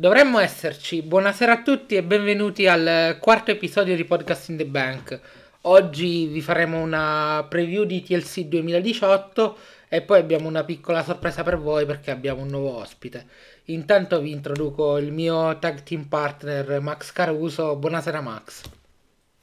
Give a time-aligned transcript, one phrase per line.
[0.00, 1.02] Dovremmo esserci.
[1.02, 5.20] Buonasera a tutti e benvenuti al quarto episodio di Podcast in the Bank.
[5.62, 9.58] Oggi vi faremo una preview di TLC 2018
[9.88, 13.26] e poi abbiamo una piccola sorpresa per voi perché abbiamo un nuovo ospite.
[13.64, 17.74] Intanto vi introduco il mio tag team partner Max Caruso.
[17.74, 18.62] Buonasera Max.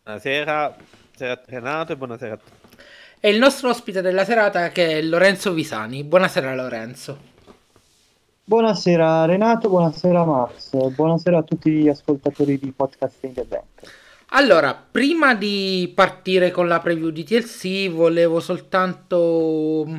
[0.04, 2.86] Buonasera, buonasera Renato e buonasera a tutti.
[3.20, 6.06] E il nostro ospite della serata che è Lorenzo Visani.
[6.06, 7.34] Buonasera Lorenzo.
[8.48, 13.92] Buonasera Renato, buonasera Max, buonasera a tutti gli ascoltatori di Podcast in the Bank.
[14.38, 19.98] Allora, prima di partire con la preview di TLC, volevo soltanto mm,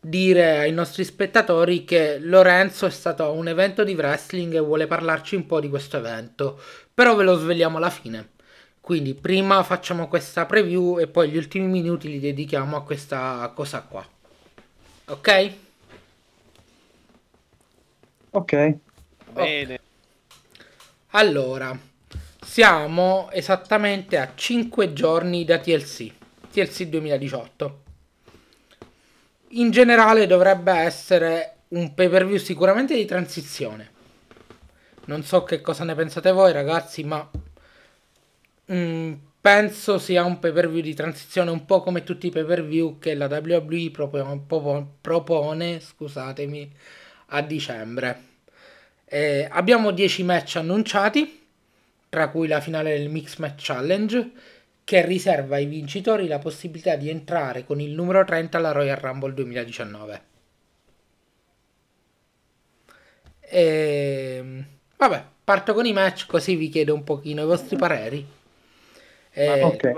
[0.00, 4.88] dire ai nostri spettatori che Lorenzo è stato a un evento di wrestling e vuole
[4.88, 6.60] parlarci un po' di questo evento,
[6.92, 8.30] però ve lo svegliamo alla fine.
[8.80, 13.82] Quindi prima facciamo questa preview e poi gli ultimi minuti li dedichiamo a questa cosa
[13.82, 14.04] qua.
[15.10, 15.66] Ok?
[18.30, 18.76] Ok.
[19.32, 19.80] Bene.
[21.12, 21.78] Allora,
[22.44, 26.12] siamo esattamente a 5 giorni da TLC,
[26.52, 27.82] TLC 2018.
[29.52, 33.96] In generale dovrebbe essere un pay per view sicuramente di transizione.
[35.06, 37.28] Non so che cosa ne pensate voi ragazzi, ma
[38.70, 42.44] mm, penso sia un pay per view di transizione un po' come tutti i pay
[42.44, 46.72] per view che la WWE propone, propone scusatemi,
[47.28, 48.26] a dicembre.
[49.04, 51.46] Eh, abbiamo 10 match annunciati,
[52.08, 54.30] tra cui la finale del Mix Match Challenge,
[54.84, 59.34] che riserva ai vincitori la possibilità di entrare con il numero 30 alla Royal Rumble
[59.34, 60.22] 2019.
[63.40, 64.64] E...
[64.96, 68.26] Vabbè, parto con i match così vi chiedo un pochino i vostri pareri.
[69.30, 69.92] Eh, ok.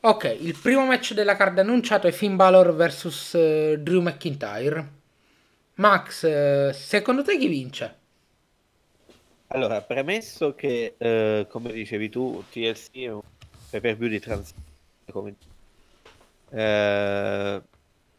[0.00, 5.02] Ok, il primo match della card annunciato è Finn Balor vs uh, Drew McIntyre.
[5.76, 7.98] Max, eh, secondo te chi vince?
[9.48, 13.20] Allora, premesso che, eh, come dicevi tu, TLC è un
[13.80, 15.34] per view di transizione.
[16.50, 17.62] Eh,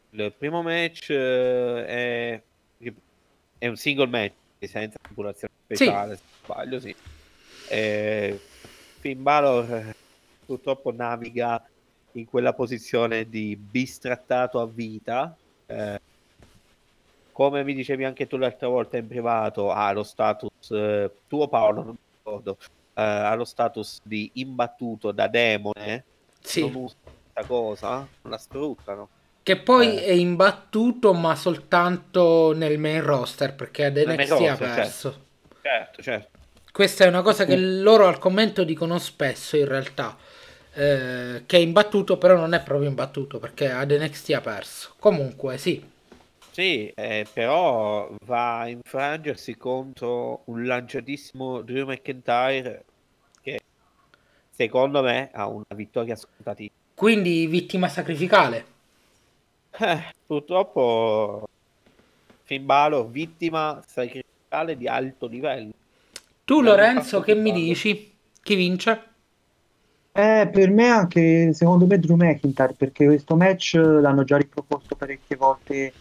[0.10, 2.42] il primo match eh, è,
[3.58, 6.22] è, un single match senza tripolazione speciale, sì.
[6.22, 6.96] se sbaglio, sì.
[7.70, 8.40] Eh,
[9.00, 9.94] Finn Balor
[10.46, 11.64] purtroppo naviga
[12.14, 15.36] in quella posizione di bistrattato a vita.
[15.66, 16.02] Eh,
[17.36, 21.84] come mi dicevi anche tu l'altra volta in privato, ha lo status, eh, tuo Paolo,
[21.84, 22.58] non mi ricordo,
[22.94, 26.06] eh, ha lo status di imbattuto da demone,
[26.40, 26.62] sì.
[26.62, 29.10] non usa questa cosa, non la sfruttano.
[29.44, 30.06] Che poi eh.
[30.06, 34.64] è imbattuto ma soltanto nel main roster perché ad NXT ha certo.
[34.64, 35.10] perso.
[35.12, 35.58] Certo.
[35.62, 36.38] certo, certo.
[36.72, 40.16] Questa è una cosa che loro al commento dicono spesso in realtà.
[40.72, 44.94] Eh, che è imbattuto, però non è proprio imbattuto perché ad NXT ha perso.
[45.00, 45.94] Comunque, sì,
[46.56, 52.86] sì, eh, però va a infrangersi contro un lanciatissimo Drew McIntyre
[53.42, 53.60] che
[54.52, 56.78] secondo me ha una vittoria scontatissima.
[56.94, 58.66] Quindi vittima sacrificale?
[59.72, 61.46] Eh, purtroppo
[62.44, 65.74] Finn Balor vittima sacrificale di alto livello.
[66.46, 68.16] Tu Lorenzo che mi dici?
[68.42, 69.04] Chi vince?
[70.14, 75.36] Eh, per me anche, secondo me Drew McIntyre, perché questo match l'hanno già riproposto parecchie
[75.36, 75.92] volte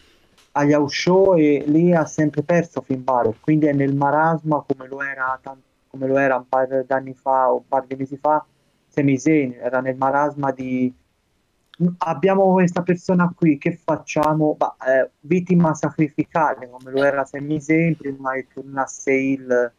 [0.56, 5.02] agli show e lì ha sempre perso Finn Balor, quindi è nel marasma come lo
[5.02, 5.40] era,
[5.88, 8.44] come lo era un paio d'anni fa o un paio di mesi fa
[8.88, 10.92] Sami Zayn, era nel marasma di
[11.98, 14.54] abbiamo questa persona qui, che facciamo?
[14.54, 19.72] Bah, eh, vittima sacrificale come lo era Sami Zayn prima che tornasse il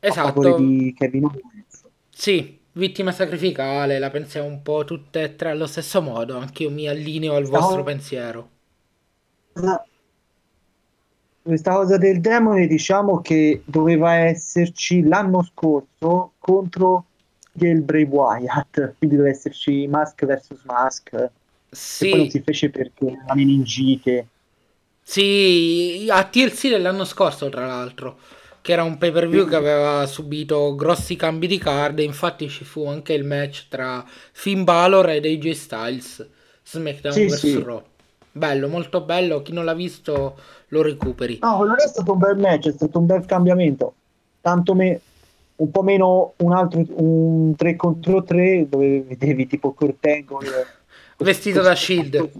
[0.00, 0.56] esatto.
[0.56, 1.84] di Kevin Owens.
[2.08, 6.70] Sì, vittima sacrificale, la pensiamo un po' tutte e tre allo stesso modo, anche io
[6.70, 7.82] mi allineo al vostro no.
[7.82, 8.48] pensiero
[11.46, 17.04] questa cosa del demone diciamo che doveva esserci l'anno scorso contro
[17.52, 21.30] il Brave Wyatt quindi doveva esserci Mask vs Mask
[21.70, 22.06] sì.
[22.06, 24.26] e poi non si fece perché la meningite
[25.00, 28.18] sì a TLC dell'anno scorso tra l'altro
[28.60, 32.64] che era un pay per view che aveva subito grossi cambi di card infatti ci
[32.64, 36.28] fu anche il match tra Finn Balor ed AJ Styles
[36.64, 37.62] SmackDown sì, vs sì.
[37.62, 37.82] Raw
[38.36, 40.36] bello molto bello chi non l'ha visto
[40.68, 41.38] lo recuperi.
[41.42, 43.94] No, quello è stato un bel match, è stato un bel cambiamento.
[44.40, 45.00] Tanto me,
[45.56, 50.66] un po' meno un altro un 3 contro 3 dove vedevi tipo Kurt Angle
[51.18, 52.30] vestito da Shield.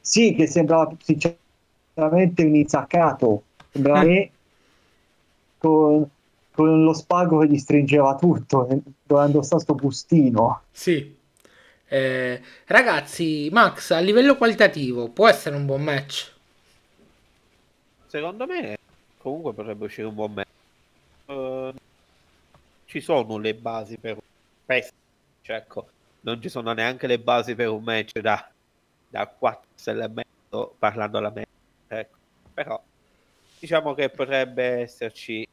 [0.00, 3.42] Sì, che sembrava sinceramente un insaccato.
[3.70, 4.30] Sembrava me
[5.58, 6.08] con,
[6.52, 8.68] con lo spago che gli stringeva tutto,
[9.02, 10.62] doveva indossare sto bustino.
[10.70, 11.15] Sì.
[11.88, 16.34] Eh, ragazzi, Max, a livello qualitativo può essere un buon match?
[18.16, 18.78] secondo me
[19.18, 21.74] comunque potrebbe uscire un buon match.
[22.86, 24.20] ci sono le basi per un
[24.64, 24.88] match,
[25.42, 25.88] cioè, ecco,
[26.20, 28.48] non ci sono neanche le basi per un match da,
[29.08, 31.46] da 4 stelle e mezzo parlando alla media,
[31.88, 32.16] ecco.
[32.54, 32.80] però
[33.58, 35.46] diciamo che potrebbe esserci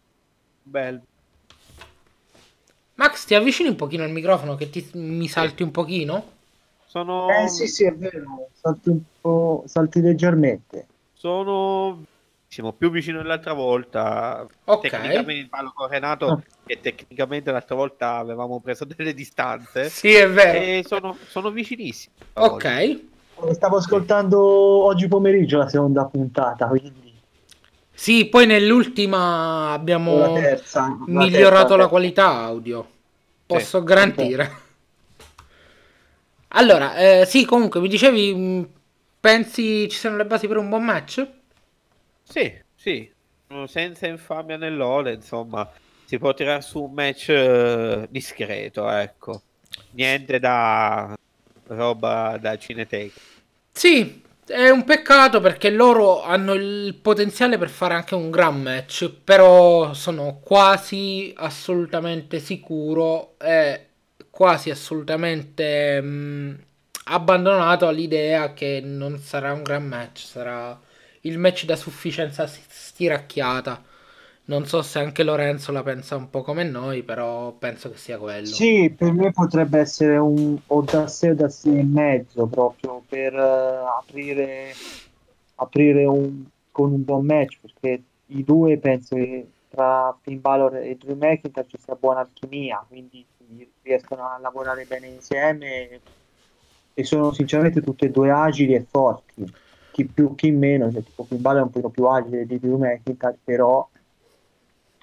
[0.64, 1.02] un bel
[2.96, 6.32] Max, ti avvicini un pochino al microfono che ti, mi salti un pochino?
[6.86, 7.28] Sono...
[7.30, 10.88] Eh sì, sì, è vero, salti un po', salti leggermente.
[11.14, 12.04] Sono
[12.48, 14.46] diciamo, più vicino dell'altra volta.
[14.66, 14.90] Ok.
[14.90, 16.42] Tecnicamente parlo con Renato Ah.
[16.66, 19.90] che tecnicamente l'altra volta avevamo preso delle distanze.
[19.90, 20.60] Sì, è vero.
[20.60, 22.14] E sono, sono vicinissimi.
[22.34, 23.02] Ok.
[23.54, 27.03] Stavo ascoltando oggi pomeriggio la seconda puntata, quindi
[27.96, 30.82] Sì, poi nell'ultima abbiamo la terza.
[30.82, 32.88] la migliorato terza, la qualità audio.
[33.46, 33.84] Posso Sì.
[33.86, 34.62] garantire.
[36.56, 38.70] Allora, eh, sì, comunque mi dicevi, mh,
[39.20, 41.28] pensi ci siano le basi per un buon match?
[42.24, 43.12] Sì, sì.
[43.66, 45.70] Senza infamia nell'ole, insomma,
[46.06, 49.42] si può tirare su un match eh, discreto, ecco.
[49.92, 51.14] Niente da
[51.68, 53.20] roba da cineteca.
[53.72, 59.10] Sì, è un peccato perché loro hanno il potenziale per fare anche un gran match,
[59.24, 63.88] però sono quasi assolutamente sicuro e
[64.30, 66.64] quasi assolutamente mh,
[67.06, 70.80] abbandonato all'idea che non sarà un gran match, sarà
[71.22, 73.84] il match da sufficienza stiracchiata.
[74.46, 78.18] Non so se anche Lorenzo la pensa un po' come noi, però penso che sia
[78.18, 78.46] quello.
[78.46, 83.02] Sì, per me potrebbe essere un o da 6 o da 6 e mezzo proprio
[83.08, 84.74] per eh, aprire,
[85.56, 90.98] aprire un, con un buon match perché i due penso che tra Finn Balor e
[90.98, 93.26] Drew McIntyre ci sia buona alchimia, quindi
[93.82, 96.02] riescono a lavorare bene insieme
[96.94, 99.52] e sono sinceramente tutti e due agili e forti,
[99.92, 102.78] chi più chi meno, cioè, tipo Finn Balor è un po' più agile di Drew
[102.78, 103.88] McIntyre, però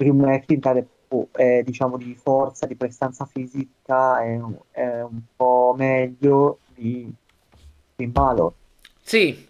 [0.00, 4.38] Drew McIntyre oh, è, diciamo di forza, di prestanza fisica è,
[4.70, 7.12] è un po' meglio di
[7.96, 8.52] Finn Balor.
[9.02, 9.48] Sì,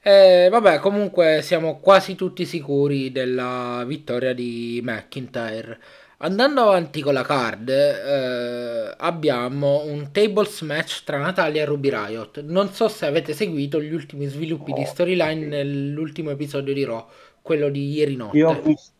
[0.00, 5.78] Eh, vabbè, comunque siamo quasi tutti sicuri della vittoria di McIntyre.
[6.18, 12.42] Andando avanti con la card, eh, abbiamo un tables match tra Natalia e Ruby Riot.
[12.42, 17.06] Non so se avete seguito gli ultimi sviluppi di storyline nell'ultimo episodio di Raw,
[17.42, 18.36] quello di ieri notte.
[18.38, 18.92] Io ho, vis-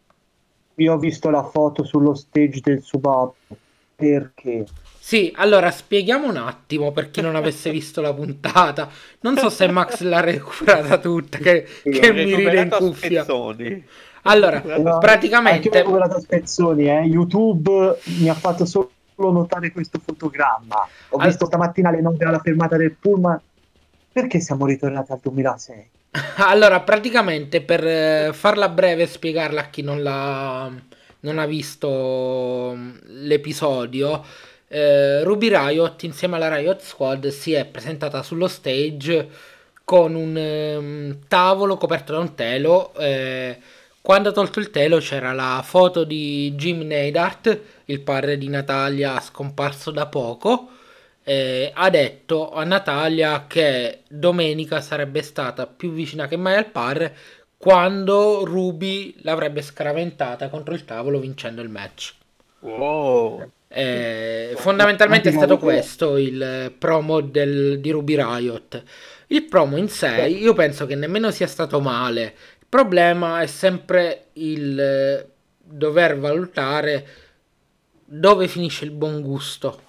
[0.78, 3.34] io ho visto la foto sullo stage del Subaru
[3.94, 4.64] perché
[4.98, 8.88] Sì, allora spieghiamo un attimo per chi non avesse visto la puntata.
[9.20, 13.22] Non so se Max l'ha recuperata tutta, che, che Ho mi ride in cuffia.
[13.22, 13.86] spezzoni.
[14.22, 15.56] Allora, no, praticamente...
[15.56, 17.00] anche io ho recuperato a spezzoni, eh.
[17.02, 20.86] YouTube mi ha fatto solo notare questo fotogramma.
[21.10, 23.40] Ho Al- visto stamattina alle 9 alla fermata del pullman.
[24.12, 25.90] Perché siamo ritornati al 2006?
[26.37, 30.00] Allora, praticamente per eh, farla breve e spiegarla a chi non
[31.20, 32.91] non ha visto mm,
[33.26, 34.25] l'episodio,
[34.69, 39.29] eh, Ruby Riot insieme alla Riot Squad si è presentata sullo stage
[39.85, 42.93] con un ehm, tavolo coperto da un telo.
[42.94, 43.59] eh,
[44.00, 49.20] quando ha tolto il telo c'era la foto di Jim Neidhart, il padre di Natalia
[49.20, 50.69] scomparso da poco.
[51.28, 57.14] Eh, ha detto a Natalia che domenica sarebbe stata più vicina che mai al padre
[57.58, 62.14] quando Ruby l'avrebbe scaraventata contro il tavolo vincendo il match.
[62.60, 63.50] Wow.
[63.69, 68.82] Eh, fondamentalmente è stato questo il promo del- di Ruby Riot.
[69.26, 72.22] Il promo in sé, io penso che nemmeno sia stato male.
[72.58, 75.29] Il problema è sempre il eh,
[75.62, 77.06] dover valutare
[78.06, 79.82] dove finisce il buon gusto,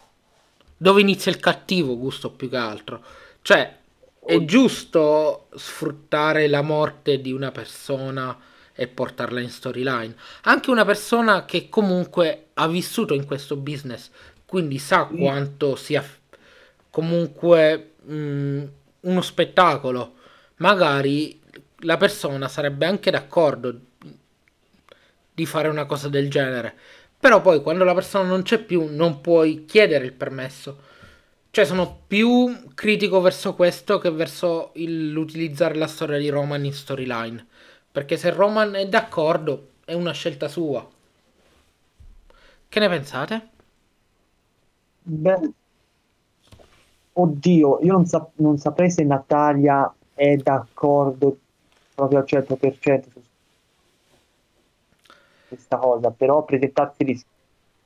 [0.82, 3.04] dove inizia il cattivo gusto più che altro.
[3.42, 3.78] Cioè,
[4.26, 8.38] è giusto sfruttare la morte di una persona
[8.74, 10.16] e portarla in storyline.
[10.44, 14.10] Anche una persona che comunque ha vissuto in questo business,
[14.46, 16.04] quindi sa quanto sia
[16.90, 18.64] comunque mh,
[19.02, 20.14] uno spettacolo.
[20.58, 21.42] Magari
[21.80, 23.78] la persona sarebbe anche d'accordo
[25.34, 26.78] di fare una cosa del genere.
[27.20, 30.88] Però poi quando la persona non c'è più non puoi chiedere il permesso.
[31.52, 36.74] Cioè sono più critico verso questo che verso il- l'utilizzare la storia di Roman in
[36.74, 37.46] storyline.
[37.92, 40.88] Perché se Roman è d'accordo è una scelta sua.
[42.70, 43.50] Che ne pensate?
[45.24, 45.52] Beh,
[47.14, 51.38] oddio, io non, sap- non saprei se Natalia è d'accordo
[51.94, 53.20] proprio al 100% su
[55.50, 57.22] questa cosa, però presentarsi lì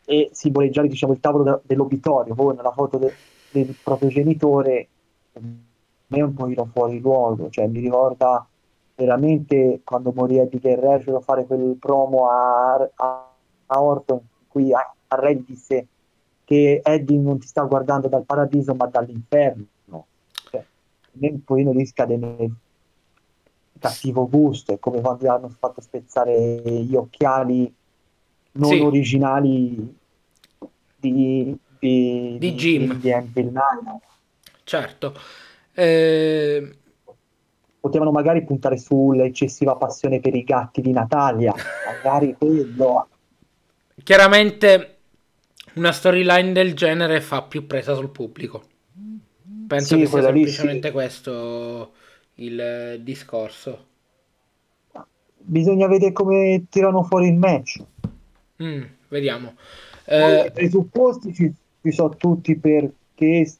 [0.05, 3.13] e simboleggiare diciamo, il tavolo da- dell'obitorio con la foto de-
[3.51, 4.87] del proprio genitore,
[5.33, 8.45] me è un pochino fuori luogo, cioè mi ricorda
[8.95, 14.19] veramente quando morì Eddie Guerrero fare quel promo a, a, a Orton
[14.53, 15.87] cui a- a Ray disse
[16.43, 19.65] che Eddie non ti sta guardando dal paradiso ma dall'inferno.
[20.51, 20.63] Cioè,
[21.19, 21.85] un pochino di
[23.83, 27.73] cattivo gusto, è come quando hanno fatto spezzare gli occhiali
[28.53, 28.79] non Sì.
[28.79, 29.97] originali
[30.95, 32.93] di, di, Di Jim.
[32.95, 33.99] di Nine.
[34.63, 35.13] Certo.
[35.73, 36.77] Eh,
[37.79, 41.53] Potevano magari puntare sull'eccessiva passione per i gatti di Natalia,
[41.85, 43.07] magari quello.
[44.03, 44.97] chiaramente
[45.75, 48.63] una storyline del genere fa più presa sul pubblico.
[49.67, 50.93] Penso Sì, che sia quella lì semplicemente sì.
[50.93, 51.93] questo
[52.35, 53.85] il eh, discorso.
[55.37, 57.83] Bisogna vedere come tirano fuori il match.
[58.61, 59.55] Mm, vediamo.
[60.05, 63.51] Eh, I presupposti ci, ci sono tutti perché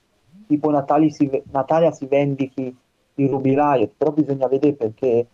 [0.48, 2.76] tipo Natali si Natalia si vendichi
[3.14, 5.28] di Ruby Riot, però bisogna vedere perché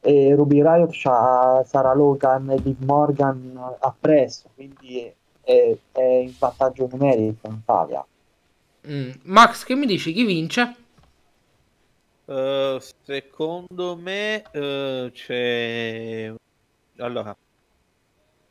[0.00, 5.10] eh, Ruby Riot c'ha Sarah Logan e Liv Morgan appresso, quindi
[5.40, 8.04] è, è in vantaggio numerico Natalia.
[8.88, 9.10] mm.
[9.24, 10.12] Max, che mi dici?
[10.12, 10.76] Chi vince?
[12.32, 16.32] Eh, secondo me eh, c'è
[16.96, 17.36] allora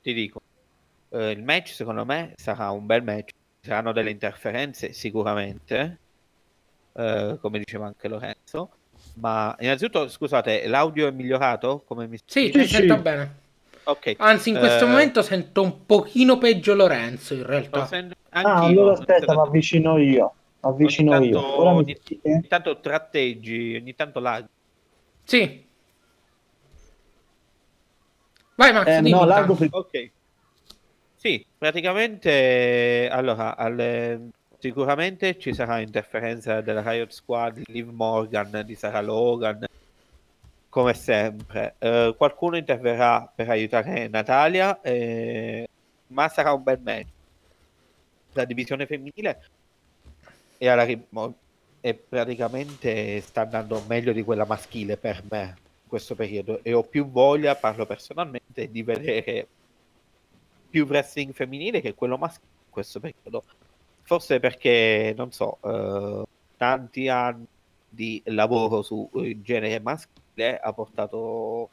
[0.01, 0.39] ti dico
[1.09, 5.95] eh, il match secondo me sarà un bel match ci saranno delle interferenze sicuramente
[6.93, 8.69] come diceva anche Lorenzo
[9.19, 13.35] ma innanzitutto scusate l'audio è migliorato come mi Sì, Sì, sento bene.
[13.85, 17.85] ok Anzi, in questo momento sento un pochino peggio Lorenzo, in lo realtà.
[17.85, 20.35] sento Ah, allora aspetta, sento- mi avvicino io.
[20.61, 21.39] Avvicino Ogni io.
[21.41, 24.45] tanto- Ora mi ogni- ogni tanto tratteggi ogni tanto lag
[25.23, 25.65] Sì.
[28.55, 29.67] Vai Max, Eh, dimmi no, largo per...
[29.71, 30.11] Ok.
[31.15, 38.75] Sì, praticamente allora alle- sicuramente ci sarà interferenza della Riot Squad di Liv Morgan, di
[38.75, 39.65] Sarah Logan,
[40.69, 41.75] come sempre.
[41.79, 45.67] Eh, qualcuno interverrà per aiutare Natalia, eh,
[46.07, 47.07] ma sarà un bel match.
[48.33, 49.43] La divisione femminile
[50.61, 50.85] è, alla
[51.79, 56.83] è praticamente sta andando meglio di quella maschile per me in questo periodo e ho
[56.83, 59.47] più voglia, parlo personalmente, di vedere
[60.69, 63.43] più wrestling femminile che quello maschile in questo periodo.
[64.03, 66.27] Forse perché, non so, eh,
[66.57, 67.47] tanti anni
[67.89, 71.69] di lavoro su eh, genere maschile ha portato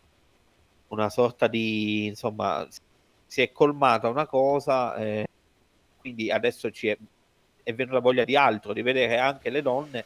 [0.89, 2.67] una sorta di, insomma,
[3.27, 5.29] si è colmata una cosa, eh,
[6.01, 6.97] quindi adesso ci è,
[7.69, 10.05] è venuta voglia di altro, di vedere anche le donne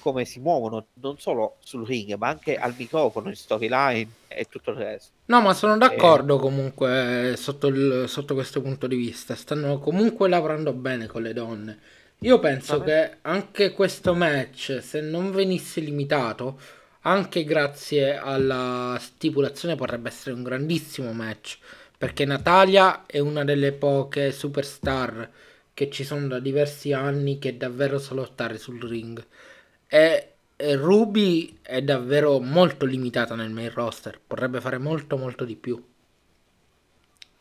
[0.00, 4.72] come si muovono, non solo sul ring, ma anche al microfono, in storyline e tutto
[4.72, 5.12] il resto.
[5.26, 5.78] No, ma sono Eh.
[5.78, 9.34] d'accordo comunque sotto, il- sotto questo punto di vista.
[9.34, 11.78] Stanno comunque lavorando bene con le donne.
[12.18, 16.58] Io penso Ma- che anche questo match, se non venisse limitato,
[17.02, 21.58] anche grazie alla stipulazione, potrebbe essere un grandissimo match.
[21.96, 25.30] Perché Natalia è una delle poche superstar
[25.82, 29.24] che ci sono da diversi anni che davvero sa lottare sul ring.
[29.88, 35.82] E Ruby è davvero molto limitata nel main roster, potrebbe fare molto molto di più.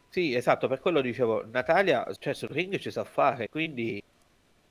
[0.10, 4.04] Sì, esatto, per quello dicevo, Natalia, cioè sul ring ci sa fare, quindi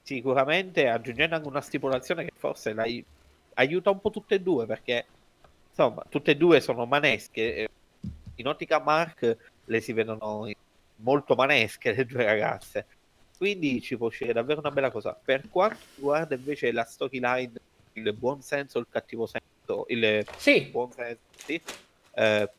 [0.02, 3.04] sicuramente aggiungendo anche una stipulazione che forse la ai-
[3.54, 5.06] aiuta un po' tutte e due, perché
[5.68, 7.68] insomma, tutte e due sono manesche.
[8.34, 10.50] In ottica Mark le si vedono
[10.96, 12.86] molto manesche le due ragazze,
[13.40, 15.14] quindi ci può uscire davvero una bella cosa.
[15.14, 17.54] Per quanto riguarda invece la storyline,
[17.94, 21.58] il buon senso, il cattivo senso, il Sì, buon senso, sì.
[22.12, 22.52] Eh,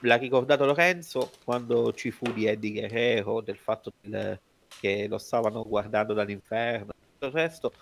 [0.00, 4.36] l'ha ricordato Lorenzo quando ci fu di Eddie Guerrero del fatto del-
[4.80, 7.72] che lo stavano guardando dall'inferno e tutto il resto.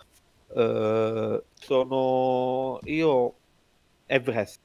[0.54, 3.38] Eh, sono io
[4.04, 4.60] Everest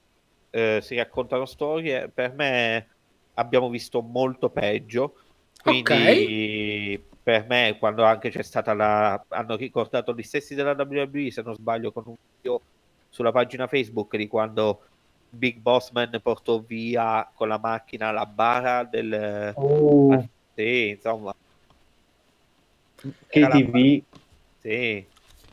[0.50, 2.10] eh, si raccontano storie.
[2.10, 2.90] Per me
[3.36, 5.16] abbiamo visto molto peggio.
[5.62, 11.42] Quindi per me quando anche c'è stata la hanno ricordato gli stessi della WWE se
[11.42, 12.62] non sbaglio con un video
[13.10, 14.82] sulla pagina Facebook di quando
[15.30, 21.34] Big Boss Man portò via con la macchina la bara del Oh, sì, insomma,
[22.96, 24.02] che era la- TV.
[24.62, 25.06] sì.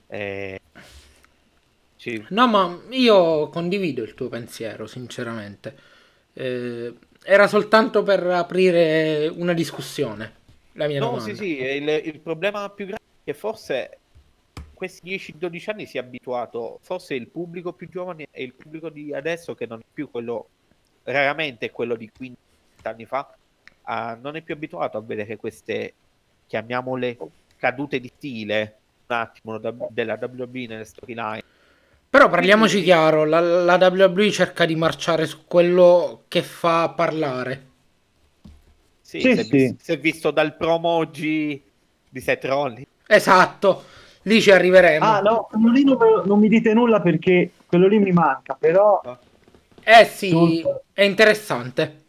[0.08, 0.60] eh,
[1.96, 5.76] ci- no, ma io condivido il tuo pensiero, sinceramente.
[6.32, 10.38] Eh, era soltanto per aprire una discussione.
[10.72, 11.24] La mia No, domanda.
[11.24, 13.98] sì, sì, il, il problema più grande è che forse
[14.74, 19.12] questi 10-12 anni si è abituato, forse il pubblico più giovane e il pubblico di
[19.12, 20.48] adesso che non è più quello,
[21.04, 22.38] raramente quello di 15
[22.82, 23.34] anni fa,
[23.82, 25.92] a- non è più abituato a vedere queste,
[26.46, 27.18] chiamiamole,
[27.56, 28.76] cadute di stile,
[29.08, 31.42] un attimo, da- della WWE nelle storyline.
[32.08, 37.68] Però parliamoci Quindi- chiaro, la, la WWE cerca di marciare su quello che fa parlare.
[39.10, 39.76] Sì, Sì, si, è sì.
[39.76, 41.62] si è visto dal promo oggi
[42.08, 42.86] di Seth Rollins.
[43.06, 43.84] Esatto,
[44.22, 45.06] lì ci arriveremo.
[45.06, 49.02] Ah, no, quello lì non, non mi dite nulla perché quello lì mi manca, però,
[49.82, 52.04] Eh sì, Sul- è interessante.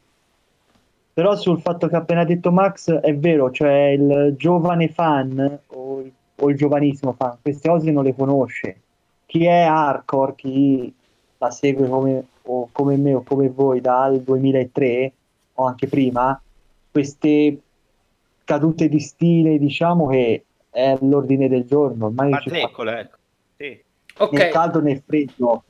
[1.13, 5.99] però sul fatto che ha appena detto Max è vero, cioè il giovane fan o
[6.01, 8.81] il, o il giovanissimo fan, queste cose non le conosce.
[9.25, 10.93] Chi è hardcore, chi
[11.37, 15.11] la segue come, o come me o come voi dal 2003
[15.55, 16.39] o anche prima,
[16.91, 17.61] queste
[18.43, 23.17] cadute di stile, diciamo che è all'ordine del giorno, ormai eccole, ecco.
[23.57, 23.83] Sì.
[24.29, 25.63] né Ok, caldo né freddo.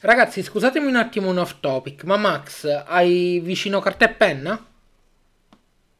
[0.00, 4.66] ragazzi, scusatemi un attimo un off topic, ma Max, hai vicino carta e penna?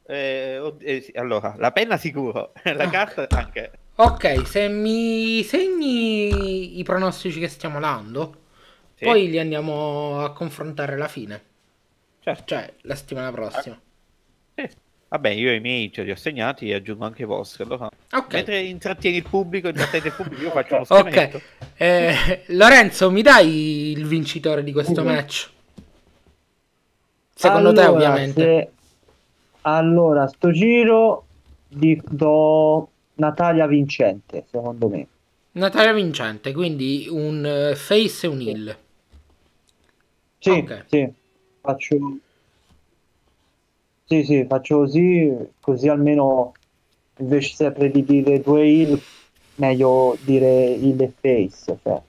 [0.06, 2.90] Eh, eh, sì, allora, la penna sicuro, la Ah.
[2.90, 3.72] carta anche.
[3.96, 8.42] Ok, se mi segni i pronostici che stiamo dando,
[8.96, 11.42] Sì, poi li andiamo a confrontare alla fine,
[12.20, 12.44] certo.
[12.44, 13.80] cioè la settimana prossima.
[14.54, 14.68] Sì.
[15.08, 17.62] Vabbè, io i miei ce li ho segnati e aggiungo anche i vostri.
[17.64, 18.32] Allora, Ok.
[18.32, 21.40] mentre intrattieni il pubblico, intrattenete il pubblico, io faccio uno Ok, scherzetto.
[21.76, 25.06] eh, Lorenzo, mi dai il vincitore di questo Mhm.
[25.06, 25.50] match?
[27.34, 28.40] Secondo te, Allora, ovviamente.
[28.42, 28.68] se-
[29.62, 31.24] Allora, sto giro
[31.68, 35.06] di- do Natalia vincente, secondo me.
[35.52, 38.76] Natalia vincente, quindi un eh, face e un heel.
[40.38, 40.84] Sì, Ok.
[40.88, 41.08] sì,
[41.60, 41.96] faccio...
[44.06, 46.52] Sì, sì, faccio così, così almeno
[47.18, 49.00] invece sempre di dire due heel,
[49.56, 51.78] meglio dire heel e face.
[51.82, 52.02] Cioè.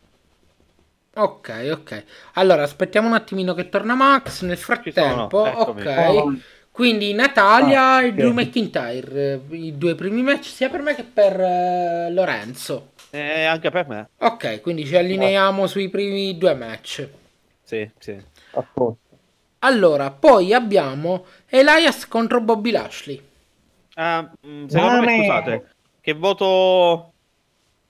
[1.18, 2.04] Ok, ok.
[2.34, 4.42] Allora, aspettiamo un attimino che torna Max.
[4.42, 5.98] Nel frattempo, ok.
[6.10, 6.34] Oh,
[6.72, 8.12] Quindi Natalia Ah, e.
[8.12, 12.90] Drew McIntyre, i due primi match sia per me che per eh, Lorenzo.
[13.12, 14.10] Eh, anche per me.
[14.20, 17.08] Ok, quindi ci allineiamo sui primi due match.
[17.64, 18.22] Sì, sì.
[19.60, 21.26] Allora, poi abbiamo
[21.58, 23.22] Elias contro Bobby Lashley.
[23.98, 25.16] Mm, secondo me, Mame.
[25.16, 25.70] scusate,
[26.02, 27.12] che voto...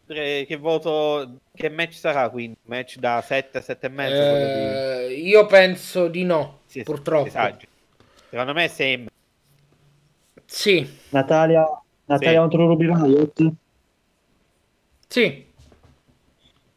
[0.07, 1.37] eh, Che voto...
[1.51, 2.57] Che match sarà quindi?
[2.67, 4.21] Match da 7 a 7 e mezzo?
[4.21, 7.27] Eh, io penso di no, Sì, purtroppo.
[7.27, 7.71] esagero.
[8.29, 9.05] Secondo me è same.
[10.47, 11.65] Sì, Natalia,
[12.07, 12.47] Natalia Sì.
[12.47, 13.53] contro Ruby Riot,
[15.09, 15.53] sì,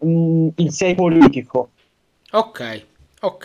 [0.05, 1.71] Mm, il 6 politico.
[2.33, 2.61] ok,
[3.23, 3.45] ok.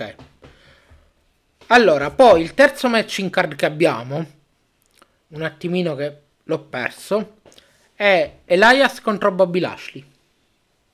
[1.68, 4.26] Allora, poi il terzo match in card che abbiamo,
[5.30, 7.38] un attimino che l'ho perso,
[7.96, 10.06] è Elias contro Bobby Lashley.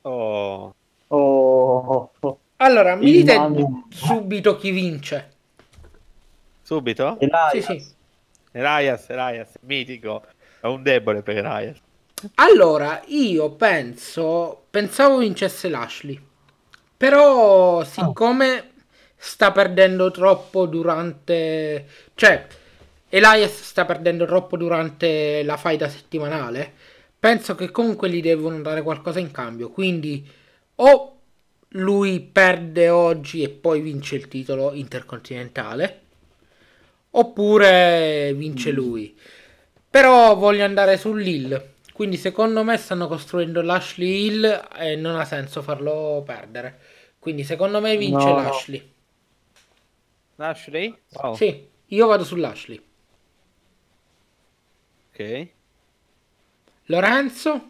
[0.02, 0.74] Oh,
[1.12, 2.40] Oh, oh, oh.
[2.58, 3.88] Allora, mi Il dite mano.
[3.90, 5.32] subito chi vince?
[6.62, 7.18] subito?
[7.20, 7.50] Elias.
[7.52, 7.94] Sì, sì.
[8.52, 10.24] Elias, Elias, mitico.
[10.60, 11.78] È un debole per Elias.
[12.36, 16.22] Allora, io penso, pensavo vincesse Lashley,
[16.98, 18.69] però siccome
[19.22, 22.48] sta perdendo troppo durante, cioè
[23.10, 26.72] Elias sta perdendo troppo durante la faida settimanale,
[27.20, 30.26] penso che comunque gli devono dare qualcosa in cambio, quindi
[30.76, 31.20] o
[31.74, 36.02] lui perde oggi e poi vince il titolo intercontinentale,
[37.12, 39.18] oppure vince lui.
[39.90, 41.72] Però voglio andare sull'Hill.
[41.92, 46.80] Quindi secondo me stanno costruendo Lashley Hill e non ha senso farlo perdere.
[47.20, 48.42] Quindi secondo me vince No, no.
[48.42, 48.94] Lashley.
[50.40, 50.98] Lashley?
[51.22, 51.34] Wow.
[51.34, 52.82] Sì, io vado sull'Ashley.
[55.12, 55.48] Ok.
[56.86, 57.70] Lorenzo?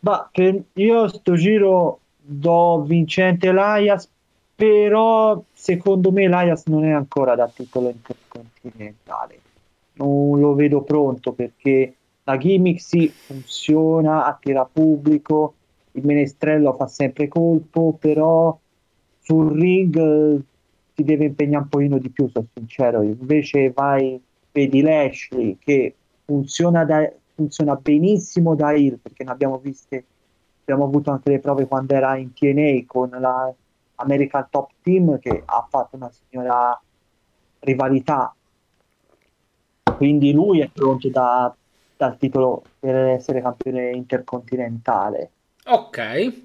[0.00, 4.10] Ma per- io sto giro do vincente Elias,
[4.56, 9.40] però secondo me Elias non è ancora da titolo intercontinentale.
[9.94, 15.54] Non lo vedo pronto perché la gimmick sì, funziona, attira pubblico,
[15.92, 18.58] il menestrello fa sempre colpo, però
[19.22, 20.40] sul ring eh,
[20.96, 23.02] ti deve impegnare un pochino di più, sono sincero.
[23.02, 24.18] Invece vai,
[24.50, 30.04] vedi Lashley che funziona, da- funziona benissimo da heel perché ne abbiamo viste,
[30.62, 33.52] abbiamo avuto anche le prove quando era in TNA con la
[33.96, 36.80] American Top Team che ha fatto una signora
[37.60, 38.34] rivalità.
[39.96, 41.54] Quindi lui è pronto da-
[41.94, 45.30] dal titolo per essere campione intercontinentale.
[45.66, 46.42] Ok.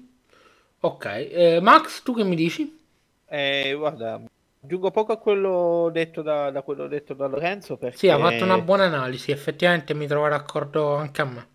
[0.80, 1.04] Ok.
[1.06, 2.80] Eh, Max, tu che mi dici?
[3.26, 4.20] Eh, guarda,
[4.64, 8.44] aggiungo poco a quello detto da, da quello detto da Lorenzo perché Sì, ha fatto
[8.44, 9.30] una buona analisi.
[9.30, 11.48] Effettivamente mi trovo d'accordo anche a me.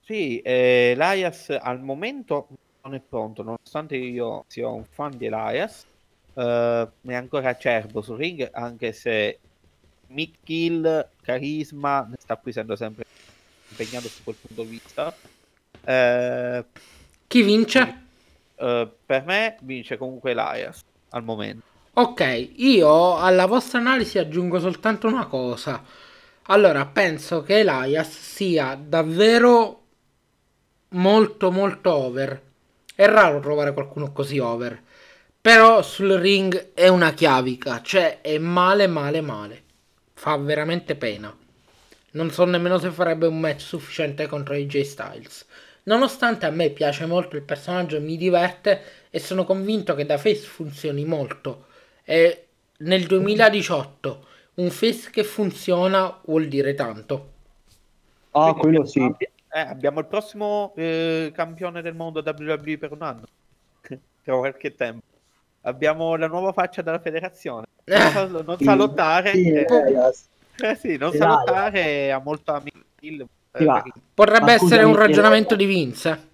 [0.00, 2.48] Sì, eh, Elias al momento
[2.82, 5.86] non è pronto, nonostante io sia un fan di Elias,
[6.34, 9.38] eh, è ancora acerbo sul ring, anche se
[10.08, 13.04] Mick Kill, carisma, ne sta acquisendo sempre
[13.68, 15.14] impegnato su quel punto di vista.
[15.84, 16.64] Eh,
[17.28, 18.06] Chi vince?
[18.56, 21.69] eh, per me vince comunque Elias al momento.
[22.00, 25.84] Ok, io alla vostra analisi aggiungo soltanto una cosa.
[26.44, 29.82] Allora, penso che Elias sia davvero
[30.92, 32.42] molto molto over.
[32.94, 34.82] È raro trovare qualcuno così over.
[35.42, 39.62] Però sul ring è una chiavica, cioè è male male male.
[40.14, 41.36] Fa veramente pena.
[42.12, 45.46] Non so nemmeno se farebbe un match sufficiente contro AJ Styles.
[45.82, 50.46] Nonostante a me piace molto il personaggio, mi diverte e sono convinto che da face
[50.46, 51.68] funzioni molto.
[52.10, 52.46] E
[52.78, 57.28] nel 2018 un face che funziona vuol dire tanto.
[58.32, 59.00] Ah, quello sì.
[59.52, 63.22] Eh, abbiamo il prossimo eh, campione del mondo WWE per un anno.
[63.86, 65.04] per qualche tempo.
[65.60, 67.66] Abbiamo la nuova faccia della federazione.
[67.84, 69.30] Non sa, non sa lottare.
[69.30, 70.28] Sì, eh, Elias.
[70.56, 73.28] eh, sì, non sa lottare, ha molto amico.
[73.52, 73.84] Va.
[74.12, 76.28] Potrebbe essere un ragionamento eh, di Vince.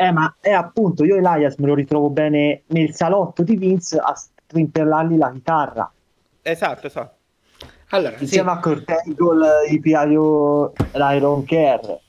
[0.00, 4.14] Eh, ma è appunto, io Elias me lo ritrovo bene nel salotto di Vince a
[4.48, 5.92] strimpellargli la chitarra.
[6.40, 7.16] esatto, esatto.
[7.90, 12.00] Allora, sì, Insieme a Kurt Angle, i Piaio, l'Iron Care.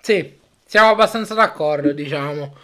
[0.00, 2.54] sì, siamo abbastanza d'accordo, diciamo.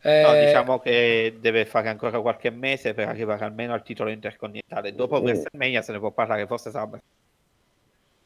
[0.00, 4.94] Eh, No, diciamo che deve fare ancora qualche mese per arrivare almeno al titolo intercontinentale.
[4.94, 5.20] Dopo Eh.
[5.22, 7.02] WrestleMania se ne può parlare, forse sabato.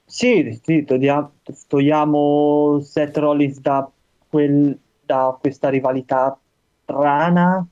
[0.04, 1.32] Sì, sì, togliamo,
[1.68, 3.88] togliamo Seth Rollins da,
[4.28, 6.36] quel, da questa rivalità
[6.82, 7.64] strana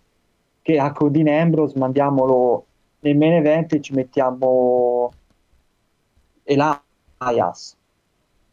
[0.73, 2.67] che ha con Dean Ambrose, mandiamolo
[3.01, 5.13] nel main event e ci mettiamo
[6.45, 7.77] Elias.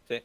[0.06, 0.22] Sì.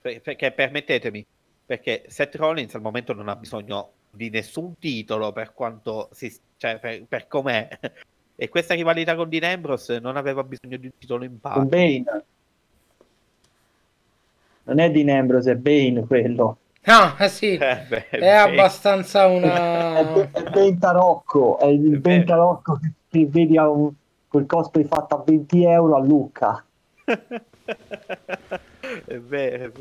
[0.00, 1.24] Per- Perché permettetemi,
[1.66, 6.78] perché Seth Rollins al momento non ha bisogno di nessun titolo per quanto si, cioè
[6.78, 7.68] per, per com'è.
[8.40, 11.66] E questa rivalità con Dean Ambrose non aveva bisogno di un titolo in con parte.
[11.66, 12.24] Bane.
[14.62, 16.58] Non è Dean Ambrose, è Bane quello.
[16.88, 18.36] Ah, eh sì, Eh, beh, è beh.
[18.36, 20.32] abbastanza È, una...
[20.32, 22.24] è Ben Tarocco, è il È Ben vero.
[22.24, 23.92] Tarocco che, che vedi a un,
[24.28, 26.64] quel cosplay fatto a 20 euro a Lucca.
[27.04, 27.18] è
[29.06, 29.72] è vero.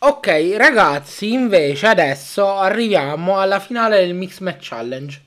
[0.00, 5.22] Ok, ragazzi, invece adesso arriviamo alla finale del Mix Match Challenge.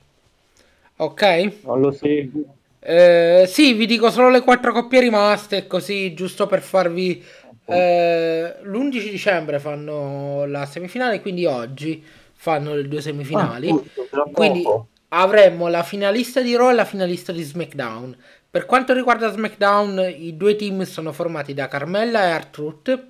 [0.97, 1.23] Ok?
[1.65, 2.57] Non lo seguo.
[2.79, 7.23] Eh, sì, vi dico solo le quattro coppie rimaste, così giusto per farvi...
[7.65, 13.69] eh, L'11 dicembre fanno la semifinale, quindi oggi fanno le due semifinali.
[13.69, 14.87] Ah, tra Quindi poco.
[15.09, 18.15] avremo la finalista di Raw e la finalista di SmackDown.
[18.49, 23.03] Per quanto riguarda SmackDown, i due team sono formati da Carmella e R-Truth.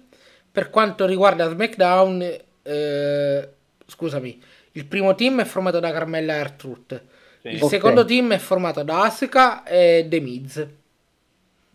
[0.52, 2.22] Per quanto riguarda SmackDown,
[2.62, 3.50] eh,
[3.88, 4.42] scusami,
[4.74, 7.02] il primo team è formato da Carmella e R-Truth.
[7.42, 7.48] Sì.
[7.50, 7.70] Il Ok.
[7.70, 10.66] secondo team è formato da Asuka e The Miz.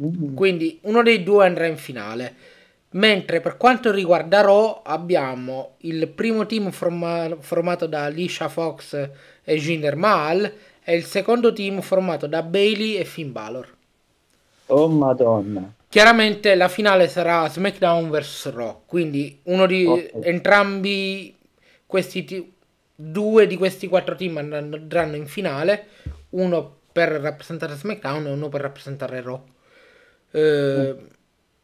[0.01, 0.35] Mm.
[0.35, 2.35] Quindi uno dei due andrà in finale.
[2.91, 9.11] Mentre per quanto riguarda Raw abbiamo il primo team forma- formato da Alicia Fox
[9.45, 10.51] e Jinder Mahal
[10.83, 13.77] e il secondo team formato da Bailey e Finn Balor.
[14.69, 15.71] Oh madonna.
[15.89, 20.11] Chiaramente la finale sarà SmackDown vs Raw, quindi uno di Ok.
[20.23, 21.35] entrambi
[21.87, 22.53] questi ti-
[22.95, 25.87] due di questi quattro team andranno in finale,
[26.31, 29.43] uno per rappresentare SmackDown e uno per rappresentare Raw.
[30.31, 30.97] Eh,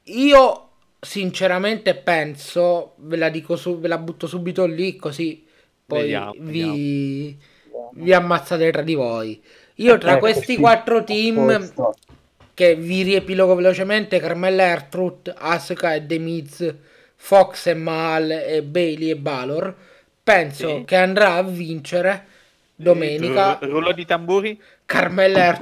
[0.05, 0.64] io
[1.05, 5.45] sinceramente penso, ve la dico su- ve la butto subito lì così
[5.87, 7.37] poi Vediamo, vi,
[7.93, 9.43] vi ammazzate tra di voi.
[9.77, 11.73] Io tra Eh, questi quattro team
[12.55, 16.75] che vi riepilogo velocemente Carmella e R-Truth, Asuka e The Miz,
[17.17, 19.75] Fox e Mal e Bailey e Balor
[20.23, 20.85] penso Sì.
[20.87, 22.27] che andrà a vincere
[22.75, 24.61] domenica Ru- Rullo di tamburi?
[24.87, 25.53] Carmella e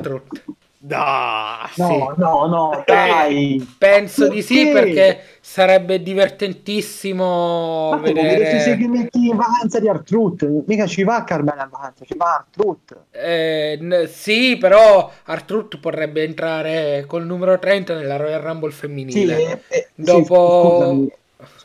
[0.85, 1.71] Da!
[1.77, 2.21] No, sì.
[2.21, 3.65] no, no, dai.
[3.79, 5.23] penso di sì Perché?
[5.41, 11.63] sarebbe divertentissimo Ma vedere vedete i segmenti in vacanza di Artruth, mica ci va Carmela
[11.63, 12.97] in vacanza, ci va Artruth.
[13.13, 19.37] Eh, n- sì però R-Truth potrebbe entrare col numero 30 nella Royal Rumble Sì, femminile
[19.37, 21.13] eh, eh, sì, Dopo- scusami,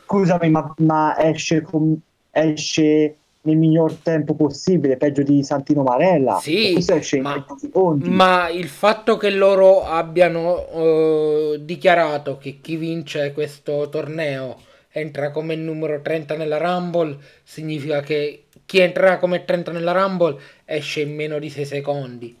[0.04, 2.00] scusami, ma, ma esce, con-
[2.30, 3.16] esce
[3.48, 6.38] nel miglior tempo possibile, peggio di Santino Marella.
[6.38, 6.74] Sì,
[7.20, 8.08] ma- 30 secondi.
[8.10, 14.56] Ma il fatto che loro abbiano eh, dichiarato che chi vince questo torneo
[14.90, 21.00] entra come numero 30 nella Rumble significa che chi entrerà come 30 nella Rumble esce
[21.00, 22.36] in meno di 6 secondi.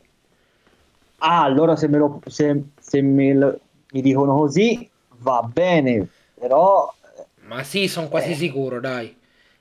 [1.20, 3.58] Ah, allora se, me lo, se, se me lo-
[3.92, 4.88] mi dicono così
[5.20, 6.92] va bene, però
[7.42, 8.34] Ma sì, sono quasi Eh.
[8.34, 9.16] sicuro, dai.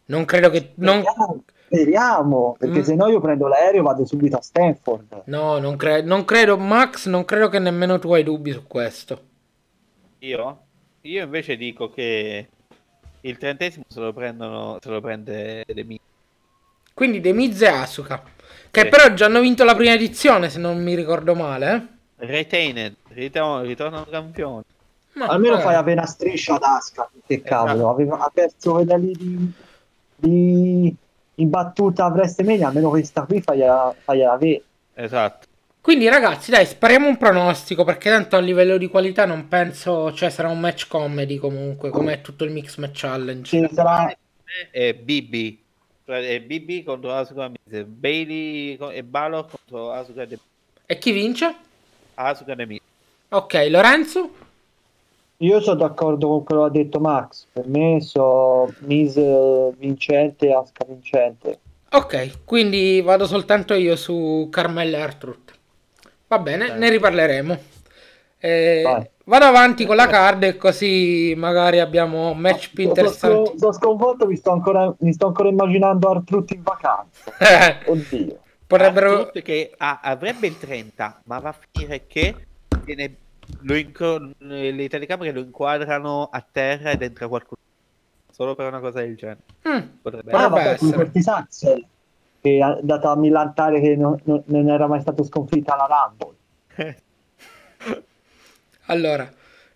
[0.08, 0.72] Non credo che...
[0.76, 2.84] Non, speriamo, speriamo, perché Mm.
[2.84, 5.24] se no io prendo l'aereo e vado subito a Stanford.
[5.26, 9.22] no, non, cre- non credo, Max, non credo che nemmeno tu hai dubbi su questo.
[10.20, 10.60] Io?
[11.02, 12.48] Io invece dico che
[13.22, 16.00] il trentesimo se lo prendono, se lo prende De Miz.
[16.94, 18.24] Quindi The Miz e Asuka.
[18.72, 18.88] Che Sì.
[18.90, 21.74] però già hanno vinto la prima edizione, se non mi ricordo male.
[22.20, 22.26] eh.
[22.26, 24.64] Retained, ritorno, ritornano campioni.
[25.14, 27.10] Ma Almeno fai avere una striscia ad Asca.
[27.26, 27.50] Che Esatto.
[27.66, 29.52] cavolo, aveva ha perso quella lì di,
[30.18, 30.96] di
[31.40, 33.62] in battuta a WrestleMania, almeno questa qui fai,
[34.04, 34.64] fai avere.
[34.94, 35.48] Esatto.
[35.80, 40.30] Quindi ragazzi, dai, spariamo un pronostico perché tanto a livello di qualità non penso, cioè
[40.30, 43.48] sarà un match comedy comunque, come tutto il Mix Match Challenge.
[43.48, 44.14] Ci sarà
[44.72, 45.58] E BB.
[46.06, 47.84] Cioè, è BB contro Asuka Miz.
[47.86, 50.40] Bailey e Balor contro Asuka e
[50.88, 51.56] E chi vince?
[52.16, 52.82] Asuka e Miz.
[53.30, 54.32] Ok, Lorenzo?
[55.42, 57.46] Io sono d'accordo con quello che ha detto Max.
[57.54, 61.60] Per me so Miz eh, vincente e Asuka vincente.
[61.92, 65.52] Ok, quindi vado soltanto io su Carmella e Artruth.
[66.28, 66.80] Va bene, Dai.
[66.80, 67.58] ne riparleremo.
[68.40, 73.46] Eh, vado avanti con la card e così magari abbiamo match più Sono- interessanti.
[73.46, 77.32] Sono, sono sconvolto, mi sto ancora, mi sto ancora immaginando Artruth in vacanza.
[77.86, 78.40] Oddio.
[78.66, 79.30] Potrebbero...
[79.32, 82.36] Che ha- avrebbe il 30, ma va a finire che
[82.84, 83.16] viene-
[83.68, 87.60] lo incro- le telecamere lo inquadrano a terra ed entra qualcuno.
[88.32, 89.40] Solo per una cosa del genere.
[89.68, 90.78] Mm, Potrebbe Ah, vabbè, essere.
[90.78, 91.86] con Curtis Axel,
[92.42, 96.36] che è andato a millantare che non, non- non era mai stato sconfitta alla Rumble.
[98.90, 99.30] Allora,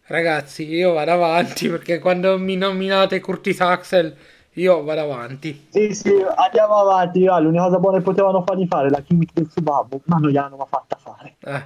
[0.06, 4.16] ragazzi, io vado avanti perché quando mi nominate Curtis Axel,
[4.54, 5.68] io vado avanti.
[5.70, 7.26] Sì, sì, andiamo avanti.
[7.26, 10.66] va, L'unica cosa buona che potevano fargli fare la chimica del Subabu, ma non gliel'hanno
[10.70, 11.36] fatta fare.
[11.40, 11.64] Eh.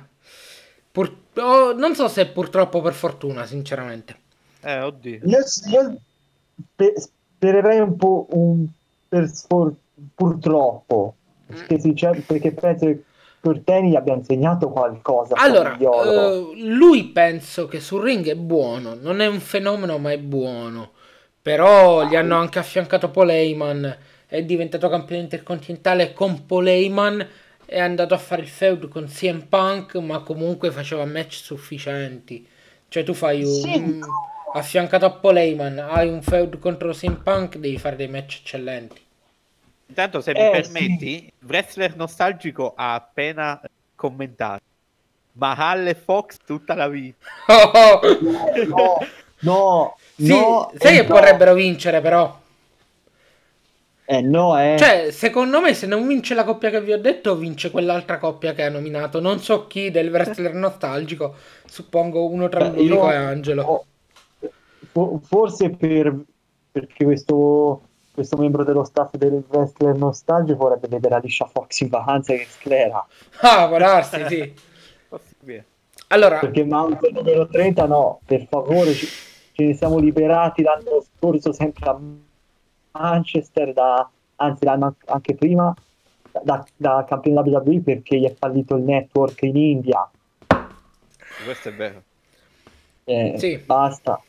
[0.92, 4.16] Pur- oh, non so se purtroppo o per fortuna, sinceramente.
[4.62, 5.20] Eh, oddio.
[5.24, 5.98] Io, io
[6.74, 8.68] spe- spererei un po' un
[9.08, 9.76] per sfor-
[10.14, 13.04] purtroppo, perché, sincer- perché penso che
[13.46, 15.36] Corteni gli abbia insegnato qualcosa.
[15.36, 20.18] Allora, eh, lui penso che sul ring è buono, non è un fenomeno, ma è
[20.18, 20.92] buono.
[21.42, 27.28] Però gli hanno anche affiancato Paul Heyman, è diventato campione intercontinentale con Paul Heyman,
[27.66, 32.48] è andato a fare il feud con CM Punk, ma comunque faceva match sufficienti.
[32.88, 33.62] Cioè tu fai un...
[33.62, 34.34] Sì, no.
[34.54, 39.02] affiancato a Paul Heyman, hai un feud contro CM Punk, devi fare dei match eccellenti.
[39.88, 43.60] Intanto, se mi Eh, permetti, Wrestler Nostalgico ha appena
[43.96, 44.62] commentato.
[45.34, 47.26] Mahal e Fox tutta la vita.
[47.48, 48.00] Oh,
[48.70, 48.70] oh.
[48.70, 48.98] no,
[49.40, 51.08] no, Sì, no, sai che no.
[51.08, 52.45] vorrebbero vincere però.
[54.08, 54.76] Eh no, eh.
[54.78, 58.54] Cioè, secondo me, se non vince la coppia che vi ho detto, vince quell'altra coppia
[58.54, 59.20] che ha nominato.
[59.20, 61.34] Non so chi del wrestler nostalgico.
[61.66, 63.64] Suppongo uno tra Beh, Ludico io- e Angelo.
[63.64, 63.86] oh,
[64.92, 66.16] fo- forse per,
[66.72, 67.82] perché questo,
[68.14, 73.04] questo membro dello staff del wrestler nostalgico vorrebbe vedere Alicia Fox in vacanza che sclera.
[73.42, 74.54] Ah, può darsi, sì.
[76.10, 79.08] Allora, Perché Mount numero 30 no, per favore, ci-
[79.54, 81.98] ce ne siamo liberati l'anno scorso sempre a
[83.00, 85.74] Manchester, da, anzi l'anno anche prima,
[86.44, 90.10] da, da campione della WWE perché gli è fallito il network in India.
[91.44, 92.02] Questo è vero.
[93.04, 93.58] Eh, Sì.
[93.58, 94.22] Basta.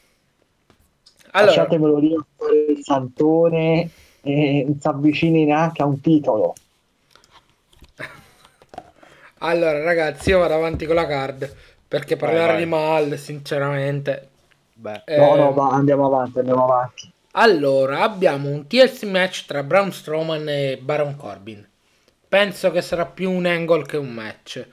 [1.31, 3.91] allora, Lasciatemelo fare il santone
[4.23, 6.55] e non si avvicini neanche a un titolo.
[9.39, 11.55] allora, ragazzi, io vado avanti con la card.
[11.89, 12.65] Perché Vai, parlare vai.
[12.65, 14.29] di Mal, sinceramente.
[14.75, 17.13] Beh, No, eh, no, va, andiamo avanti, andiamo avanti.
[17.39, 21.67] Allora, abbiamo un TLC match tra Braun Strowman e Baron Corbin.
[22.29, 24.67] Penso che sarà più un angle che un match.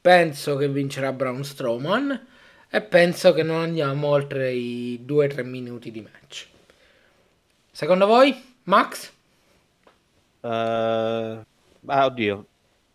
[0.00, 2.26] Penso che vincerà Braun Strowman
[2.68, 6.48] e penso che non andiamo oltre i 2-3 minuti di match.
[7.70, 9.12] Secondo voi, Max?
[10.42, 11.40] eh,
[11.80, 12.46] ma oddio.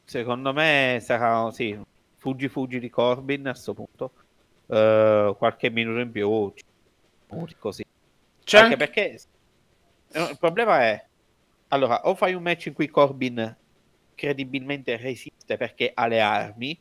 [0.04, 1.80] Secondo me sarà sì,
[2.18, 4.12] fuggi fuggi di Corbin a sto punto.
[4.68, 6.54] Eh, qualche minuto in più,
[7.60, 7.85] così.
[8.46, 9.20] C'è Anche perché
[10.14, 11.04] no, il problema è
[11.70, 13.58] allora, o fai un match in cui Corbin
[14.14, 16.80] credibilmente resiste perché ha le armi,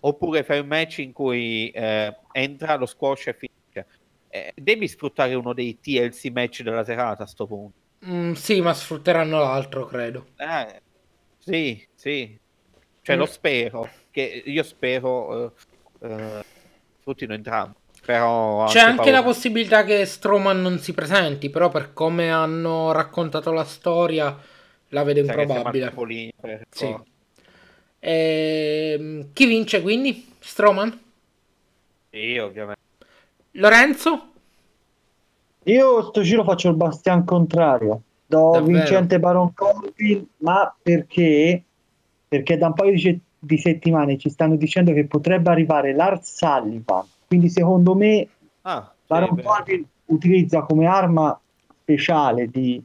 [0.00, 3.86] oppure fai un match in cui eh, entra lo squash e finisce.
[4.28, 7.76] Eh, devi sfruttare uno dei TLC match della serata a sto punto.
[8.06, 10.28] Mm, sì, ma sfrutteranno l'altro, credo.
[10.36, 10.80] Eh,
[11.38, 12.38] sì, sì.
[13.02, 13.18] Cioè, Mm.
[13.18, 13.90] lo spero.
[14.10, 15.52] Che io spero
[16.00, 16.42] eh, eh,
[17.00, 17.79] sfruttino entrambi.
[18.10, 19.10] Però C'è anche paura.
[19.12, 24.36] la possibilità che Strowman non si presenti, però per come hanno raccontato la storia
[24.88, 25.92] la vedo improbabile.
[26.40, 26.86] per Sì.
[26.86, 27.04] forza.
[28.00, 30.26] Ehm, chi vince quindi?
[30.40, 30.98] Strowman?
[32.10, 32.80] Sì, ovviamente.
[33.52, 34.32] Lorenzo?
[35.66, 38.02] Io sto giro faccio il bastian contrario.
[38.26, 38.66] Do Davvero?
[38.66, 41.62] vincente Baron Corbin, ma perché?
[42.26, 47.06] Perché da un paio di, di settimane ci stanno dicendo che potrebbe arrivare Lars Sullivan.
[47.30, 48.26] Quindi secondo me
[48.62, 49.40] Ah, sì, Baron.
[49.40, 51.38] Corbin utilizza come arma
[51.80, 52.82] speciale di,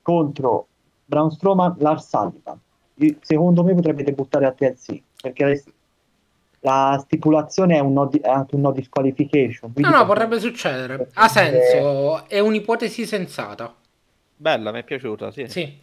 [0.00, 0.66] contro
[1.04, 2.58] Braun Strowman Lars Sullivan.
[3.20, 5.62] secondo me potrebbe debuttare a TLC perché
[6.60, 9.72] la stipulazione è, un no di, è anche un no disqualification.
[9.76, 11.10] No, no, potrebbe succedere.
[11.12, 13.74] Ha senso, è un'ipotesi sensata.
[14.34, 15.46] Bella, mi è piaciuta, sì.
[15.48, 15.78] sì.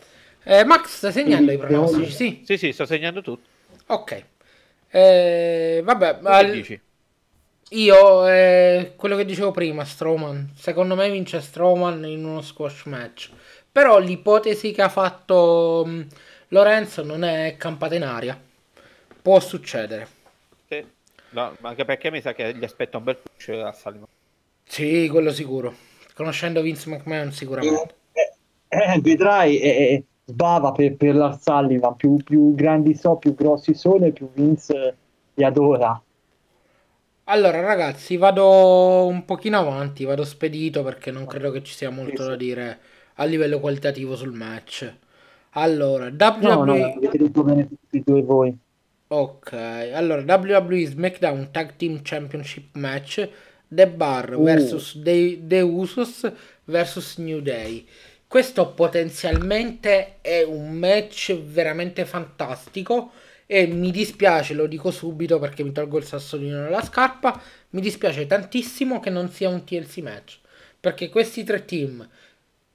[0.46, 2.12] Eh, Max, stai segnando i pronostici?
[2.12, 2.42] Sì.
[2.44, 3.48] sì, sì, sto segnando tutto.
[3.88, 4.24] Ok.
[4.90, 6.80] Eh, vabbè, al...
[7.70, 10.52] io eh, quello che dicevo prima, Strowman.
[10.56, 13.30] Secondo me vince Strowman in uno squash match.
[13.72, 16.08] Però l'ipotesi che ha fatto mh,
[16.50, 18.40] Lorenzo non è campata in aria.
[19.22, 20.08] Può succedere.
[20.68, 20.84] Sì.
[21.32, 24.08] No, anche perché mi sa che gli aspetta un bel push a Salimo.
[24.64, 25.74] Sì, quello sicuro.
[26.16, 27.96] Conoscendo Vince McMahon sicuramente.
[28.14, 28.34] Eh,
[28.68, 31.96] eh, eh vedrai, eh, sbava per, per la Sullivan.
[31.96, 34.98] Più, più grandi so, più grossi sono più Vince
[35.36, 36.02] li adora.
[37.32, 42.26] Allora ragazzi, vado un pochino avanti, vado spedito perché non credo che ci sia molto
[42.26, 42.80] da dire
[43.16, 44.92] a livello qualitativo sul match.
[45.52, 46.40] Allora, WWE...
[46.42, 48.58] No, no, avete detto bene tutti due voi.
[49.10, 49.54] Ok,
[49.94, 53.30] allora WWE SmackDown Tag Team Championship Match
[53.68, 54.44] The Bar uh.
[54.44, 56.32] vs The, The Usos
[56.66, 57.88] vs New Day.
[58.26, 63.12] Questo potenzialmente è un match veramente fantastico
[63.52, 68.28] e mi dispiace, lo dico subito perché mi tolgo il sassolino nella scarpa, mi dispiace
[68.28, 70.38] tantissimo che non sia un TLC match,
[70.80, 72.08] perché questi tre team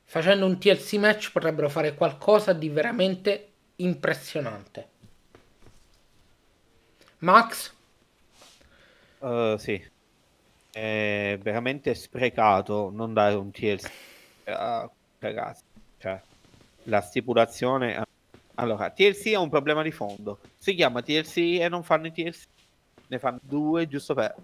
[0.02, 4.88] facendo un TLC match potrebbero fare qualcosa di veramente impressionante.
[7.18, 7.72] Max?
[9.20, 9.80] Uh, sì,
[10.72, 13.88] è veramente sprecato non dare un TLC
[14.46, 15.62] a ragazzi.
[15.98, 16.20] Cioè,
[16.82, 18.02] la stipulazione...
[18.56, 20.40] Allora, TLC ha un problema di fondo.
[20.56, 22.44] Si chiama TLC e non fanno i TLC.
[23.08, 24.34] Ne fanno due giusto per...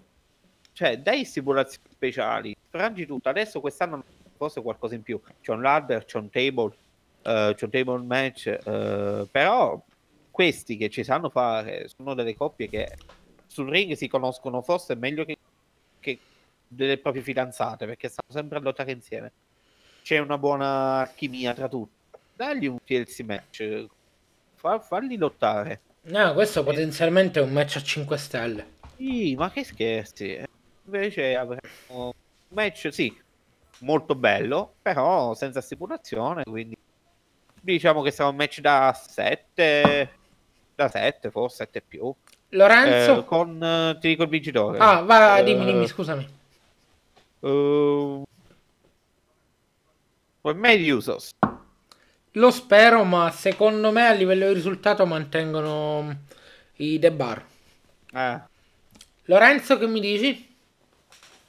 [0.73, 3.29] Cioè, dai stipulazioni speciali, frangi tutto.
[3.29, 4.03] Adesso quest'anno
[4.35, 5.21] forse qualcosa in più.
[5.41, 6.73] C'è un ladder, c'è un table,
[7.23, 9.79] uh, c'è un table match, uh, però
[10.31, 12.97] questi che ci sanno fare sono delle coppie che
[13.45, 15.37] sul ring si conoscono forse meglio che,
[15.99, 16.17] che
[16.65, 19.31] delle proprie fidanzate perché stanno sempre a lottare insieme.
[20.01, 21.93] C'è una buona chimia tra tutti.
[22.33, 23.85] Dagli un TLC match,
[24.61, 25.81] Fa, farli lottare.
[26.03, 28.73] No, questo potenzialmente è un match a 5 stelle.
[28.95, 30.39] Sì, ma che scherzi.
[30.85, 32.11] Invece avremo un
[32.49, 33.19] match, sì,
[33.79, 36.77] molto bello, però senza stipulazione, quindi
[37.59, 40.09] diciamo che sarà un match da 7,
[40.75, 42.13] da 7 forse 7 più.
[42.49, 43.21] Lorenzo?
[43.21, 44.77] Eh, con, ti dico il vincitore.
[44.77, 46.27] Ah, va, dimmi, dimmi, scusami.
[47.39, 48.21] Uh,
[50.39, 51.31] con me gli Usos.
[52.35, 56.15] Lo spero, ma secondo me a livello di risultato mantengono
[56.77, 57.45] i The Bar.
[58.13, 58.41] Eh.
[59.25, 60.49] Lorenzo, che mi dici?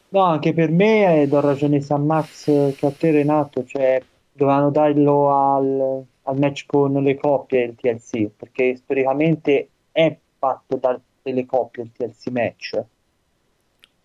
[0.08, 4.70] No, anche per me eh, do ragione San Max che a te Renato, cioè dovevano
[4.70, 11.84] darlo al, al match con le coppie il TLC, perché storicamente è fatto dalle coppie
[11.84, 12.82] il TLC match.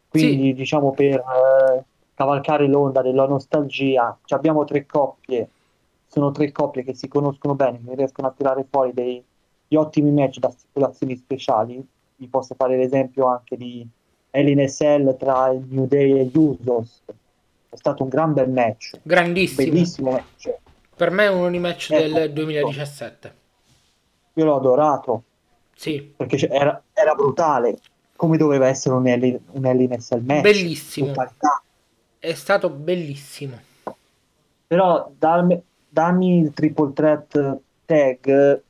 [0.08, 0.54] Quindi sì.
[0.54, 5.50] diciamo per eh, cavalcare l'onda della nostalgia, cioè, abbiamo tre coppie,
[6.08, 10.40] sono tre coppie che si conoscono bene, che riescono a tirare fuori degli ottimi match
[10.40, 11.86] da stipulazioni speciali.
[12.16, 13.88] Vi posso fare l'esempio anche di
[14.32, 17.04] Hell tra il New Day e gli Usos.
[17.70, 19.00] È stato un gran bel match.
[19.04, 19.72] Grandissimo.
[19.72, 20.56] Bellissimo match.
[20.96, 23.46] Per me è uno dei match eh, del 2017
[24.38, 25.24] io l'ho adorato.
[25.76, 26.14] Sì.
[26.16, 27.78] Perché era, era brutale
[28.16, 30.42] come doveva essere un Hell, un Cell match.
[30.42, 31.14] Bellissimo.
[32.18, 33.60] È stato bellissimo.
[34.66, 35.62] Però dammi,
[35.98, 38.62] dammi il triple threat tag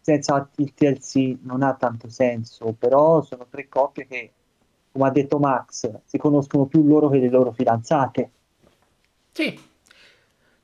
[0.00, 4.32] senza il TLC non ha tanto senso però sono tre coppie che
[4.94, 8.30] come ha detto Max, si conoscono più loro che le loro fidanzate.
[9.32, 9.58] Sì.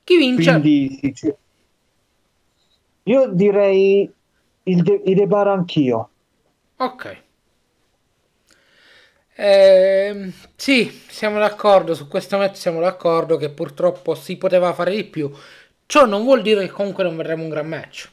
[0.05, 0.51] Chi vince?
[0.51, 1.35] Quindi, sì, cioè...
[3.03, 4.09] Io direi
[4.63, 6.09] il, de- il Debar anch'io.
[6.77, 7.23] Ok.
[9.35, 12.55] Eh, sì, siamo d'accordo su questo match.
[12.55, 15.29] Siamo d'accordo che purtroppo si poteva fare di più.
[15.91, 18.09] Ciò non vuol dire che comunque non vedremo un gran match.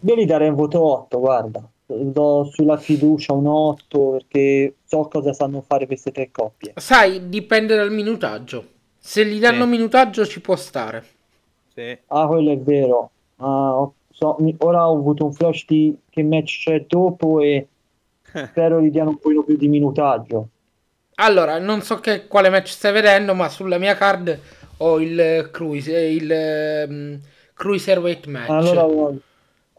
[0.00, 5.32] Io gli darei un voto 8, guarda do sulla fiducia un 8 perché so cosa
[5.32, 6.72] sanno fare queste tre coppie.
[6.76, 8.66] Sai, dipende dal minutaggio.
[8.98, 9.70] Se gli danno sì.
[9.70, 11.04] minutaggio ci può stare.
[11.72, 11.96] Sì.
[12.08, 13.10] Ah, quello è vero.
[13.36, 17.68] Ah, so, ora ho avuto un flash di che match c'è dopo e
[18.24, 20.48] spero gli diano un po' più di minutaggio.
[21.16, 24.40] Allora, non so che, quale match stai vedendo, ma sulla mia card
[24.82, 27.20] ho il cruise, il um,
[27.54, 28.50] cruiserweight match.
[28.50, 29.14] Allora,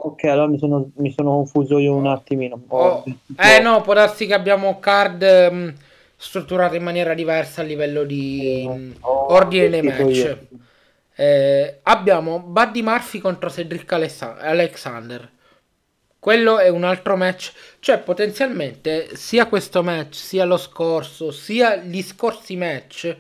[0.06, 2.62] Ok, allora mi sono, mi sono confuso io un attimino.
[2.68, 3.06] Oh,
[3.38, 5.70] eh no, può darsi che abbiamo card mm,
[6.18, 10.38] strutturate in maniera diversa a livello di mh, mm, ordine dei match.
[11.16, 15.30] Eh, abbiamo Buddy Murphy contro Cedric Alexander.
[16.20, 22.02] Quello è un altro match, cioè potenzialmente sia questo match, sia lo scorso, sia gli
[22.02, 23.16] scorsi match,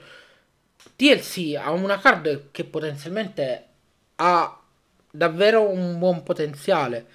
[1.04, 3.66] TLC ha una card che potenzialmente
[4.16, 4.58] ha
[5.12, 7.06] davvero un buon potenziale.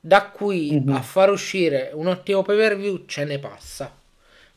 [0.00, 0.94] Da qui mm-hmm.
[0.94, 3.94] a far uscire un ottimo pay per view ce ne passa.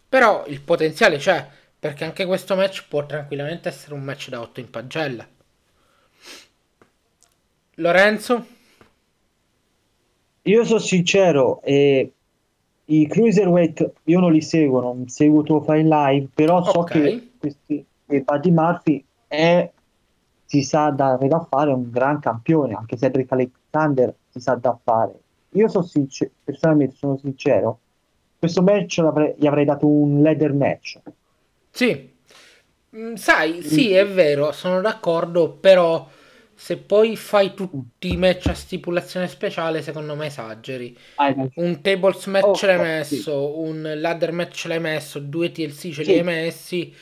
[0.10, 4.60] Però il potenziale c'è, perché anche questo match può tranquillamente essere un match da 8
[4.60, 5.28] in pagella.
[7.76, 8.46] Lorenzo?
[10.42, 12.12] Io sono sincero, eh,
[12.86, 17.02] i cruiserweight io non li seguo, non seguo tuo file live, però so okay.
[17.02, 19.72] che questi, e Buddy Murphy è,
[20.46, 25.14] si sa da, da fare un gran campione, anche Cedric Alexander si sa da fare.
[25.52, 27.80] Io sono sincero, personalmente sono sincero,
[28.40, 29.02] questo match
[29.38, 31.00] gli avrei dato un leather match.
[31.70, 32.10] Sì,
[32.96, 36.08] mm, sai, sì, è vero, sono d'accordo, però
[36.56, 40.98] se poi fai tutti i match a stipulazione speciale, secondo me esageri.
[41.56, 43.70] un tables match oh, l'hai messo, sì.
[43.70, 46.94] un ladder match l'hai messo, due TLC ce li hai messi.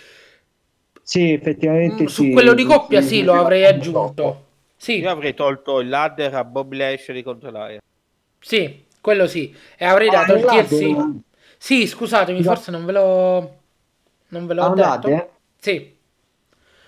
[1.08, 2.04] Sì, effettivamente.
[2.04, 4.44] Mm, su sì, quello di coppia sì, sì lo avrei aggiunto.
[4.76, 5.00] Sì.
[5.00, 7.80] Io avrei tolto il ladder a Bob Lashley contro l'aria.
[8.42, 9.56] Sì, quello sì.
[9.78, 11.16] E avrei ah, dato il TLC.
[11.58, 12.44] Sì, scusatemi, no.
[12.44, 13.58] forse non ve l'ho.
[14.28, 14.82] Non ve l'ho ah, detto.
[14.82, 15.30] Ladder?
[15.58, 15.96] Sì.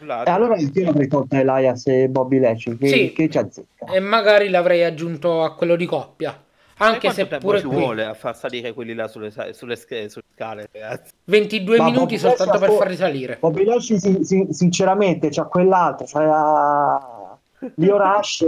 [0.01, 3.13] E allora io avrei tolto Elias e Bobby Lashley che, sì.
[3.13, 3.85] che ci azzecca.
[3.85, 6.37] E magari l'avrei aggiunto a quello di coppia.
[6.79, 7.75] Anche se pure ci qui...
[7.75, 11.13] vuole a far salire quelli là sulle, sulle, sulle scale, ragazzi.
[11.25, 13.37] 22 Ma minuti Bobby soltanto per farli salire.
[13.39, 17.37] Bobby Lashley, sin- sin- sinceramente, c'ha quell'altro, cioè a...
[17.75, 18.45] Lio Rush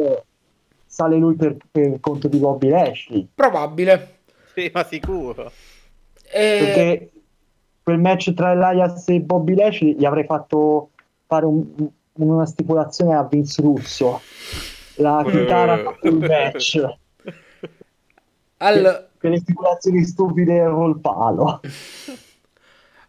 [0.86, 3.28] sale lui per, per conto di Bobby Lashley.
[3.34, 4.20] Probabile.
[4.54, 5.52] Sì, ma sicuro.
[6.32, 6.58] E...
[6.60, 7.12] Perché
[7.84, 10.92] quel match tra Elias e Bobby Lashley gli avrei fatto
[11.26, 11.66] fare un,
[12.14, 14.22] una stipulazione a Vince Russo
[14.96, 16.80] la chitarra sul match
[18.62, 19.08] allora...
[19.20, 21.62] quelle stipulazioni stupide col palo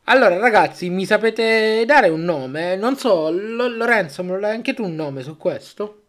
[0.04, 4.74] allora ragazzi mi sapete dare un nome non so L- Lorenzo me lo dai anche
[4.74, 6.02] tu un nome su questo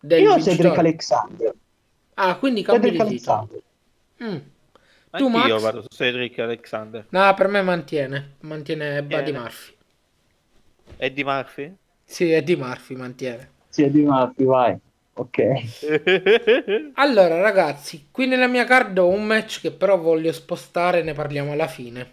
[0.00, 0.56] Del io vincitore.
[0.56, 1.54] Cedric Alexander
[2.14, 3.62] ah quindi cambi Cedric Alexander
[4.22, 4.36] mm.
[5.12, 5.46] tu Max?
[5.48, 9.74] io vado su Cedric Alexander no per me mantiene mantiene Buddy Murphy
[10.98, 11.74] Eddie Murphy?
[12.04, 13.50] Sì, Eddie Murphy mantiene.
[13.68, 14.78] Sì, Eddie Murphy, vai.
[15.18, 15.38] Ok.
[16.94, 21.52] allora, ragazzi, qui nella mia card ho un match che però voglio spostare, ne parliamo
[21.52, 22.06] alla fine.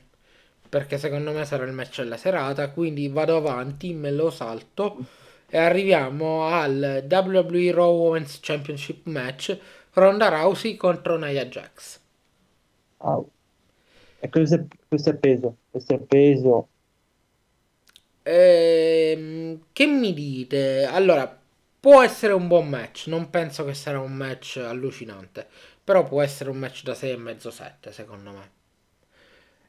[0.69, 2.71] Perché secondo me sarà il match della serata.
[2.71, 4.97] Quindi vado avanti, me lo salto.
[5.49, 9.57] E arriviamo al WWE Raw Women's Championship match.
[9.93, 11.99] Ronda Rousey contro Nia Jax.
[12.97, 13.29] Oh.
[14.19, 15.57] E questo è, questo è peso.
[15.69, 16.67] Questo è peso.
[18.23, 20.85] Ehm, che mi dite?
[20.85, 21.42] Allora,
[21.83, 23.07] può essere un buon match.
[23.07, 25.45] Non penso che sarà un match allucinante.
[25.83, 28.51] Però può essere un match da 6,5-7 secondo me.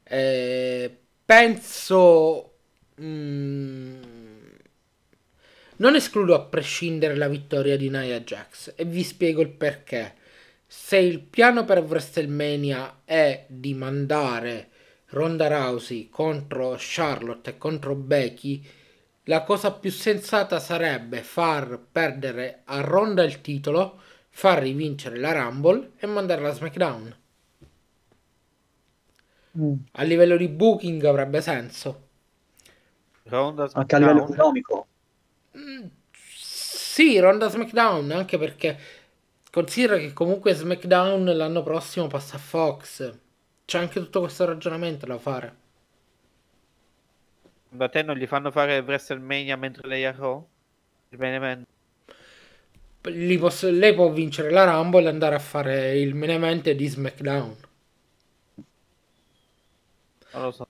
[0.01, 2.53] Eh, penso...
[3.01, 4.01] Mm,
[5.75, 10.15] non escludo a prescindere la vittoria di Nia Jax e vi spiego il perché.
[10.65, 14.69] Se il piano per WrestleMania è di mandare
[15.07, 18.65] Ronda Rousey contro Charlotte e contro Becky,
[19.25, 23.99] la cosa più sensata sarebbe far perdere a Ronda il titolo,
[24.29, 27.15] far rivincere la Rumble e mandarla a SmackDown.
[29.57, 29.73] Mm.
[29.93, 32.03] A livello di booking avrebbe senso.
[33.23, 34.87] Ronda Anche a livello economico.
[35.57, 38.77] Mm, sì, Ronda SmackDown, anche perché
[39.49, 43.13] considera che comunque SmackDown l'anno prossimo passa a Fox
[43.65, 45.63] c'è anche tutto questo ragionamento da fare.
[47.75, 50.47] Da te non gli fanno fare WrestleMania mentre lei è a Raw?
[53.39, 57.55] Posso, lei può vincere la Rumble e andare a fare il main event di SmackDown.
[60.33, 60.67] Non lo so.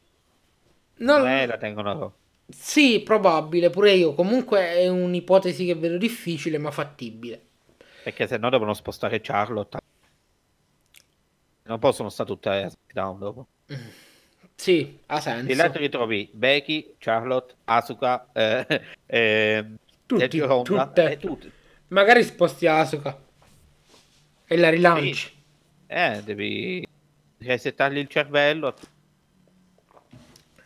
[0.97, 1.22] Non...
[1.22, 2.14] Beh, la tengono a Raw.
[2.47, 4.14] Sì, probabile, pure io.
[4.14, 7.41] Comunque è un'ipotesi che vedo difficile, ma fattibile.
[8.03, 9.80] Perché se no devono spostare Charlotte
[11.64, 13.47] non possono stare tutte a SmackDown dopo.
[14.56, 15.51] Sì, ha senso.
[15.51, 19.66] E là ti ritrovi Becky, Charlotte, Asuka, eh, eh,
[20.06, 21.12] tutti, Honda, tutte.
[21.12, 21.51] Eh, tutte.
[21.89, 23.18] Magari sposti Asuka
[24.45, 25.14] e la rilanci.
[25.14, 25.34] Sì.
[25.88, 26.88] Eh, devi
[27.39, 28.74] resettargli il cervello.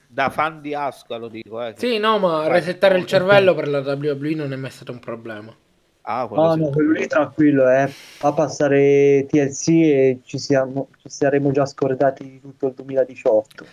[0.08, 1.62] Da fan di Asuka lo dico.
[1.62, 1.74] Eh.
[1.78, 5.56] Sì, no, ma resettare il cervello per la WWE non è mai stato un problema.
[6.12, 7.88] Ah, quello, no, no, quello lì tranquillo, eh.
[7.88, 13.66] Fa passare TLC e ci, siamo, ci saremo già scordati di tutto il 2018.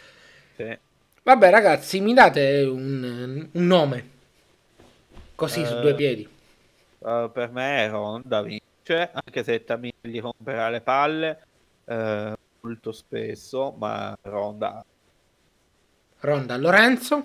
[0.54, 0.78] Sì.
[1.22, 4.10] Vabbè, ragazzi, mi date un, un nome.
[5.34, 6.28] Così su Eh, due piedi.
[6.98, 11.46] Uh, per me Ronda vince, anche se Tamir gli romperà le palle
[11.86, 14.84] eh, molto spesso, ma Ronda
[16.20, 17.24] Ronda Lorenzo.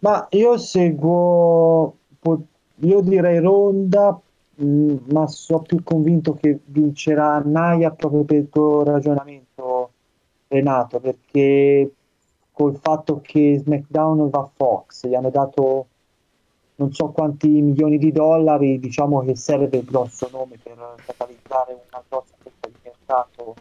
[0.00, 2.46] Ma io seguo, po-
[2.76, 4.18] io direi Ronda,
[4.54, 9.90] mh, ma sono più convinto che vincerà Naya proprio per il tuo ragionamento,
[10.48, 11.92] Renato, perché
[12.52, 15.86] col fatto che SmackDown va a Fox, gli hanno dato
[16.76, 22.02] non so quanti milioni di dollari, diciamo che serve il grosso nome per catalizzare una
[22.08, 23.54] grossa fetta di mercato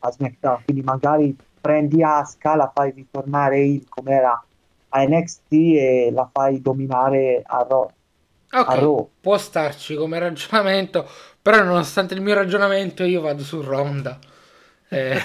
[0.00, 4.44] a SmackDown, quindi magari prendi Asuka, la fai ritornare il come era
[4.92, 7.88] a NXT e la fai dominare a Raw.
[8.52, 8.76] Ok,
[9.20, 11.08] può starci come ragionamento,
[11.40, 14.18] però nonostante il mio ragionamento io vado su Ronda.
[14.88, 15.20] Eh,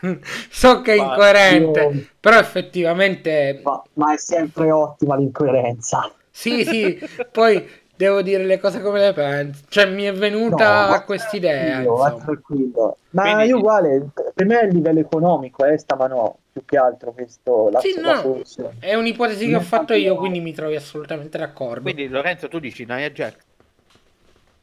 [0.50, 6.08] so che è incoerente, io- però effettivamente Ma, ma è sempre ottima l'incoerenza.
[6.30, 7.00] sì, sì,
[7.30, 7.64] poi
[8.04, 9.62] devo dire le cose come le penso.
[9.68, 14.74] Cioè mi è venuta No, quest'idea, tranquillo, ma Quindi- io uguale, per me è il
[14.74, 18.42] livello economico, eh, sta, ma no, più che altro questo, la, Sì, la no,
[18.78, 21.80] è un'ipotesi che ho fatto io, quindi mi trovi assolutamente d'accordo.
[21.82, 23.36] Quindi Lorenzo tu dici Nia Jax?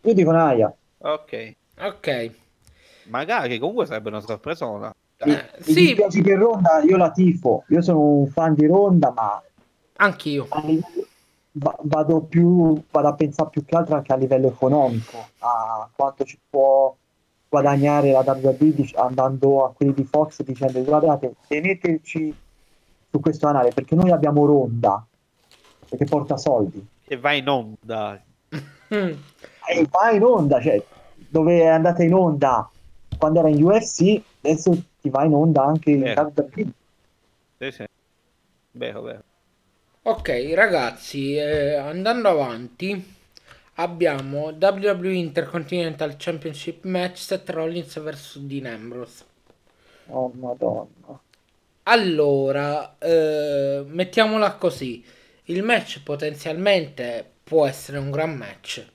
[0.03, 0.73] Io dico Naya,
[1.03, 1.51] Ok,
[1.83, 2.31] Ok,
[3.05, 4.91] magari comunque sarebbe una sorpresona.
[5.25, 5.85] mi, Eh, mi sì.
[5.87, 9.41] dispiace per Ronda, io la tifo, io sono un fan di Ronda, ma
[9.97, 10.47] anch'io.
[10.49, 11.07] a livello-
[11.53, 16.39] vado più vado a pensare più che altro anche a livello economico a quanto ci
[16.49, 16.95] può
[17.49, 22.33] guadagnare la WWE andando a quelli di Fox dicendo guardate teneteci
[23.09, 25.05] su questo canale perché noi abbiamo Ronda
[25.89, 28.21] perché porta soldi E va in onda.
[28.53, 29.11] Mm.
[29.67, 30.81] e va in onda cioè
[31.29, 32.69] dove è andata in onda
[33.17, 34.71] quando era in UFC adesso
[35.01, 36.31] ti va in onda anche in Vero.
[36.33, 36.71] WWE
[37.57, 37.85] Sì, sì.
[38.71, 39.23] Vero, vero.
[40.03, 43.03] Ok, ragazzi, eh, andando avanti,
[43.75, 49.25] abbiamo WWE Intercontinental Championship Match Seth Rollins vs Dean Ambrose.
[50.07, 51.19] oh madonna
[51.83, 55.03] Allora, eh, mettiamola così,
[55.45, 58.85] il match potenzialmente può essere un gran match.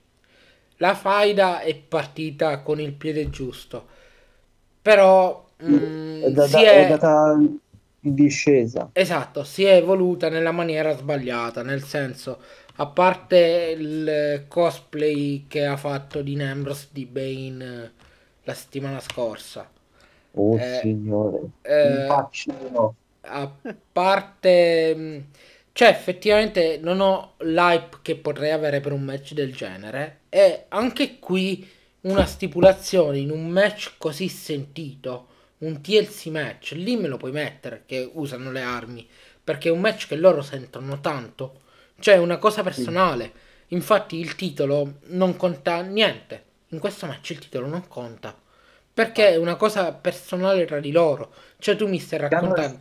[0.78, 3.86] La faida è partita con il piede giusto,
[4.82, 6.76] però mm, è, da- si è è...
[6.76, 7.57] andata in
[8.12, 8.90] discesa.
[8.92, 12.40] Esatto, si è evoluta nella maniera sbagliata, nel senso,
[12.76, 17.90] a parte il cosplay che ha fatto di Ambrose di Bane eh,
[18.44, 19.70] la settimana scorsa,
[20.34, 21.50] oh Eh, signore.
[21.62, 22.24] eh,
[23.22, 23.57] a
[23.92, 24.94] parte...
[24.94, 25.24] mh,
[25.72, 31.18] Cioè, effettivamente non ho l'hype che potrei avere per un match del genere e anche
[31.18, 31.68] qui
[32.02, 35.28] una stipulazione in un match così sentito,
[35.59, 39.09] un TLC match, lì me lo puoi mettere che usano le armi,
[39.42, 41.61] perché è un match che loro sentono tanto,
[41.98, 43.32] cioè è una cosa personale.
[43.68, 48.34] Infatti il titolo non conta niente, in questo match il titolo non conta,
[48.92, 52.78] perché è una cosa personale tra di loro, cioè tu mi stai Hanno- raccontando...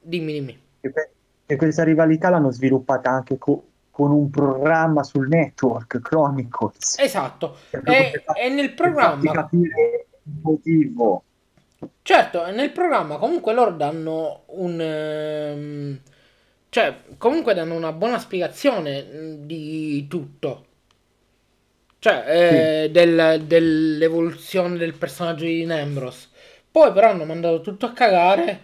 [0.00, 0.60] Dimmi, dimmi.
[0.80, 6.98] E que- questa rivalità l'hanno sviluppata anche co- con un programma sul network, Chronicles.
[6.98, 11.24] Esatto, e, nel programma, capire il motivo.
[12.02, 14.80] Certo, nel programma comunque loro danno un...
[14.80, 16.00] ehm,
[16.68, 20.66] cioè, comunque danno una buona spiegazione mh, di tutto.
[21.98, 22.24] Cioè,
[22.84, 26.30] eh, del- dell'evoluzione del personaggio di Nembros.
[26.70, 28.60] Poi però hanno mandato tutto a cagare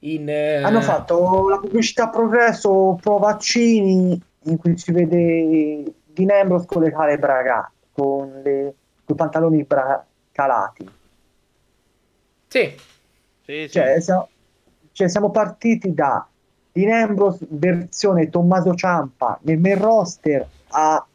[0.00, 0.28] in...
[0.28, 6.82] eh, Hanno fatto la pubblicità progresso pro vaccini in cui si vede Di Nembros con
[6.82, 10.90] le cale braga, con le con i pantaloni bra- calati.
[12.52, 12.70] Sì,
[13.46, 13.68] Sì, sì.
[13.70, 14.28] Cioè siamo,
[14.92, 16.28] cioè, siamo partiti da
[16.70, 21.06] Di Nembros versione Tommaso Ciampa nel main roster a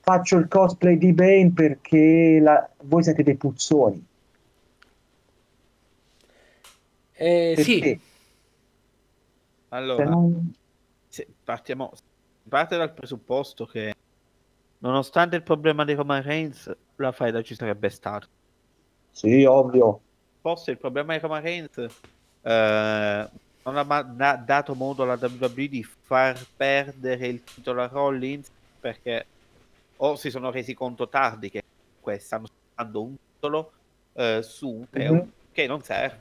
[0.00, 4.06] faccio il cosplay di Bane perché la- voi siete dei puzzoni.
[7.14, 7.98] eh, sì.
[9.68, 10.52] Allora, non-
[11.08, 11.92] se partiamo,
[12.46, 13.94] parte dal presupposto che
[14.78, 18.28] nonostante il problema di Roman Reigns, la faida ci sarebbe stata.
[19.10, 20.02] Sì, ovvio.
[20.46, 23.28] Forse il problema di Roman Reigns eh,
[23.64, 29.26] non ha da- dato modo alla WWE di far perdere il titolo a Rollins perché
[29.96, 31.64] o si sono resi conto tardi che
[32.20, 33.72] stanno dando un titolo
[34.12, 35.30] eh, su feudo Mhm.
[35.50, 36.20] che non serve.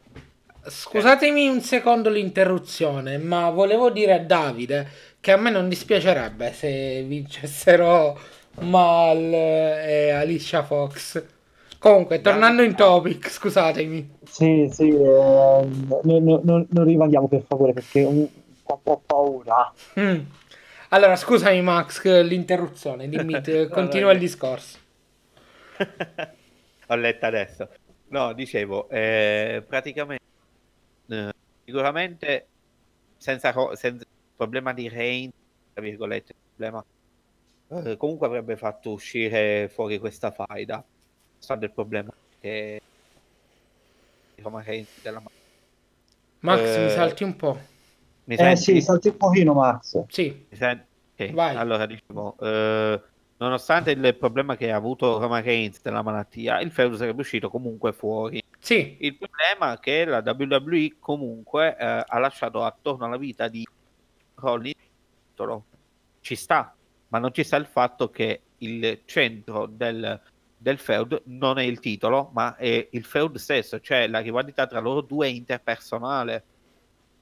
[0.65, 4.88] Scusatemi un secondo l'interruzione, ma volevo dire a Davide
[5.19, 8.19] che a me non dispiacerebbe se vincessero
[8.61, 11.23] Mal e Alicia Fox.
[11.86, 14.17] Comunque, tornando in topic, scusatemi.
[14.23, 18.27] Sì, sì, eh, non, non- non- non rimaniamo per favore perché un
[18.63, 19.71] po' ho paura.
[19.99, 20.19] Mm.
[20.89, 24.79] Allora, scusami Max, l'interruzione, dimmi, continua il discorso.
[26.88, 27.69] Ho letto adesso.
[28.07, 30.23] No, dicevo, eh, praticamente,
[31.09, 31.29] eh,
[31.65, 32.47] sicuramente
[33.15, 34.05] senza, senza
[34.36, 35.33] problema di range,
[35.71, 36.83] tra virgolette, problema,
[37.67, 40.83] eh, comunque avrebbe fatto uscire fuori questa faida.
[41.54, 42.82] Il problema che
[44.41, 45.22] Roma Reigns della
[46.39, 47.60] Max, mi salti un po'.
[48.26, 50.04] Mi eh sì, salti un pochino Max.
[50.08, 50.46] Sì.
[50.50, 50.86] Mi senti?
[51.14, 51.32] Okay.
[51.32, 51.56] Vai.
[51.56, 53.02] Allora, diciamo, eh,
[53.38, 57.93] nonostante il problema che ha avuto Roma Reigns della malattia, il feudo sarebbe uscito comunque
[57.93, 58.41] fuori.
[58.60, 58.98] Sì.
[59.00, 63.66] Il problema è che la WWE comunque eh, ha lasciato attorno alla vita di
[64.36, 64.84] Rollins
[66.22, 66.74] ci sta,
[67.10, 70.20] ma non ci sta il fatto che il centro del,
[70.58, 74.80] del feud non è il titolo, ma è il feud stesso, cioè la rivalità tra
[74.80, 76.43] loro due è interpersonale.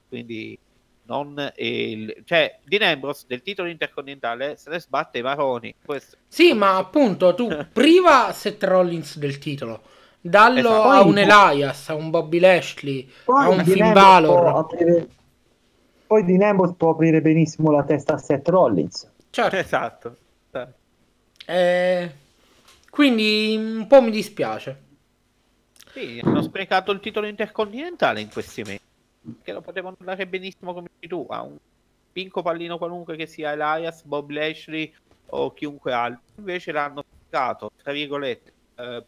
[0.07, 0.57] Quindi
[1.05, 6.17] non il, cioè Dean Ambrose del titolo intercontinentale se ne sbatte i maroni questo.
[6.27, 9.81] sì ma appunto tu priva Seth Rollins del titolo
[10.21, 10.89] dallo esatto.
[10.89, 14.65] a un Elias a un Bobby Lashley a un Finn Balor
[16.07, 20.17] poi Dean Ambrose può aprire benissimo la testa a Seth Rollins certo esatto
[21.45, 22.11] eh,
[22.93, 24.83] quindi un po' mi dispiace
[25.91, 28.81] sì hanno sprecato il titolo intercontinentale in questi mesi
[29.41, 31.57] che lo potevano dare benissimo come tu a un
[32.13, 34.93] pinco pallino qualunque che sia Elias, Bob Lashley
[35.27, 36.21] o chiunque altro.
[36.37, 39.03] Invece l'hanno spiegato, tra virgolette, eh,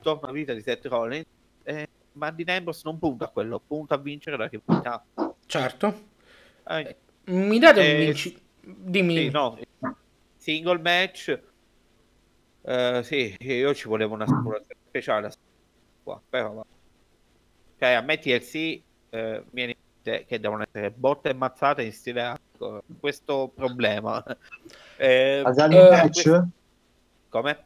[0.00, 1.26] torna a vita di Seth Rollins,
[1.62, 5.04] eh, ma Dean Ambrose non punta a quello, punta a vincere la rivalità.
[5.44, 6.08] Certo.
[6.66, 8.44] Eh, Mi date un eh, vinci...
[8.60, 9.16] Dimmi.
[9.16, 9.58] Sì, no,
[10.36, 11.38] single match.
[12.66, 15.30] Uh, sì, io ci volevo una assicurazione speciale
[16.02, 16.64] qua, però
[17.78, 22.82] cioè a me TLC eh, viene che devono essere botte e mazzate in stile hardcore.
[23.00, 24.22] Questo problema.
[24.98, 26.22] Eh, Asali un match?
[26.22, 26.48] Questo...
[27.28, 27.64] Come?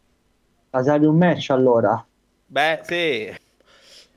[0.71, 2.05] Asali un match allora?
[2.45, 3.33] Beh, sì.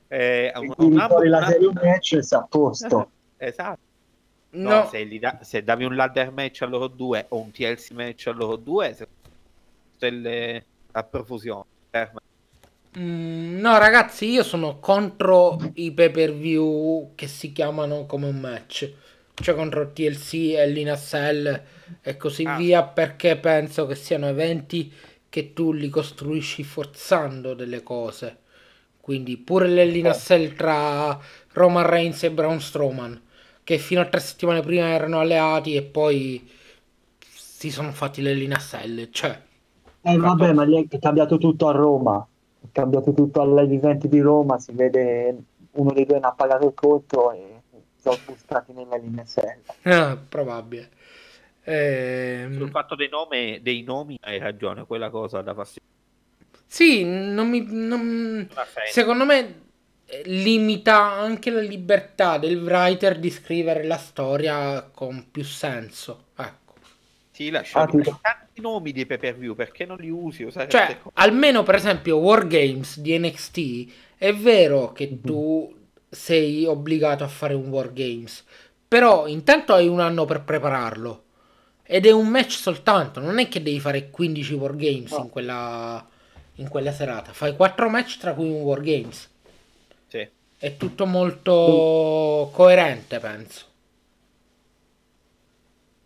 [0.08, 3.10] Eh, un, un, fuori la serie un match sta a posto.
[3.36, 3.78] esatto.
[4.50, 4.88] No, no.
[4.88, 8.32] Se, da, se, davi un ladder match a loro due o un TLC match a
[8.32, 9.06] loro due, se,
[10.94, 11.64] a profusione.
[11.90, 12.10] Me.
[12.98, 18.38] Mm, no, ragazzi, io sono contro i pay per view che si chiamano come un
[18.38, 18.92] match,
[19.34, 21.62] cioè contro TLC e l'Inasell
[22.00, 22.56] e così ah.
[22.56, 24.92] via, perché penso che siano eventi
[25.28, 28.38] che tu li costruisci forzando delle cose.
[29.00, 30.54] Quindi pure l'Inasell oh.
[30.54, 31.20] tra
[31.52, 33.20] Roman Reigns e Braun Strowman,
[33.64, 36.48] che fino a tre settimane prima erano alleati e poi
[37.18, 39.43] si sono fatti l'Inasell, cioè.
[40.06, 42.26] Eh vabbè, ma lì è cambiato tutto a Roma
[42.72, 45.36] cambiato tutto Event di Roma, si vede
[45.72, 47.62] uno dei due non ha pagato il conto e
[48.00, 49.74] sono buttati nella linea sella.
[49.82, 50.90] Ah, probabile.
[51.62, 52.48] Eh...
[52.52, 55.88] Sul fatto dei, nome, dei nomi hai ragione, quella cosa da fastidio.
[56.66, 58.48] Sì, non mi, non...
[58.90, 59.62] secondo me
[60.04, 66.26] eh, limita anche la libertà del writer di scrivere la storia con più senso.
[66.36, 66.63] Ecco.
[67.34, 70.46] Sì, lasciami ah, tanti nomi di pay per view perché non li usi?
[70.52, 75.24] Cioè, almeno per esempio Wargames di NXT è vero che mm-hmm.
[75.24, 75.76] tu
[76.08, 78.44] sei obbligato a fare un Wargames,
[78.86, 81.24] però intanto hai un anno per prepararlo
[81.82, 85.18] ed è un match soltanto, non è che devi fare 15 Wargames no.
[85.24, 86.08] in, quella,
[86.54, 89.28] in quella serata, fai 4 match tra cui un Wargames.
[90.06, 90.28] Sì.
[90.56, 93.72] È tutto molto coerente, penso.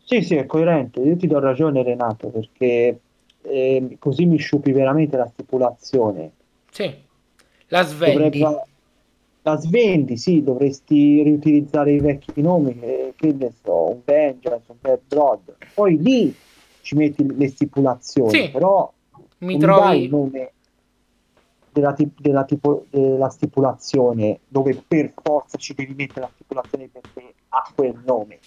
[0.09, 1.00] Sì, sì, è coerente.
[1.00, 2.98] Io ti do ragione, Renato, perché
[3.42, 6.30] eh, così mi sciupi veramente la stipulazione.
[6.70, 6.90] Sì,
[7.66, 8.38] la svendi.
[8.38, 8.62] Dovrebbe...
[9.42, 14.76] La svendi, sì, dovresti riutilizzare i vecchi nomi, eh, che ne so, un Vengeance, un
[14.80, 15.56] Bad Blood.
[15.74, 16.34] Poi lì
[16.80, 18.50] ci metti le stipulazioni, sì.
[18.50, 18.90] però
[19.40, 20.04] mi trovi...
[20.04, 20.52] il nome
[21.70, 27.70] della, della, tipo, della stipulazione dove per forza ci devi mettere la stipulazione perché ha
[27.74, 28.38] quel nome.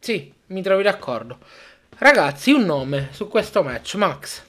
[0.00, 1.38] Sì, mi trovi d'accordo.
[1.98, 4.44] Ragazzi, un nome su questo match, Max.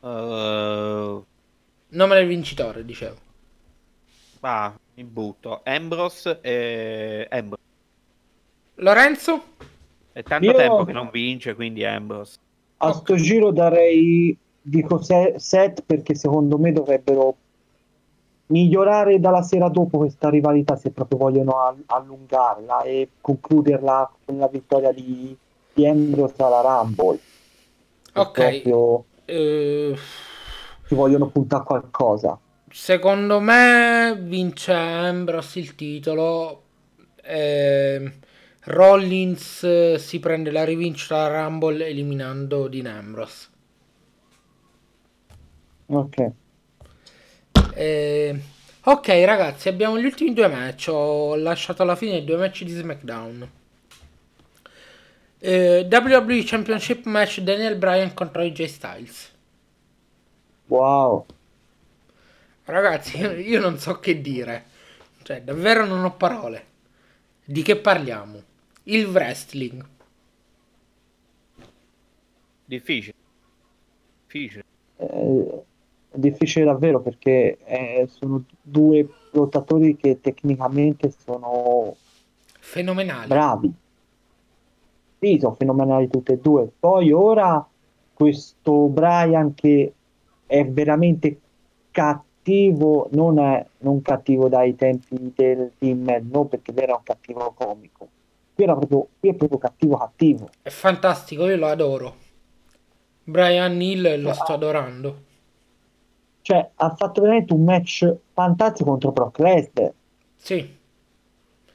[0.00, 1.24] Uh...
[1.88, 3.16] Nome del vincitore, dicevo.
[4.40, 5.62] Ah, mi butto.
[5.64, 7.62] Ambrose e Ambrose.
[8.76, 9.44] Lorenzo?
[10.12, 10.56] È tanto Io...
[10.56, 12.38] tempo che non vince, quindi Ambrose.
[12.78, 17.36] A sto giro darei dico set perché secondo me dovrebbero
[18.46, 21.54] migliorare dalla sera dopo questa rivalità se proprio vogliono
[21.86, 25.36] allungarla e concluderla con la vittoria di,
[25.72, 27.18] di Ambrose alla Rumble.
[28.14, 28.60] Ok.
[28.62, 29.96] Proprio, uh...
[30.86, 32.38] Si vogliono puntare a qualcosa.
[32.70, 36.62] Secondo me vince Ambrose il titolo.
[37.22, 38.12] Eh,
[38.64, 43.48] Rollins si prende la rivincita alla Rumble eliminando Dean Ambrose.
[45.86, 46.32] Ok.
[47.74, 48.40] Eh,
[48.84, 50.88] ok, ragazzi, abbiamo gli ultimi due match.
[50.88, 53.50] Ho lasciato alla fine i due match di SmackDown.
[55.38, 59.32] Eh, WWE Championship match Daniel Bryan contro AJ Styles.
[60.66, 61.26] Wow.
[62.64, 64.64] Ragazzi, io, io non so che dire.
[65.22, 66.72] Cioè, davvero non ho parole.
[67.44, 68.42] Di che parliamo?
[68.84, 69.84] Il wrestling.
[72.64, 73.14] Difficile.
[74.26, 74.64] Difficile.
[74.96, 75.64] Eh,
[76.14, 81.96] è difficile davvero perché eh, sono due lottatori che tecnicamente sono
[82.60, 83.26] Fenomenale.
[83.26, 83.72] bravi.
[85.18, 86.70] Sì, sono fenomenali tutti e due.
[86.78, 87.66] Poi ora
[88.12, 89.92] questo Brian che
[90.46, 91.40] è veramente
[91.90, 98.08] cattivo, non è non cattivo dai tempi del team, no, perché era un cattivo comico.
[98.54, 100.48] Qui, era proprio, qui è proprio cattivo cattivo.
[100.62, 102.14] È fantastico, io lo adoro.
[103.24, 105.32] Brian Hill lo sto adorando.
[106.44, 109.92] Cioè, ha fatto veramente un match fantastico contro Brock Lesnar.
[110.36, 110.76] Sì,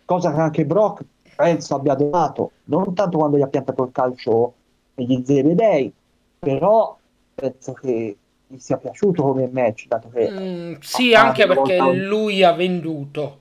[0.05, 1.03] cosa che anche Brock
[1.35, 4.53] penso abbia donato, non tanto quando gli ha piantato il calcio
[4.95, 5.91] negli Zebedei,
[6.37, 6.97] però
[7.33, 8.15] penso che
[8.45, 13.37] gli sia piaciuto come match, dato che Mm, sì, anche perché molta- lui ha venduto.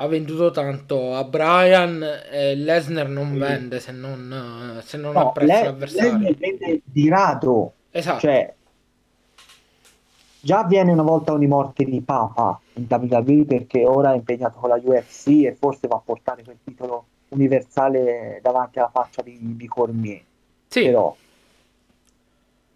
[0.00, 2.00] Ha venduto tanto a Brian
[2.30, 3.38] e Lesnar non Sì.
[3.38, 6.18] vende se non, eh, se non no, apprezza l'avversario.
[6.18, 8.20] lei vende di rado, Esatto.
[8.20, 8.54] cioè
[10.40, 14.68] già avviene una volta ogni morte di Papa in WWE perché ora è impegnato con
[14.68, 19.66] la UFC e forse va a portare quel titolo universale davanti alla faccia di, di
[19.66, 20.22] Cormier.
[20.68, 21.14] sì, però,